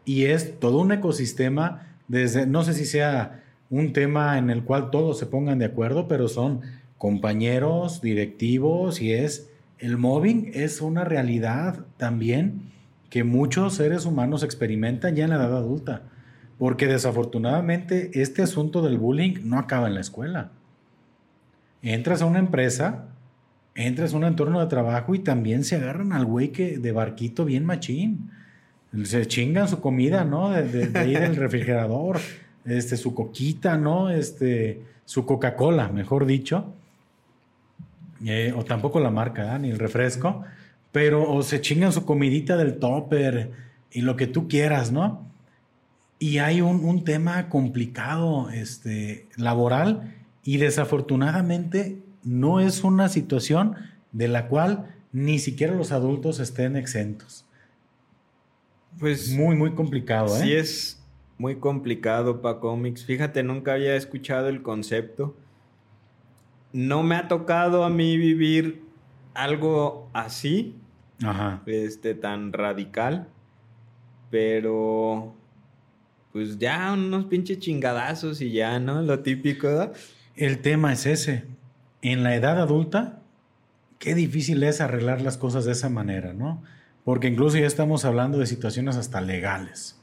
y 0.07 0.23
es 0.27 0.57
todo 0.57 0.79
un 0.79 0.93
ecosistema, 0.93 1.85
desde, 2.07 2.47
no 2.47 2.63
sé 2.63 2.73
si 2.73 2.85
sea 2.85 3.43
un 3.69 3.91
tema 3.91 4.37
en 4.37 4.49
el 4.49 4.63
cual 4.63 4.89
todos 4.89 5.19
se 5.19 5.25
pongan 5.25 5.59
de 5.59 5.65
acuerdo, 5.65 6.07
pero 6.07 6.29
son 6.29 6.61
compañeros, 6.97 8.01
directivos 8.01 9.01
y 9.01 9.11
es 9.11 9.49
el 9.79 9.97
mobbing 9.97 10.51
es 10.53 10.81
una 10.81 11.03
realidad 11.03 11.85
también 11.97 12.71
que 13.09 13.25
muchos 13.25 13.75
seres 13.75 14.05
humanos 14.05 14.43
experimentan 14.43 15.13
ya 15.13 15.25
en 15.25 15.31
la 15.31 15.35
edad 15.35 15.57
adulta, 15.57 16.03
porque 16.57 16.87
desafortunadamente 16.87 18.11
este 18.13 18.41
asunto 18.41 18.81
del 18.81 18.97
bullying 18.97 19.41
no 19.43 19.59
acaba 19.59 19.89
en 19.89 19.95
la 19.95 20.01
escuela. 20.01 20.51
Entras 21.81 22.21
a 22.21 22.25
una 22.25 22.39
empresa, 22.39 23.09
entras 23.75 24.13
a 24.13 24.17
un 24.17 24.23
entorno 24.23 24.61
de 24.61 24.67
trabajo 24.67 25.13
y 25.15 25.19
también 25.19 25.65
se 25.65 25.75
agarran 25.75 26.13
al 26.13 26.23
güey 26.23 26.53
que 26.53 26.77
de 26.79 26.93
barquito 26.93 27.43
bien 27.43 27.65
machín 27.65 28.31
se 29.03 29.27
chingan 29.27 29.67
su 29.67 29.79
comida, 29.79 30.23
¿no? 30.23 30.49
De, 30.51 30.91
ahí 30.97 31.13
del 31.13 31.35
refrigerador, 31.37 32.19
este, 32.65 32.97
su 32.97 33.13
coquita, 33.13 33.77
¿no? 33.77 34.09
Este, 34.09 34.81
su 35.05 35.25
Coca-Cola, 35.25 35.89
mejor 35.89 36.25
dicho. 36.25 36.73
Eh, 38.25 38.53
o 38.55 38.63
tampoco 38.63 38.99
la 38.99 39.11
marca, 39.11 39.55
¿eh? 39.55 39.59
ni 39.59 39.69
el 39.69 39.79
refresco. 39.79 40.43
Pero 40.91 41.31
o 41.31 41.43
se 41.43 41.61
chingan 41.61 41.91
su 41.91 42.05
comidita 42.05 42.57
del 42.57 42.79
topper 42.79 43.51
y 43.91 44.01
lo 44.01 44.15
que 44.15 44.27
tú 44.27 44.47
quieras, 44.47 44.91
¿no? 44.91 45.27
Y 46.19 46.39
hay 46.39 46.61
un, 46.61 46.83
un 46.83 47.03
tema 47.03 47.47
complicado, 47.49 48.49
este, 48.49 49.27
laboral, 49.35 50.15
y 50.43 50.57
desafortunadamente 50.57 51.99
no 52.23 52.59
es 52.59 52.83
una 52.83 53.09
situación 53.09 53.75
de 54.11 54.27
la 54.27 54.47
cual 54.47 54.95
ni 55.11 55.39
siquiera 55.39 55.75
los 55.75 55.91
adultos 55.91 56.39
estén 56.39 56.75
exentos. 56.75 57.46
Pues. 58.99 59.31
Muy, 59.31 59.55
muy 59.55 59.73
complicado, 59.73 60.35
¿eh? 60.37 60.39
Sí, 60.41 60.53
es 60.53 61.03
muy 61.37 61.57
complicado 61.57 62.41
para 62.41 62.59
cómics. 62.59 63.05
Fíjate, 63.05 63.43
nunca 63.43 63.73
había 63.73 63.95
escuchado 63.95 64.49
el 64.49 64.61
concepto. 64.61 65.35
No 66.73 67.03
me 67.03 67.15
ha 67.15 67.27
tocado 67.27 67.83
a 67.83 67.89
mí 67.89 68.17
vivir 68.17 68.83
algo 69.33 70.09
así, 70.13 70.75
este, 71.65 72.15
tan 72.15 72.53
radical, 72.53 73.27
pero 74.29 75.33
pues 76.33 76.57
ya 76.59 76.93
unos 76.93 77.25
pinches 77.25 77.59
chingadazos 77.59 78.41
y 78.41 78.51
ya, 78.51 78.79
¿no? 78.79 79.01
Lo 79.01 79.19
típico. 79.19 79.91
El 80.35 80.59
tema 80.59 80.93
es 80.93 81.05
ese. 81.05 81.45
En 82.01 82.23
la 82.23 82.35
edad 82.35 82.59
adulta, 82.59 83.21
qué 83.99 84.13
difícil 84.13 84.61
es 84.63 84.81
arreglar 84.81 85.21
las 85.21 85.37
cosas 85.37 85.65
de 85.65 85.71
esa 85.71 85.89
manera, 85.89 86.33
¿no? 86.33 86.63
Porque 87.07 87.29
incluso 87.29 87.57
ya 87.57 87.65
estamos 87.65 88.03
hablando 88.03 88.37
de 88.37 88.45
situaciones 88.45 88.97
hasta 88.97 89.21
legales. 89.21 89.97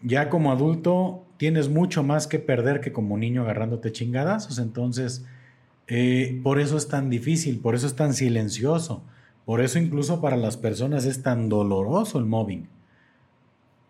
Ya 0.00 0.30
como 0.30 0.50
adulto 0.50 1.26
tienes 1.36 1.68
mucho 1.68 2.02
más 2.02 2.26
que 2.26 2.38
perder 2.38 2.80
que 2.80 2.90
como 2.90 3.18
niño 3.18 3.42
agarrándote 3.42 3.92
chingadazos, 3.92 4.58
entonces 4.58 5.26
eh, 5.88 6.40
por 6.42 6.58
eso 6.58 6.78
es 6.78 6.88
tan 6.88 7.10
difícil, 7.10 7.58
por 7.58 7.74
eso 7.74 7.86
es 7.86 7.96
tan 7.96 8.14
silencioso, 8.14 9.02
por 9.44 9.60
eso 9.60 9.78
incluso 9.78 10.22
para 10.22 10.38
las 10.38 10.56
personas 10.56 11.04
es 11.04 11.22
tan 11.22 11.50
doloroso 11.50 12.18
el 12.18 12.24
mobbing. 12.24 12.66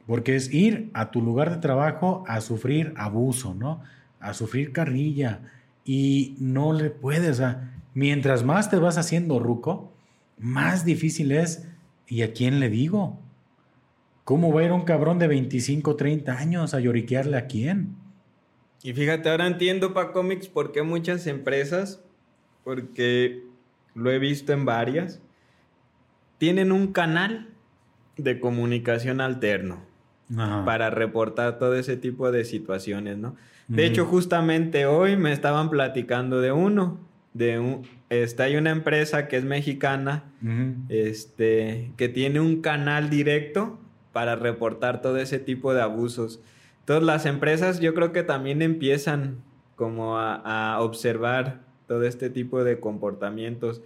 Porque 0.08 0.34
es 0.34 0.52
ir 0.52 0.90
a 0.94 1.12
tu 1.12 1.22
lugar 1.22 1.52
de 1.52 1.58
trabajo 1.58 2.24
a 2.26 2.40
sufrir 2.40 2.92
abuso, 2.96 3.54
¿no? 3.54 3.82
A 4.18 4.34
sufrir 4.34 4.72
carrilla. 4.72 5.42
Y 5.84 6.34
no 6.40 6.72
le 6.72 6.90
puedes. 6.90 7.38
O 7.38 7.54
mientras 7.94 8.42
más 8.42 8.68
te 8.68 8.78
vas 8.78 8.98
haciendo 8.98 9.38
ruco, 9.38 9.92
más 10.40 10.84
difícil 10.84 11.30
es. 11.30 11.69
¿Y 12.10 12.22
a 12.22 12.32
quién 12.32 12.58
le 12.58 12.68
digo? 12.68 13.20
¿Cómo 14.24 14.52
va 14.52 14.60
a 14.60 14.64
ir 14.64 14.72
un 14.72 14.82
cabrón 14.82 15.20
de 15.20 15.28
25, 15.28 15.94
30 15.94 16.36
años 16.36 16.74
a 16.74 16.80
lloriquearle 16.80 17.36
a 17.38 17.46
quién? 17.46 17.94
Y 18.82 18.92
fíjate, 18.92 19.30
ahora 19.30 19.46
entiendo 19.46 19.94
para 19.94 20.10
cómics 20.10 20.48
por 20.48 20.72
qué 20.72 20.82
muchas 20.82 21.28
empresas, 21.28 22.02
porque 22.64 23.44
lo 23.94 24.10
he 24.10 24.18
visto 24.18 24.52
en 24.52 24.64
varias, 24.64 25.22
tienen 26.38 26.72
un 26.72 26.92
canal 26.92 27.48
de 28.16 28.40
comunicación 28.40 29.20
alterno 29.20 29.84
para 30.64 30.90
reportar 30.90 31.58
todo 31.58 31.74
ese 31.74 31.96
tipo 31.96 32.30
de 32.32 32.44
situaciones, 32.44 33.18
¿no? 33.18 33.36
De 33.68 33.86
hecho, 33.86 34.04
justamente 34.04 34.84
hoy 34.86 35.16
me 35.16 35.32
estaban 35.32 35.70
platicando 35.70 36.40
de 36.40 36.50
uno, 36.50 36.98
de 37.34 37.60
un, 37.60 37.82
este, 38.10 38.42
hay 38.42 38.56
una 38.56 38.70
empresa 38.70 39.28
que 39.28 39.36
es 39.36 39.44
mexicana, 39.44 40.24
este, 40.88 41.92
que 41.96 42.08
tiene 42.08 42.40
un 42.40 42.60
canal 42.60 43.08
directo 43.08 43.78
para 44.12 44.36
reportar 44.36 45.00
todo 45.00 45.16
ese 45.16 45.38
tipo 45.38 45.72
de 45.72 45.80
abusos. 45.80 46.40
Entonces 46.80 47.06
las 47.06 47.24
empresas 47.24 47.80
yo 47.80 47.94
creo 47.94 48.12
que 48.12 48.22
también 48.22 48.62
empiezan 48.62 49.42
como 49.76 50.18
a, 50.18 50.34
a 50.74 50.80
observar 50.82 51.60
todo 51.86 52.04
este 52.04 52.30
tipo 52.30 52.62
de 52.64 52.80
comportamientos. 52.80 53.80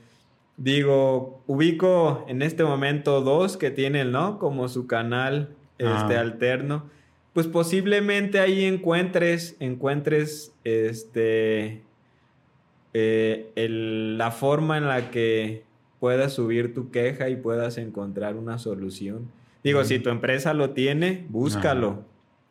Digo, 0.56 1.42
ubico 1.46 2.24
en 2.28 2.42
este 2.42 2.64
momento 2.64 3.20
dos 3.20 3.56
que 3.56 3.70
tienen, 3.70 4.12
¿no? 4.12 4.38
Como 4.38 4.68
su 4.68 4.86
canal 4.86 5.54
este, 5.78 6.16
alterno, 6.16 6.88
pues 7.32 7.48
posiblemente 7.48 8.38
ahí 8.40 8.64
encuentres, 8.64 9.56
encuentres 9.58 10.52
este, 10.62 11.82
eh, 12.94 13.52
la 14.16 14.30
forma 14.30 14.78
en 14.78 14.88
la 14.88 15.10
que 15.10 15.64
puedas 16.00 16.32
subir 16.32 16.72
tu 16.72 16.90
queja 16.90 17.28
y 17.28 17.36
puedas 17.36 17.76
encontrar 17.76 18.36
una 18.36 18.58
solución. 18.58 19.28
Digo, 19.62 19.84
si 19.84 19.98
tu 19.98 20.10
empresa 20.10 20.54
lo 20.54 20.70
tiene, 20.70 21.26
búscalo. 21.28 22.04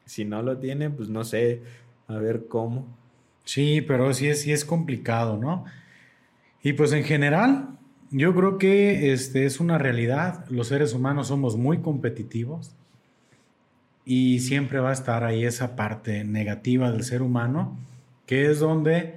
Si 0.06 0.26
no 0.26 0.42
lo 0.42 0.58
tiene, 0.58 0.90
pues 0.90 1.10
no 1.10 1.24
sé, 1.24 1.62
a 2.08 2.18
ver 2.18 2.46
cómo. 2.48 2.86
Sí, 3.46 3.82
pero 3.82 4.14
sí 4.14 4.28
es, 4.28 4.42
sí 4.42 4.52
es 4.52 4.66
complicado, 4.66 5.38
¿no? 5.38 5.66
Y 6.62 6.74
pues 6.74 6.94
en 6.94 7.04
general, 7.04 7.70
yo 8.10 8.34
creo 8.34 8.58
que 8.58 9.12
este 9.12 9.46
es 9.46 9.60
una 9.60 9.78
realidad. 9.78 10.46
Los 10.50 10.68
seres 10.68 10.94
humanos 10.94 11.28
somos 11.28 11.58
muy 11.58 11.80
competitivos 11.80 12.76
y 14.06 14.40
siempre 14.40 14.80
va 14.80 14.90
a 14.90 14.94
estar 14.94 15.24
ahí 15.24 15.46
esa 15.46 15.76
parte 15.76 16.24
negativa 16.24 16.92
del 16.92 17.04
ser 17.04 17.22
humano, 17.22 17.78
que 18.26 18.50
es 18.50 18.60
donde, 18.60 19.16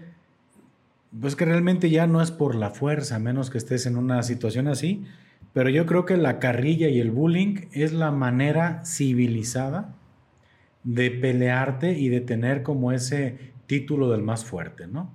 pues 1.21 1.37
que 1.37 1.45
realmente 1.45 1.91
ya 1.91 2.07
no 2.07 2.21
es 2.21 2.31
por 2.31 2.55
la 2.55 2.71
fuerza, 2.71 3.19
menos 3.19 3.51
que 3.51 3.59
estés 3.59 3.87
en 3.87 3.97
una 3.97 4.23
situación 4.23 4.69
así, 4.69 5.05
pero 5.53 5.71
yo 5.71 5.87
creo 5.87 6.05
que 6.05 6.17
la 6.17 6.39
carrilla 6.39 6.89
y 6.89 7.01
el 7.01 7.11
bullying 7.11 7.67
es 7.73 7.93
la 7.93 8.11
manera 8.11 8.85
civilizada 8.85 9.95
de 10.85 11.11
pelearte 11.11 11.93
y 11.93 12.09
de 12.09 12.21
tener 12.21 12.62
como 12.62 12.93
ese 12.93 13.53
título 13.67 14.11
del 14.11 14.23
más 14.23 14.45
fuerte, 14.45 14.87
¿no? 14.87 15.11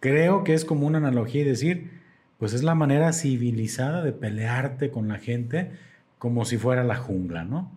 Creo 0.00 0.44
que 0.44 0.54
es 0.54 0.64
como 0.64 0.86
una 0.86 0.98
analogía 0.98 1.42
y 1.42 1.44
decir, 1.44 1.90
pues 2.38 2.52
es 2.52 2.62
la 2.62 2.74
manera 2.74 3.12
civilizada 3.12 4.02
de 4.02 4.12
pelearte 4.12 4.90
con 4.90 5.08
la 5.08 5.18
gente 5.18 5.72
como 6.18 6.44
si 6.44 6.56
fuera 6.56 6.84
la 6.84 6.96
jungla, 6.96 7.44
¿no? 7.44 7.70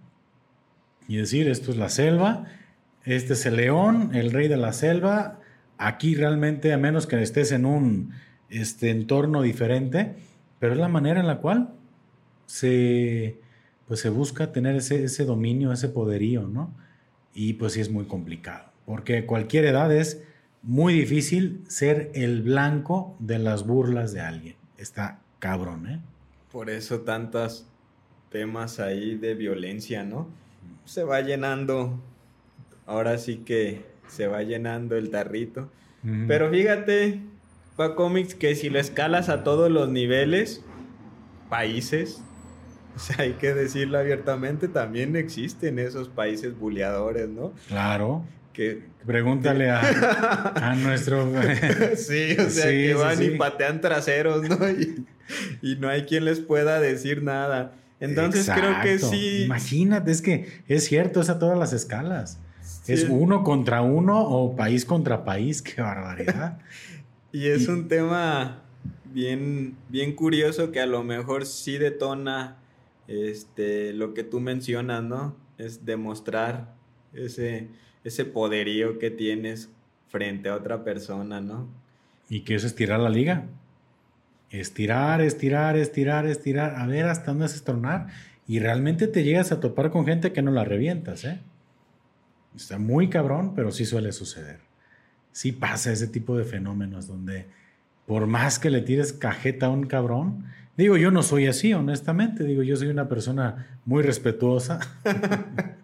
y 1.07 1.17
decir, 1.17 1.47
esto 1.47 1.71
es 1.71 1.77
la 1.77 1.89
selva, 1.89 2.45
este 3.03 3.33
es 3.33 3.45
el 3.45 3.57
león, 3.57 4.11
el 4.13 4.31
rey 4.31 4.47
de 4.47 4.57
la 4.57 4.73
selva, 4.73 5.39
aquí 5.87 6.15
realmente, 6.15 6.73
a 6.73 6.77
menos 6.77 7.07
que 7.07 7.21
estés 7.21 7.51
en 7.51 7.65
un 7.65 8.13
este, 8.49 8.89
entorno 8.89 9.41
diferente, 9.41 10.15
pero 10.59 10.73
es 10.73 10.79
la 10.79 10.87
manera 10.87 11.19
en 11.19 11.27
la 11.27 11.39
cual 11.39 11.73
se, 12.45 13.39
pues 13.87 13.99
se 13.99 14.09
busca 14.09 14.51
tener 14.51 14.75
ese, 14.75 15.03
ese 15.05 15.25
dominio, 15.25 15.71
ese 15.71 15.89
poderío, 15.89 16.47
¿no? 16.47 16.73
Y 17.33 17.53
pues 17.53 17.73
sí 17.73 17.81
es 17.81 17.89
muy 17.89 18.05
complicado, 18.05 18.65
porque 18.85 19.25
cualquier 19.25 19.65
edad 19.65 19.91
es 19.91 20.23
muy 20.61 20.93
difícil 20.93 21.63
ser 21.67 22.11
el 22.13 22.41
blanco 22.41 23.15
de 23.19 23.39
las 23.39 23.65
burlas 23.65 24.13
de 24.13 24.21
alguien. 24.21 24.55
Está 24.77 25.19
cabrón, 25.39 25.87
¿eh? 25.87 25.99
Por 26.51 26.69
eso 26.69 27.01
tantos 27.01 27.65
temas 28.29 28.79
ahí 28.79 29.15
de 29.15 29.33
violencia, 29.33 30.03
¿no? 30.03 30.27
se 30.85 31.03
va 31.03 31.21
llenando, 31.21 31.99
ahora 32.85 33.17
sí 33.17 33.37
que 33.37 33.85
se 34.07 34.27
va 34.27 34.43
llenando 34.43 34.95
el 34.95 35.09
tarrito. 35.09 35.69
Pero 36.27 36.49
fíjate, 36.49 37.21
pa 37.77 37.95
cómics 37.95 38.35
que 38.35 38.55
si 38.55 38.69
lo 38.69 38.77
escalas 38.77 39.29
a 39.29 39.43
todos 39.43 39.71
los 39.71 39.89
niveles, 39.89 40.61
países, 41.49 42.21
o 42.95 42.99
sea, 42.99 43.17
hay 43.19 43.33
que 43.33 43.53
decirlo 43.53 43.97
abiertamente, 43.97 44.67
también 44.67 45.15
existen 45.15 45.79
esos 45.79 46.09
países 46.09 46.57
buleadores, 46.57 47.29
¿no? 47.29 47.53
Claro. 47.67 48.25
Que, 48.51 48.83
Pregúntale 49.05 49.71
a, 49.71 50.75
nuestro... 50.83 51.25
sí, 51.95 52.35
o 52.37 52.49
sea, 52.49 52.69
que 52.69 52.93
van 52.93 53.23
y 53.23 53.29
patean 53.31 53.81
traseros, 53.81 54.47
¿no? 54.47 54.69
y, 54.69 55.05
no 55.77 55.89
hay 55.89 56.03
quien 56.03 56.25
les 56.25 56.39
pueda 56.39 56.79
decir 56.79 57.23
nada. 57.23 57.73
Entonces 57.99 58.49
creo 58.53 58.81
que 58.83 58.99
sí. 58.99 59.43
Imagínate, 59.45 60.11
es 60.11 60.21
que 60.21 60.47
es 60.67 60.83
cierto, 60.83 61.21
es 61.21 61.29
a 61.29 61.39
todas 61.39 61.57
las 61.57 61.71
escalas. 61.71 62.37
Es 62.87 63.07
uno 63.09 63.43
contra 63.43 63.81
uno 63.81 64.21
o 64.21 64.55
país 64.55 64.85
contra 64.85 65.23
país, 65.23 65.61
qué 65.61 65.81
barbaridad. 65.81 66.59
y 67.31 67.47
es 67.47 67.67
un 67.67 67.87
tema 67.87 68.61
bien, 69.05 69.77
bien 69.89 70.13
curioso 70.15 70.71
que 70.71 70.81
a 70.81 70.85
lo 70.85 71.03
mejor 71.03 71.45
sí 71.45 71.77
detona 71.77 72.57
este, 73.07 73.93
lo 73.93 74.13
que 74.13 74.23
tú 74.23 74.39
mencionas, 74.39 75.03
¿no? 75.03 75.35
Es 75.57 75.85
demostrar 75.85 76.73
ese, 77.13 77.69
ese 78.03 78.25
poderío 78.25 78.99
que 78.99 79.11
tienes 79.11 79.69
frente 80.09 80.49
a 80.49 80.55
otra 80.55 80.83
persona, 80.83 81.39
¿no? 81.39 81.67
Y 82.29 82.41
que 82.41 82.55
es 82.55 82.63
estirar 82.63 82.99
la 82.99 83.09
liga. 83.09 83.45
Estirar, 84.49 85.21
estirar, 85.21 85.77
estirar, 85.77 86.25
estirar, 86.25 86.75
a 86.75 86.85
ver 86.85 87.05
hasta 87.05 87.31
dónde 87.31 87.45
haces 87.45 87.63
tronar. 87.63 88.07
Y 88.47 88.59
realmente 88.59 89.07
te 89.07 89.23
llegas 89.23 89.51
a 89.51 89.59
topar 89.59 89.89
con 89.89 90.05
gente 90.05 90.33
que 90.33 90.41
no 90.41 90.51
la 90.51 90.65
revientas, 90.65 91.23
¿eh? 91.23 91.39
Está 92.55 92.77
muy 92.77 93.09
cabrón, 93.09 93.53
pero 93.55 93.71
sí 93.71 93.85
suele 93.85 94.11
suceder. 94.11 94.59
Sí 95.31 95.51
pasa 95.51 95.91
ese 95.91 96.07
tipo 96.07 96.37
de 96.37 96.43
fenómenos 96.43 97.07
donde 97.07 97.47
por 98.05 98.27
más 98.27 98.59
que 98.59 98.69
le 98.69 98.81
tires 98.81 99.13
cajeta 99.13 99.67
a 99.67 99.69
un 99.69 99.85
cabrón, 99.85 100.45
digo, 100.77 100.97
yo 100.97 101.11
no 101.11 101.23
soy 101.23 101.47
así, 101.47 101.73
honestamente, 101.73 102.43
digo, 102.43 102.63
yo 102.63 102.75
soy 102.75 102.87
una 102.87 103.07
persona 103.07 103.79
muy 103.85 104.03
respetuosa. 104.03 104.79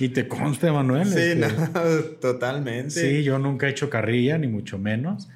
y 0.00 0.08
te 0.08 0.28
conste, 0.28 0.70
Manuel. 0.70 1.06
Sí, 1.06 1.18
este, 1.18 1.48
totalmente. 2.20 2.90
Sí, 2.90 3.22
yo 3.22 3.38
nunca 3.38 3.66
he 3.66 3.70
hecho 3.70 3.88
carrilla, 3.88 4.38
ni 4.38 4.48
mucho 4.48 4.78
menos. 4.78 5.28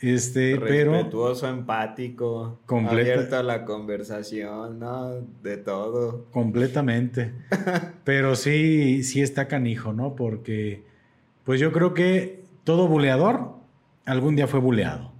Este, 0.00 0.56
Respetuoso, 0.56 1.46
empático, 1.46 2.60
abierto 2.66 3.36
a 3.36 3.42
la 3.42 3.66
conversación, 3.66 4.78
¿no? 4.78 5.20
De 5.42 5.58
todo. 5.58 6.24
Completamente. 6.30 7.34
pero 8.04 8.34
sí, 8.34 9.02
sí 9.04 9.20
está 9.20 9.46
canijo, 9.46 9.92
¿no? 9.92 10.16
Porque, 10.16 10.84
pues 11.44 11.60
yo 11.60 11.70
creo 11.70 11.92
que 11.92 12.44
todo 12.64 12.88
buleador 12.88 13.56
algún 14.06 14.36
día 14.36 14.46
fue 14.46 14.60
buleado. 14.60 15.12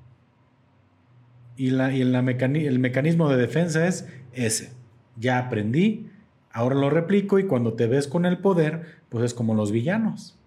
Y, 1.59 1.71
la, 1.71 1.93
y 1.93 2.01
el 2.01 2.79
mecanismo 2.79 3.29
de 3.29 3.37
defensa 3.37 3.87
es 3.87 4.09
ese. 4.33 4.73
Ya 5.17 5.39
aprendí, 5.39 6.09
ahora 6.53 6.75
lo 6.75 6.89
replico 6.89 7.39
y 7.39 7.45
cuando 7.45 7.75
te 7.75 7.87
ves 7.87 8.09
con 8.09 8.25
el 8.25 8.39
poder, 8.39 8.87
pues 9.11 9.27
es 9.27 9.35
como 9.35 9.55
los 9.55 9.73
villanos 9.73 10.40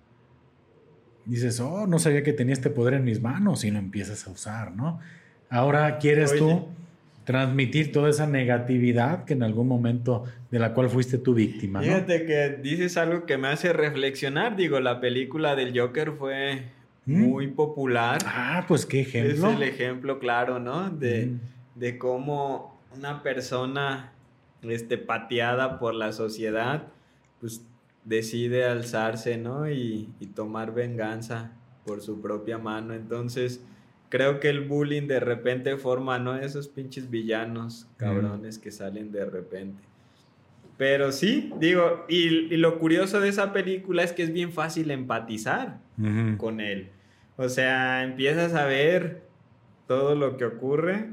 dices, 1.26 1.60
oh, 1.60 1.88
no 1.88 2.00
sabía 2.00 2.24
que 2.24 2.34
tenía 2.34 2.54
este 2.54 2.70
poder 2.70 2.96
en 2.96 3.04
mis 3.04 3.22
manos 3.22 3.64
y 3.64 3.72
lo 3.72 3.80
empiezas 3.80 4.28
a 4.28 4.32
usar, 4.32 4.76
¿no? 4.76 5.00
Ahora 5.50 6.00
quieres 6.00 6.36
tú 6.36 6.68
transmitir 7.26 7.92
toda 7.92 8.10
esa 8.10 8.28
negatividad 8.28 9.24
que 9.26 9.34
en 9.34 9.44
algún 9.44 9.68
momento 9.68 10.26
de 10.52 10.60
la 10.60 10.74
cual 10.74 10.90
fuiste 10.90 11.18
tu 11.18 11.34
víctima. 11.34 11.80
¿no? 11.80 11.86
Fíjate 11.86 12.26
que 12.26 12.58
dices 12.62 12.98
algo 12.98 13.26
que 13.26 13.38
me 13.38 13.48
hace 13.48 13.72
reflexionar. 13.72 14.56
Digo, 14.56 14.80
la 14.80 15.00
película 15.00 15.56
del 15.56 15.78
Joker 15.78 16.14
fue 16.14 16.64
¿Mm? 17.06 17.24
muy 17.24 17.48
popular. 17.48 18.20
Ah, 18.26 18.66
pues 18.68 18.86
qué 18.86 19.02
ejemplo. 19.02 19.50
Es 19.50 19.56
el 19.56 19.64
ejemplo 19.64 20.20
claro, 20.20 20.60
¿no? 20.60 20.90
De, 20.90 21.28
mm. 21.28 21.80
de 21.80 21.98
cómo 21.98 22.78
una 22.96 23.24
persona 23.24 24.12
este, 24.62 24.98
pateada 24.98 25.80
por 25.80 25.94
la 25.94 26.12
sociedad, 26.12 26.88
pues 27.40 27.62
decide 28.06 28.66
alzarse, 28.66 29.38
¿no? 29.38 29.70
Y, 29.70 30.10
y 30.20 30.28
tomar 30.28 30.74
venganza 30.74 31.52
por 31.86 32.02
su 32.02 32.22
propia 32.22 32.58
mano. 32.58 32.94
Entonces 32.94 33.64
creo 34.14 34.40
que 34.40 34.48
el 34.48 34.62
bullying 34.62 35.08
de 35.08 35.20
repente 35.20 35.76
forma, 35.76 36.20
¿no? 36.20 36.36
Esos 36.36 36.68
pinches 36.68 37.10
villanos 37.10 37.88
cabrones 37.98 38.60
que 38.60 38.70
salen 38.70 39.12
de 39.12 39.26
repente. 39.26 39.82
Pero 40.78 41.12
sí, 41.12 41.52
digo, 41.60 42.06
y, 42.08 42.56
lo 42.58 42.78
curioso 42.78 43.20
de 43.20 43.30
esa 43.30 43.54
película 43.54 44.04
es 44.04 44.12
que 44.12 44.22
es 44.22 44.32
bien 44.32 44.52
fácil 44.52 44.92
empatizar 44.92 45.80
con 46.38 46.62
él. 46.62 46.92
O 47.38 47.50
sea, 47.50 48.04
empiezas 48.04 48.54
a 48.54 48.66
ver 48.66 49.24
todo 49.88 50.14
lo 50.14 50.38
que 50.38 50.46
ocurre, 50.46 51.10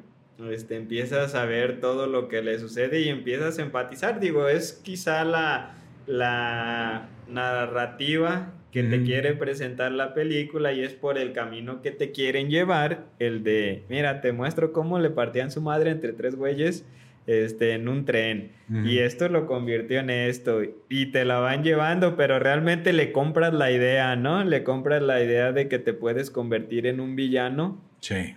este, 0.50 0.76
empiezas 0.76 1.34
a 1.34 1.46
ver 1.46 1.80
todo 1.80 2.06
lo 2.06 2.28
que 2.28 2.42
le 2.42 2.58
sucede 2.58 3.00
y 3.00 3.08
empiezas 3.08 3.58
a 3.58 3.62
empatizar. 3.62 4.20
Digo, 4.20 4.46
es 4.46 4.72
quizá 4.72 5.24
la, 5.24 5.74
la 6.10 7.08
narrativa 7.28 8.52
que 8.72 8.84
te 8.84 9.02
quiere 9.02 9.34
presentar 9.34 9.90
la 9.92 10.14
película 10.14 10.72
y 10.72 10.82
es 10.82 10.92
por 10.92 11.18
el 11.18 11.32
camino 11.32 11.82
que 11.82 11.90
te 11.90 12.12
quieren 12.12 12.50
llevar, 12.50 13.06
el 13.18 13.42
de, 13.42 13.84
mira, 13.88 14.20
te 14.20 14.32
muestro 14.32 14.72
cómo 14.72 14.98
le 14.98 15.10
partían 15.10 15.50
su 15.50 15.60
madre 15.60 15.90
entre 15.90 16.12
tres 16.12 16.36
güeyes 16.36 16.84
este, 17.26 17.74
en 17.74 17.88
un 17.88 18.04
tren 18.04 18.52
y 18.84 18.98
esto 18.98 19.28
lo 19.28 19.46
convirtió 19.46 19.98
en 20.00 20.10
esto 20.10 20.62
y 20.88 21.06
te 21.06 21.24
la 21.24 21.38
van 21.38 21.64
llevando, 21.64 22.16
pero 22.16 22.38
realmente 22.38 22.92
le 22.92 23.10
compras 23.10 23.52
la 23.52 23.72
idea, 23.72 24.14
¿no? 24.14 24.44
Le 24.44 24.62
compras 24.62 25.02
la 25.02 25.22
idea 25.22 25.52
de 25.52 25.68
que 25.68 25.80
te 25.80 25.92
puedes 25.92 26.30
convertir 26.30 26.86
en 26.86 27.00
un 27.00 27.16
villano. 27.16 27.80
Sí. 28.00 28.34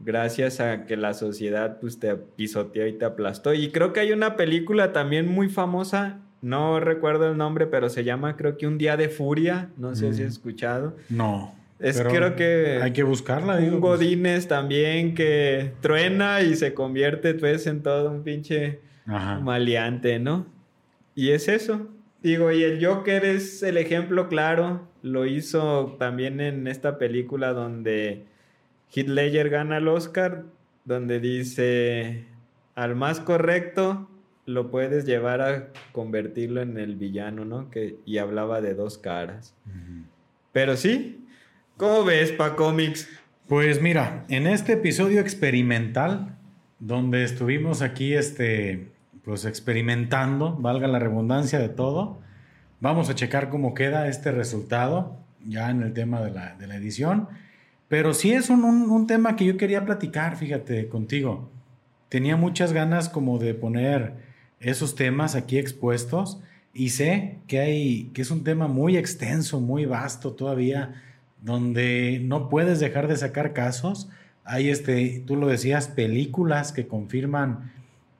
Gracias 0.00 0.60
a 0.60 0.84
que 0.84 0.96
la 0.96 1.14
sociedad 1.14 1.78
pues 1.80 2.00
te 2.00 2.14
pisoteó 2.16 2.86
y 2.86 2.92
te 2.92 3.04
aplastó. 3.04 3.54
Y 3.54 3.70
creo 3.70 3.92
que 3.92 4.00
hay 4.00 4.12
una 4.12 4.36
película 4.36 4.92
también 4.92 5.28
muy 5.28 5.48
famosa 5.48 6.25
no 6.42 6.80
recuerdo 6.80 7.30
el 7.30 7.36
nombre, 7.36 7.66
pero 7.66 7.88
se 7.88 8.04
llama 8.04 8.36
creo 8.36 8.56
que 8.56 8.66
Un 8.66 8.78
Día 8.78 8.96
de 8.96 9.08
Furia. 9.08 9.70
No 9.76 9.94
sé 9.94 10.12
si 10.12 10.22
has 10.22 10.28
mm. 10.28 10.32
escuchado. 10.32 10.96
No. 11.08 11.54
Es 11.78 12.00
creo 12.00 12.36
que... 12.36 12.80
Hay 12.82 12.92
que 12.92 13.02
buscarla, 13.02 13.58
digo. 13.58 13.76
Un 13.76 13.80
pues. 13.80 13.98
Godines 13.98 14.48
también 14.48 15.14
que 15.14 15.72
truena 15.80 16.40
y 16.40 16.54
se 16.56 16.72
convierte 16.72 17.34
pues 17.34 17.66
en 17.66 17.82
todo 17.82 18.10
un 18.10 18.22
pinche 18.22 18.80
maleante, 19.06 20.18
¿no? 20.18 20.46
Y 21.14 21.30
es 21.30 21.48
eso. 21.48 21.88
Digo, 22.22 22.50
y 22.50 22.62
el 22.62 22.84
Joker 22.84 23.24
es 23.24 23.62
el 23.62 23.76
ejemplo 23.76 24.28
claro. 24.28 24.88
Lo 25.02 25.26
hizo 25.26 25.96
también 25.98 26.40
en 26.40 26.66
esta 26.66 26.98
película 26.98 27.52
donde 27.52 28.24
Heath 28.94 29.08
Ledger 29.08 29.50
gana 29.50 29.78
el 29.78 29.88
Oscar, 29.88 30.44
donde 30.84 31.20
dice, 31.20 32.24
al 32.74 32.96
más 32.96 33.20
correcto 33.20 34.08
lo 34.46 34.70
puedes 34.70 35.04
llevar 35.04 35.40
a 35.42 35.68
convertirlo 35.92 36.62
en 36.62 36.78
el 36.78 36.94
villano, 36.94 37.44
¿no? 37.44 37.68
Que, 37.68 37.98
y 38.06 38.18
hablaba 38.18 38.60
de 38.60 38.74
dos 38.74 38.96
caras. 38.96 39.54
Pero 40.52 40.76
sí, 40.76 41.26
¿cómo 41.76 42.04
ves, 42.04 42.32
Pa 42.32 42.54
Comics? 42.54 43.08
Pues 43.48 43.82
mira, 43.82 44.24
en 44.28 44.46
este 44.46 44.74
episodio 44.74 45.20
experimental, 45.20 46.36
donde 46.78 47.24
estuvimos 47.24 47.82
aquí, 47.82 48.14
este, 48.14 48.92
pues 49.24 49.44
experimentando, 49.44 50.56
valga 50.56 50.86
la 50.86 51.00
redundancia 51.00 51.58
de 51.58 51.68
todo, 51.68 52.20
vamos 52.80 53.10
a 53.10 53.14
checar 53.16 53.50
cómo 53.50 53.74
queda 53.74 54.08
este 54.08 54.30
resultado, 54.30 55.18
ya 55.44 55.70
en 55.70 55.82
el 55.82 55.92
tema 55.92 56.22
de 56.22 56.30
la, 56.30 56.76
edición. 56.76 57.28
Pero 57.88 58.14
sí 58.14 58.32
es 58.32 58.48
un, 58.48 58.64
un 58.64 59.06
tema 59.06 59.34
que 59.34 59.44
yo 59.44 59.56
quería 59.56 59.84
platicar, 59.84 60.36
fíjate, 60.36 60.88
contigo. 60.88 61.50
Tenía 62.08 62.36
muchas 62.36 62.72
ganas 62.72 63.08
como 63.08 63.38
de 63.38 63.54
poner 63.54 64.25
esos 64.66 64.96
temas 64.96 65.36
aquí 65.36 65.58
expuestos 65.58 66.40
y 66.74 66.90
sé 66.90 67.38
que 67.46 67.60
hay 67.60 68.10
que 68.12 68.22
es 68.22 68.30
un 68.32 68.42
tema 68.42 68.66
muy 68.66 68.96
extenso, 68.96 69.60
muy 69.60 69.86
vasto 69.86 70.32
todavía 70.32 71.02
donde 71.40 72.20
no 72.24 72.48
puedes 72.48 72.80
dejar 72.80 73.06
de 73.06 73.16
sacar 73.16 73.52
casos. 73.52 74.08
Hay 74.44 74.68
este, 74.68 75.22
tú 75.24 75.36
lo 75.36 75.46
decías, 75.46 75.86
películas 75.86 76.72
que 76.72 76.88
confirman 76.88 77.72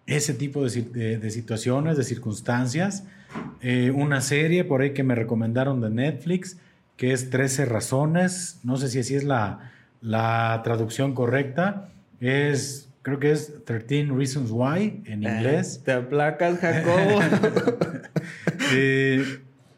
ese 0.07 0.35
tipo 0.35 0.63
de, 0.63 1.31
situaciones, 1.31 1.97
de 1.97 2.05
circunstancias. 2.05 3.05
Eh, 3.61 3.91
una 3.91 4.21
serie 4.21 4.63
por 4.63 4.83
ahí 4.83 4.93
que 4.93 5.03
me 5.03 5.17
recomendaron 5.17 5.81
de 5.81 5.91
Netflix, 5.91 6.59
que 6.97 7.13
es 7.13 7.29
13 7.29 7.65
razones, 7.65 8.61
no 8.63 8.77
sé 8.77 8.89
si 8.89 9.01
así 9.01 9.17
es 9.17 9.25
la, 9.25 9.73
la 10.01 10.61
traducción 10.63 11.13
correcta, 11.13 11.89
es 12.21 12.86
creo 13.07 13.21
que 13.21 13.31
es 13.31 13.65
13 13.65 14.09
Reasons 14.11 14.51
Why 14.51 15.05
en 15.07 15.25
ah, 15.25 15.37
inglés. 15.37 15.81
Te 15.85 15.93
aplacas, 15.93 16.59
Jacobo. 16.59 17.21
Eh, 18.73 19.25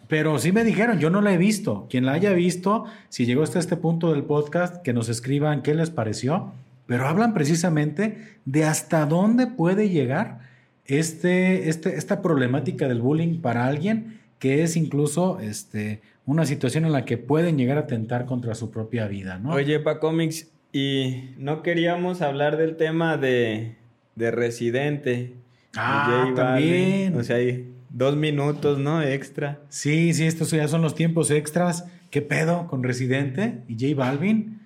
pero 0.06 0.38
sí 0.38 0.50
me 0.50 0.64
dijeron, 0.64 0.98
yo 0.98 1.10
no 1.10 1.20
la 1.20 1.34
he 1.34 1.36
visto. 1.36 1.86
Quien 1.90 2.06
la 2.06 2.12
haya 2.12 2.32
visto, 2.32 2.86
si 3.10 3.26
llegó 3.26 3.42
hasta 3.42 3.58
este 3.58 3.76
punto 3.76 4.12
del 4.12 4.22
podcast, 4.24 4.82
que 4.82 4.94
nos 4.94 5.10
escriban 5.10 5.60
qué 5.60 5.74
les 5.74 5.90
pareció. 5.90 6.52
Pero 6.86 7.06
hablan 7.06 7.34
precisamente 7.34 8.38
de 8.46 8.64
hasta 8.64 9.04
dónde 9.04 9.46
puede 9.46 9.90
llegar 9.90 10.38
este, 10.86 11.68
este, 11.68 11.96
esta 11.96 12.22
problemática 12.22 12.88
del 12.88 13.02
bullying 13.02 13.42
para 13.42 13.66
alguien 13.66 14.20
que 14.38 14.62
es 14.62 14.74
incluso 14.74 15.38
este, 15.40 16.00
una 16.24 16.46
situación 16.46 16.86
en 16.86 16.92
la 16.92 17.04
que 17.04 17.18
pueden 17.18 17.58
llegar 17.58 17.76
a 17.76 17.82
atentar 17.82 18.24
contra 18.24 18.54
su 18.54 18.70
propia 18.70 19.06
vida, 19.06 19.38
¿no? 19.38 19.52
Oye, 19.52 19.80
pa 19.80 20.00
cómics, 20.00 20.50
y 20.72 21.30
no 21.38 21.62
queríamos 21.62 22.22
hablar 22.22 22.56
del 22.56 22.76
tema 22.76 23.16
de, 23.16 23.76
de 24.14 24.30
Residente. 24.30 25.34
Ah, 25.76 26.32
también. 26.34 27.16
O 27.16 27.22
sea, 27.24 27.36
hay 27.36 27.72
dos 27.90 28.16
minutos, 28.16 28.78
¿no? 28.78 29.02
Extra. 29.02 29.60
Sí, 29.68 30.12
sí, 30.14 30.26
estos 30.26 30.50
ya 30.50 30.68
son 30.68 30.82
los 30.82 30.94
tiempos 30.94 31.30
extras. 31.30 31.86
¿Qué 32.10 32.22
pedo 32.22 32.66
con 32.68 32.82
Residente 32.82 33.62
y 33.68 33.74
J 33.74 33.94
Balvin? 33.94 34.60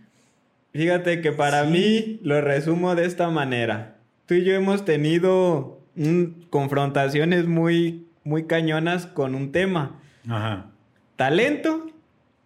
Fíjate 0.72 1.20
que 1.20 1.32
para 1.32 1.64
mí 1.64 2.18
lo 2.22 2.40
resumo 2.40 2.94
de 2.94 3.04
esta 3.04 3.28
manera. 3.30 3.98
Tú 4.26 4.34
y 4.34 4.44
yo 4.44 4.54
hemos 4.54 4.84
tenido 4.84 5.80
confrontaciones 6.50 7.46
muy, 7.46 8.06
muy 8.24 8.46
cañonas 8.46 9.06
con 9.06 9.34
un 9.34 9.52
tema. 9.52 10.00
Ajá. 10.28 10.70
Talento 11.16 11.90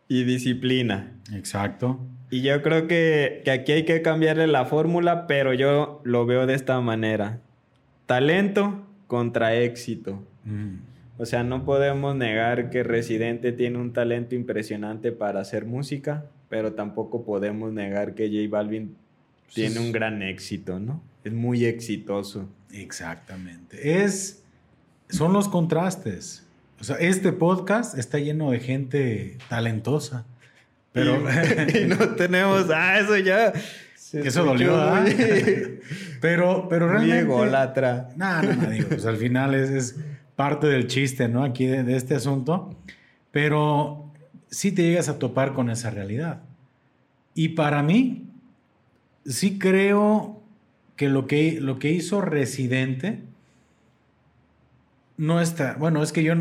y 0.08 0.24
disciplina. 0.24 1.12
Exacto. 1.32 2.00
Y 2.30 2.42
yo 2.42 2.62
creo 2.62 2.88
que, 2.88 3.42
aquí 3.52 3.72
hay 3.72 3.84
que 3.84 4.02
cambiarle 4.02 4.46
la 4.46 4.64
fórmula, 4.64 5.26
pero 5.26 5.54
yo 5.54 6.00
lo 6.04 6.26
veo 6.26 6.46
de 6.46 6.54
esta 6.54 6.80
manera. 6.80 7.40
Talento 8.06 8.84
contra 9.06 9.54
éxito. 9.54 10.22
Mm. 10.44 10.76
O 11.18 11.26
sea, 11.26 11.44
no 11.44 11.64
podemos 11.64 12.16
negar 12.16 12.70
que 12.70 12.82
Residente 12.82 13.52
tiene 13.52 13.78
un 13.78 13.92
talento 13.92 14.34
impresionante 14.34 15.12
para 15.12 15.40
hacer 15.40 15.64
música, 15.64 16.26
pero 16.48 16.74
tampoco 16.74 17.24
podemos 17.24 17.72
negar 17.72 18.14
que 18.14 18.28
J 18.28 18.50
Balvin 18.50 18.96
tiene 19.54 19.78
un 19.80 19.92
gran 19.92 20.22
éxito, 20.22 20.78
¿no? 20.78 21.00
Es 21.24 21.32
muy 21.32 21.64
exitoso. 21.64 22.48
Exactamente. 22.72 24.02
Es, 24.02 24.44
son 25.08 25.32
los 25.32 25.48
contrastes. 25.48 26.44
O 26.80 26.84
sea, 26.84 26.96
este 26.96 27.32
podcast 27.32 27.96
está 27.96 28.18
lleno 28.18 28.50
de 28.50 28.60
gente 28.60 29.38
talentosa 29.48 30.26
pero. 30.96 31.22
Y, 31.68 31.84
no 31.84 31.98
tenemos. 32.16 32.66
Ah, 32.74 32.98
eso 32.98 33.16
ya. 33.18 33.52
eso 34.12 34.44
dolió, 34.44 34.74
pero, 36.20 36.66
pero 36.68 36.88
realmente. 36.88 37.20
Ególatra. 37.20 38.08
No, 38.16 38.42
no, 38.42 38.54
no, 38.54 38.70
digo, 38.70 38.88
pues 38.88 39.04
al 39.04 39.16
final 39.16 39.54
es, 39.54 39.96
parte 40.34 40.66
del 40.66 40.86
chiste, 40.86 41.28
¿no? 41.28 41.44
Aquí 41.44 41.66
de, 41.66 41.96
este 41.96 42.14
asunto. 42.14 42.74
Pero 43.30 44.10
sí 44.48 44.72
te 44.72 44.82
llegas 44.82 45.08
a 45.08 45.18
topar 45.18 45.52
con 45.52 45.70
esa 45.70 45.90
realidad. 45.90 46.40
Y 47.34 47.50
para 47.50 47.82
mí, 47.82 48.30
sí 49.26 49.58
creo 49.58 50.40
que 50.96 51.10
lo 51.10 51.26
que, 51.26 51.60
lo 51.60 51.78
que 51.78 51.90
hizo 51.90 52.22
Residente 52.22 53.20
no 55.18 55.40
está. 55.40 55.76
Bueno, 55.78 56.02
es 56.02 56.12
que 56.12 56.22
yo, 56.22 56.34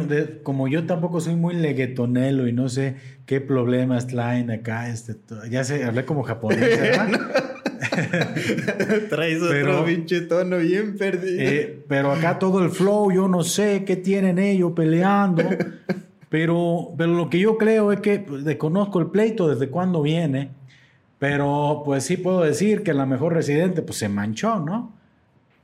como 0.43 0.67
yo 0.67 0.85
tampoco 0.85 1.21
soy 1.21 1.35
muy 1.35 1.55
leguetonelo 1.55 2.47
y 2.47 2.53
no 2.53 2.69
sé 2.69 2.95
qué 3.25 3.41
problemas 3.41 4.07
traen 4.07 4.51
acá, 4.51 4.89
este, 4.89 5.15
ya 5.49 5.63
sé, 5.63 5.85
hablé 5.85 6.05
como 6.05 6.23
japonés, 6.23 6.59
¿verdad? 6.81 7.53
Traes 9.09 9.41
otro 9.41 9.85
pinche 9.85 10.21
tono 10.21 10.57
bien 10.57 10.97
perdido. 10.97 11.41
Eh, 11.41 11.83
pero 11.87 12.11
acá 12.11 12.39
todo 12.39 12.63
el 12.63 12.69
flow, 12.69 13.11
yo 13.11 13.27
no 13.27 13.43
sé 13.43 13.83
qué 13.85 13.95
tienen 13.95 14.39
ellos 14.39 14.73
peleando. 14.75 15.43
pero, 16.29 16.93
pero 16.97 17.13
lo 17.13 17.29
que 17.29 17.39
yo 17.39 17.57
creo 17.57 17.91
es 17.91 18.01
que 18.01 18.19
pues, 18.19 18.43
desconozco 18.43 18.99
el 18.99 19.07
pleito 19.07 19.47
desde 19.47 19.69
cuándo 19.69 20.01
viene. 20.01 20.49
Pero 21.17 21.81
pues 21.85 22.03
sí 22.03 22.17
puedo 22.17 22.41
decir 22.41 22.83
que 22.83 22.93
la 22.93 23.05
mejor 23.05 23.33
residente 23.33 23.81
pues 23.81 23.97
se 23.97 24.09
manchó, 24.09 24.59
¿no? 24.59 24.93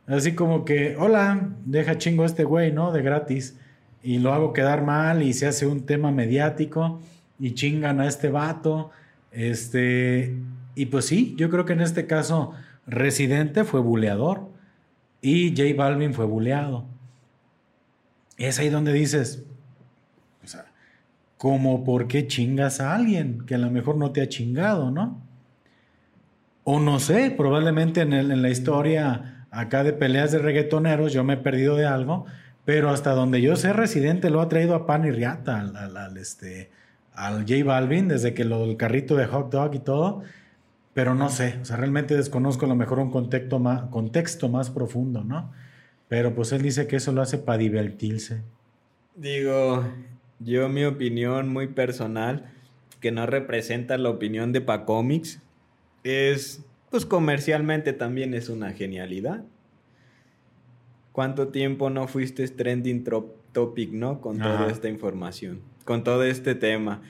Así 0.07 0.33
como 0.33 0.65
que, 0.65 0.95
hola, 0.97 1.49
deja 1.65 1.97
chingo 1.97 2.23
a 2.23 2.25
este 2.25 2.43
güey, 2.43 2.71
¿no? 2.71 2.91
De 2.91 3.01
gratis. 3.01 3.57
Y 4.03 4.19
lo 4.19 4.33
hago 4.33 4.53
quedar 4.53 4.83
mal 4.83 5.21
y 5.21 5.33
se 5.33 5.47
hace 5.47 5.67
un 5.67 5.85
tema 5.85 6.11
mediático 6.11 6.99
y 7.39 7.53
chingan 7.53 7.99
a 7.99 8.07
este 8.07 8.29
vato. 8.29 8.91
Este, 9.31 10.35
y 10.75 10.87
pues 10.87 11.05
sí, 11.05 11.35
yo 11.37 11.49
creo 11.49 11.65
que 11.65 11.73
en 11.73 11.81
este 11.81 12.07
caso 12.07 12.53
Residente 12.87 13.63
fue 13.63 13.79
buleador 13.79 14.49
y 15.21 15.49
J 15.55 15.75
Balvin 15.77 16.13
fue 16.13 16.25
buleado. 16.25 16.85
Es 18.37 18.57
ahí 18.59 18.69
donde 18.69 18.91
dices, 18.91 19.43
o 20.43 20.47
sea, 20.47 20.65
como 21.37 21.83
por 21.83 22.07
qué 22.07 22.27
chingas 22.27 22.81
a 22.81 22.95
alguien 22.95 23.45
que 23.45 23.55
a 23.55 23.59
lo 23.59 23.69
mejor 23.69 23.97
no 23.97 24.11
te 24.11 24.21
ha 24.21 24.29
chingado, 24.29 24.89
¿no? 24.89 25.21
O 26.63 26.79
no 26.79 26.99
sé, 26.99 27.31
probablemente 27.31 28.01
en, 28.01 28.13
en 28.13 28.41
la 28.41 28.49
historia 28.49 29.40
acá 29.51 29.83
de 29.83 29.93
peleas 29.93 30.31
de 30.31 30.39
reggaetoneros 30.39 31.13
yo 31.13 31.23
me 31.23 31.33
he 31.33 31.37
perdido 31.37 31.75
de 31.75 31.85
algo, 31.85 32.25
pero 32.65 32.89
hasta 32.89 33.11
donde 33.11 33.41
yo 33.41 33.55
sé, 33.55 33.73
Residente 33.73 34.29
lo 34.29 34.41
ha 34.41 34.49
traído 34.49 34.75
a 34.75 34.85
pan 34.85 35.05
y 35.05 35.11
riata 35.11 35.59
al, 35.59 36.17
este, 36.17 36.71
al 37.13 37.41
J 37.41 37.63
Balvin, 37.63 38.07
desde 38.07 38.33
que 38.33 38.45
lo 38.45 38.65
del 38.65 38.77
carrito 38.77 39.15
de 39.15 39.25
hot 39.25 39.51
dog 39.51 39.75
y 39.75 39.79
todo. 39.79 40.23
Pero 40.93 41.15
no 41.15 41.29
sé, 41.29 41.57
o 41.61 41.65
sea, 41.65 41.77
realmente 41.77 42.17
desconozco 42.17 42.65
a 42.65 42.69
lo 42.69 42.75
mejor 42.75 42.99
un 42.99 43.11
contexto 43.11 43.59
más, 43.59 43.83
contexto 43.89 44.49
más 44.49 44.69
profundo, 44.69 45.23
¿no? 45.23 45.51
Pero 46.09 46.35
pues 46.35 46.51
él 46.51 46.61
dice 46.61 46.87
que 46.87 46.97
eso 46.97 47.13
lo 47.13 47.21
hace 47.21 47.37
para 47.37 47.57
divertirse. 47.57 48.41
Digo, 49.15 49.85
yo 50.39 50.67
mi 50.67 50.83
opinión 50.83 51.47
muy 51.47 51.67
personal, 51.67 52.51
que 52.99 53.11
no 53.11 53.25
representa 53.25 53.97
la 53.97 54.09
opinión 54.09 54.51
de 54.51 54.59
Pacomics, 54.59 55.39
es, 56.03 56.65
pues 56.91 57.05
comercialmente 57.05 57.93
también 57.93 58.33
es 58.33 58.49
una 58.49 58.73
genialidad. 58.73 59.43
¿Cuánto 61.13 61.47
tiempo 61.47 61.89
no 61.89 62.07
fuiste 62.07 62.47
trending 62.49 63.05
topic, 63.53 63.91
no? 63.91 64.21
Con 64.21 64.37
toda 64.37 64.69
esta 64.69 64.89
información, 64.89 65.61
con 65.85 66.03
todo 66.03 66.23
este 66.23 66.53
tema. 66.53 67.01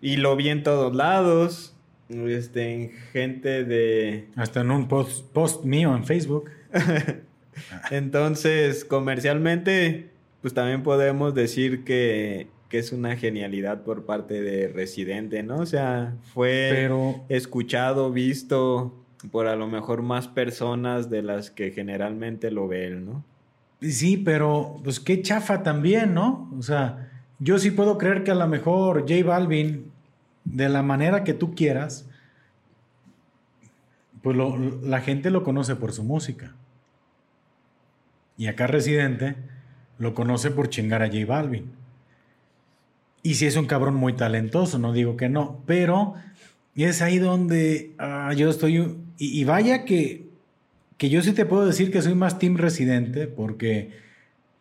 Y 0.00 0.16
lo 0.16 0.34
vi 0.34 0.48
en 0.48 0.64
todos 0.64 0.94
lados, 0.94 1.76
este, 2.08 2.72
en 2.72 2.90
gente 3.12 3.64
de... 3.64 4.28
Hasta 4.34 4.60
en 4.60 4.72
un 4.72 4.88
post, 4.88 5.24
post 5.32 5.64
mío 5.64 5.94
en 5.94 6.04
Facebook. 6.04 6.50
Entonces, 7.90 8.84
comercialmente, 8.84 10.10
pues 10.40 10.52
también 10.52 10.82
podemos 10.82 11.34
decir 11.34 11.84
que, 11.84 12.48
que, 12.68 12.78
es 12.78 12.90
una 12.90 13.16
genialidad 13.16 13.82
por 13.82 14.04
parte 14.04 14.40
de 14.40 14.68
Residente, 14.68 15.42
¿no? 15.44 15.58
O 15.58 15.66
sea, 15.66 16.16
fue 16.32 16.88
escuchado, 17.28 18.10
visto 18.10 19.01
por 19.30 19.46
a 19.46 19.56
lo 19.56 19.66
mejor 19.66 20.02
más 20.02 20.28
personas 20.28 21.10
de 21.10 21.22
las 21.22 21.50
que 21.50 21.70
generalmente 21.70 22.50
lo 22.50 22.68
ven, 22.68 23.06
¿no? 23.06 23.24
Sí, 23.80 24.16
pero 24.16 24.80
pues 24.82 25.00
qué 25.00 25.22
chafa 25.22 25.62
también, 25.62 26.14
¿no? 26.14 26.48
O 26.56 26.62
sea, 26.62 27.10
yo 27.38 27.58
sí 27.58 27.70
puedo 27.70 27.98
creer 27.98 28.24
que 28.24 28.30
a 28.30 28.36
lo 28.36 28.46
mejor 28.46 29.00
J 29.00 29.24
Balvin 29.24 29.90
de 30.44 30.68
la 30.68 30.82
manera 30.82 31.24
que 31.24 31.34
tú 31.34 31.54
quieras, 31.54 32.08
pues 34.22 34.36
la 34.82 35.00
gente 35.00 35.30
lo 35.30 35.42
conoce 35.42 35.74
por 35.74 35.92
su 35.92 36.04
música. 36.04 36.54
Y 38.36 38.46
acá 38.46 38.66
Residente 38.66 39.36
lo 39.98 40.14
conoce 40.14 40.50
por 40.50 40.68
chingar 40.68 41.02
a 41.02 41.08
J 41.08 41.26
Balvin. 41.26 41.72
Y 43.24 43.34
si 43.34 43.46
es 43.46 43.56
un 43.56 43.66
cabrón 43.66 43.94
muy 43.94 44.14
talentoso, 44.14 44.78
no 44.78 44.92
digo 44.92 45.16
que 45.16 45.28
no, 45.28 45.60
pero 45.66 46.14
es 46.76 47.02
ahí 47.02 47.18
donde 47.18 47.94
ah, 47.98 48.32
yo 48.34 48.50
estoy. 48.50 48.96
Y, 49.18 49.44
vaya 49.44 49.84
que, 49.84 50.26
que 50.96 51.10
yo 51.10 51.22
sí 51.22 51.32
te 51.32 51.46
puedo 51.46 51.66
decir 51.66 51.90
que 51.92 52.02
soy 52.02 52.14
más 52.14 52.38
Team 52.38 52.56
Residente, 52.56 53.26
porque 53.26 53.90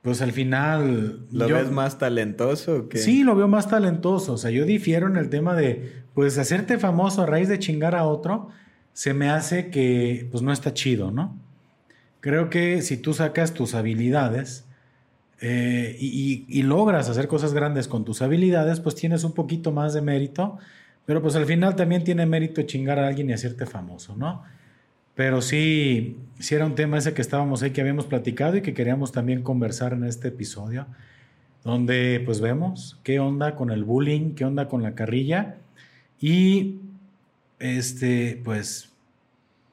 pues 0.01 0.21
al 0.21 0.31
final... 0.31 1.25
¿Lo 1.31 1.47
ves 1.47 1.71
más 1.71 1.99
talentoso? 1.99 2.89
Que... 2.89 2.97
Sí, 2.97 3.23
lo 3.23 3.35
veo 3.35 3.47
más 3.47 3.69
talentoso. 3.69 4.33
O 4.33 4.37
sea, 4.37 4.49
yo 4.49 4.65
difiero 4.65 5.07
en 5.07 5.15
el 5.15 5.29
tema 5.29 5.55
de, 5.55 6.03
pues, 6.15 6.37
hacerte 6.39 6.79
famoso 6.79 7.21
a 7.21 7.25
raíz 7.27 7.47
de 7.47 7.59
chingar 7.59 7.95
a 7.95 8.05
otro, 8.05 8.49
se 8.93 9.13
me 9.13 9.29
hace 9.29 9.69
que, 9.69 10.27
pues, 10.31 10.41
no 10.41 10.51
está 10.51 10.73
chido, 10.73 11.11
¿no? 11.11 11.37
Creo 12.19 12.49
que 12.49 12.81
si 12.81 12.97
tú 12.97 13.13
sacas 13.13 13.53
tus 13.53 13.73
habilidades 13.75 14.65
eh, 15.41 15.97
y, 15.99 16.61
logras 16.61 17.09
hacer 17.09 17.27
cosas 17.27 17.53
grandes 17.53 17.87
con 17.87 18.05
tus 18.05 18.21
habilidades, 18.21 18.79
pues 18.79 18.93
tienes 18.93 19.23
un 19.23 19.33
poquito 19.33 19.71
más 19.71 19.95
de 19.95 20.01
mérito, 20.01 20.59
pero 21.05 21.21
pues 21.21 21.35
al 21.35 21.45
final 21.45 21.75
también 21.75 22.03
tiene 22.03 22.25
mérito 22.25 22.61
chingar 22.63 22.99
a 22.99 23.07
alguien 23.07 23.29
y 23.29 23.33
hacerte 23.33 23.65
famoso, 23.65 24.15
¿no? 24.15 24.43
Pero 25.15 25.41
sí, 25.41 26.17
sí 26.39 26.55
era 26.55 26.65
un 26.65 26.75
tema 26.75 26.97
ese 26.97 27.13
que 27.13 27.21
estábamos 27.21 27.61
ahí, 27.61 27.71
que 27.71 27.81
habíamos 27.81 28.05
platicado 28.05 28.57
y 28.57 28.61
que 28.61 28.73
queríamos 28.73 29.11
también 29.11 29.43
conversar 29.43 29.93
en 29.93 30.05
este 30.05 30.29
episodio, 30.29 30.87
donde 31.63 32.21
pues 32.25 32.39
vemos 32.39 32.99
qué 33.03 33.19
onda 33.19 33.55
con 33.55 33.71
el 33.71 33.83
bullying, 33.83 34.35
qué 34.35 34.45
onda 34.45 34.67
con 34.67 34.81
la 34.81 34.95
carrilla. 34.95 35.57
Y 36.19 36.79
este, 37.59 38.41
pues 38.43 38.91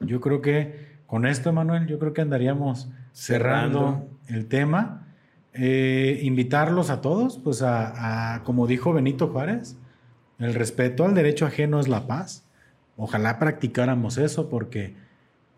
yo 0.00 0.20
creo 0.20 0.42
que 0.42 0.88
con 1.06 1.24
esto, 1.24 1.52
Manuel, 1.52 1.86
yo 1.86 1.98
creo 1.98 2.12
que 2.12 2.20
andaríamos 2.20 2.88
cerrando, 3.12 4.06
el 4.26 4.46
tema. 4.46 5.06
Eh, 5.54 6.20
invitarlos 6.22 6.90
a 6.90 7.00
todos, 7.00 7.38
pues 7.38 7.62
a, 7.62 8.34
a, 8.34 8.44
como 8.44 8.66
dijo 8.66 8.92
Benito 8.92 9.28
Juárez, 9.28 9.76
el 10.38 10.54
respeto 10.54 11.04
al 11.04 11.14
derecho 11.14 11.46
ajeno 11.46 11.80
es 11.80 11.88
la 11.88 12.06
paz. 12.06 12.44
Ojalá 12.96 13.38
practicáramos 13.38 14.18
eso 14.18 14.48
porque 14.48 14.94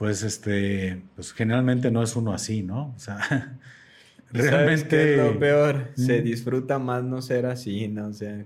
pues 0.00 0.22
este, 0.22 1.02
pues 1.14 1.32
generalmente 1.32 1.90
no 1.90 2.02
es 2.02 2.16
uno 2.16 2.32
así, 2.32 2.62
¿no? 2.62 2.94
O 2.96 2.98
sea, 2.98 3.58
realmente... 4.32 5.18
lo 5.18 5.38
peor, 5.38 5.90
se 5.94 6.22
disfruta 6.22 6.78
más 6.78 7.04
no 7.04 7.20
ser 7.20 7.44
así, 7.44 7.86
¿no? 7.86 8.06
O 8.06 8.12
sea, 8.14 8.44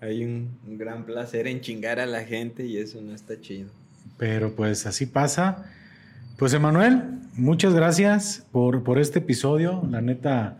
hay 0.00 0.24
un, 0.24 0.50
gran 0.76 1.06
placer 1.06 1.46
en 1.46 1.62
chingar 1.62 2.00
a 2.00 2.06
la 2.06 2.24
gente 2.24 2.66
y 2.66 2.76
eso 2.76 3.00
no 3.00 3.14
está 3.14 3.40
chido. 3.40 3.70
Pero 4.18 4.54
pues 4.54 4.84
así 4.84 5.06
pasa. 5.06 5.64
Pues 6.36 6.52
Emanuel, 6.52 7.02
muchas 7.32 7.72
gracias 7.72 8.46
por, 8.52 8.82
por 8.82 8.98
este 8.98 9.20
episodio. 9.20 9.82
La 9.90 10.02
neta, 10.02 10.58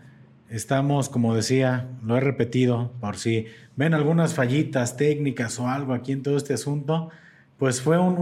estamos, 0.49 1.09
como 1.09 1.35
decía, 1.35 1.87
lo 2.03 2.17
he 2.17 2.19
repetido, 2.19 2.91
por 2.99 3.17
si 3.17 3.47
ven 3.75 3.93
algunas 3.93 4.33
fallitas 4.33 4.97
técnicas 4.97 5.59
o 5.59 5.67
algo 5.67 5.93
aquí 5.93 6.11
en 6.11 6.23
todo 6.23 6.37
este 6.37 6.53
asunto, 6.53 7.09
pues 7.57 7.81
fue 7.81 7.97
un 7.97 8.17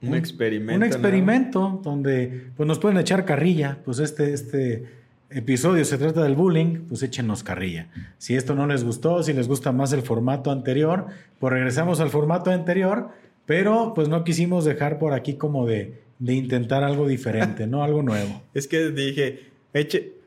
un, 0.00 0.14
experimento. 0.14 0.76
Un 0.76 0.84
experimento 0.84 1.80
donde 1.82 2.50
pues, 2.56 2.66
nos 2.66 2.78
pueden 2.78 2.98
echar 2.98 3.24
carrilla. 3.24 3.78
Pues 3.84 3.98
este, 3.98 4.32
este 4.32 4.84
episodio 5.30 5.84
se 5.84 5.98
trata 5.98 6.22
del 6.22 6.36
bullying, 6.36 6.86
pues 6.88 7.02
échenos 7.02 7.42
carrilla. 7.42 7.88
Si 8.18 8.36
esto 8.36 8.54
no 8.54 8.66
les 8.66 8.84
gustó, 8.84 9.22
si 9.22 9.32
les 9.32 9.48
gusta 9.48 9.72
más 9.72 9.92
el 9.92 10.02
formato 10.02 10.50
anterior, 10.50 11.06
pues 11.38 11.52
regresamos 11.52 12.00
al 12.00 12.10
formato 12.10 12.50
anterior, 12.50 13.08
pero 13.46 13.92
pues 13.94 14.08
no 14.08 14.24
quisimos 14.24 14.64
dejar 14.64 14.98
por 14.98 15.12
aquí 15.12 15.34
como 15.34 15.66
de, 15.66 16.02
de 16.18 16.34
intentar 16.34 16.84
algo 16.84 17.08
diferente, 17.08 17.66
¿no? 17.66 17.82
Algo 17.82 18.02
nuevo. 18.02 18.42
Es 18.54 18.68
que 18.68 18.90
dije, 18.90 19.50
eche, 19.72 20.17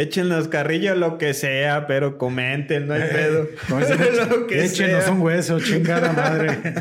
Échenos 0.00 0.48
carrilla 0.48 0.94
lo 0.94 1.18
que 1.18 1.34
sea, 1.34 1.86
pero 1.86 2.16
comenten, 2.16 2.86
no 2.86 2.94
hay 2.94 3.02
pedo. 3.02 3.46
échenos 4.50 5.06
un 5.08 5.20
hueso, 5.20 5.60
chingada 5.60 6.14
madre. 6.14 6.56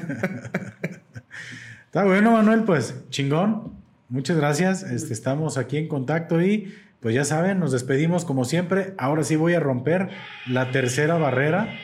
Está 1.86 2.06
bueno, 2.06 2.32
Manuel, 2.32 2.64
pues 2.64 2.96
chingón. 3.10 3.74
Muchas 4.08 4.38
gracias. 4.38 4.84
Este, 4.84 5.12
estamos 5.12 5.58
aquí 5.58 5.76
en 5.76 5.90
contacto 5.90 6.42
y 6.42 6.74
pues 7.02 7.14
ya 7.14 7.26
saben, 7.26 7.60
nos 7.60 7.74
despedimos 7.74 8.24
como 8.24 8.46
siempre. 8.46 8.94
Ahora 8.98 9.26
sí 9.26 9.36
voy 9.36 9.54
a 9.54 9.60
romper 9.60 10.08
la 10.48 10.72
tercera 10.72 11.18
barrera. 11.18 11.78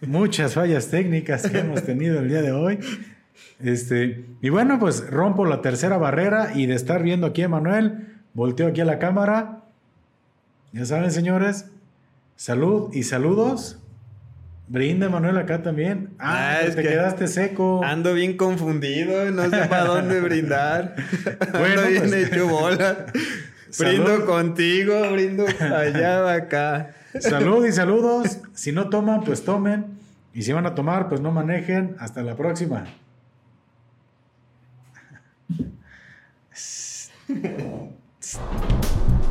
Muchas 0.00 0.54
fallas 0.54 0.88
técnicas 0.88 1.48
que 1.48 1.58
hemos 1.58 1.84
tenido 1.84 2.18
el 2.18 2.28
día 2.28 2.42
de 2.42 2.50
hoy. 2.50 2.80
Este, 3.62 4.26
y 4.40 4.48
bueno, 4.48 4.78
pues 4.78 5.08
rompo 5.08 5.46
la 5.46 5.62
tercera 5.62 5.96
barrera 5.98 6.52
y 6.54 6.66
de 6.66 6.74
estar 6.74 7.02
viendo 7.02 7.26
aquí 7.26 7.42
a 7.42 7.48
Manuel, 7.48 8.08
volteo 8.34 8.68
aquí 8.68 8.80
a 8.80 8.84
la 8.84 8.98
cámara. 8.98 9.60
Ya 10.72 10.84
saben, 10.84 11.10
señores, 11.10 11.66
salud 12.36 12.90
y 12.92 13.04
saludos. 13.04 13.78
Brinda, 14.68 15.08
Manuel, 15.08 15.36
acá 15.36 15.62
también. 15.62 16.10
Ah, 16.18 16.56
ah 16.56 16.60
es 16.62 16.76
te 16.76 16.82
quedaste 16.82 17.28
seco. 17.28 17.82
Ando 17.84 18.14
bien 18.14 18.36
confundido, 18.36 19.30
no 19.30 19.44
sé 19.50 19.66
para 19.68 19.84
dónde 19.84 20.20
brindar. 20.20 20.96
Bueno, 21.52 21.82
ando 21.82 21.90
bien 21.90 22.08
pues. 22.08 22.32
hecho 22.32 22.48
bola. 22.48 23.06
Brindo 23.78 24.26
contigo, 24.26 25.10
brindo 25.12 25.46
allá, 25.60 26.32
acá. 26.34 26.94
Salud 27.18 27.66
y 27.66 27.72
saludos. 27.72 28.38
Si 28.54 28.72
no 28.72 28.88
toman, 28.88 29.24
pues 29.24 29.44
tomen. 29.44 29.86
Y 30.34 30.42
si 30.42 30.52
van 30.52 30.66
a 30.66 30.74
tomar, 30.74 31.08
pues 31.08 31.20
no 31.20 31.30
manejen. 31.30 31.96
Hasta 31.98 32.22
la 32.22 32.36
próxima. 32.36 32.84
っ 37.32 39.18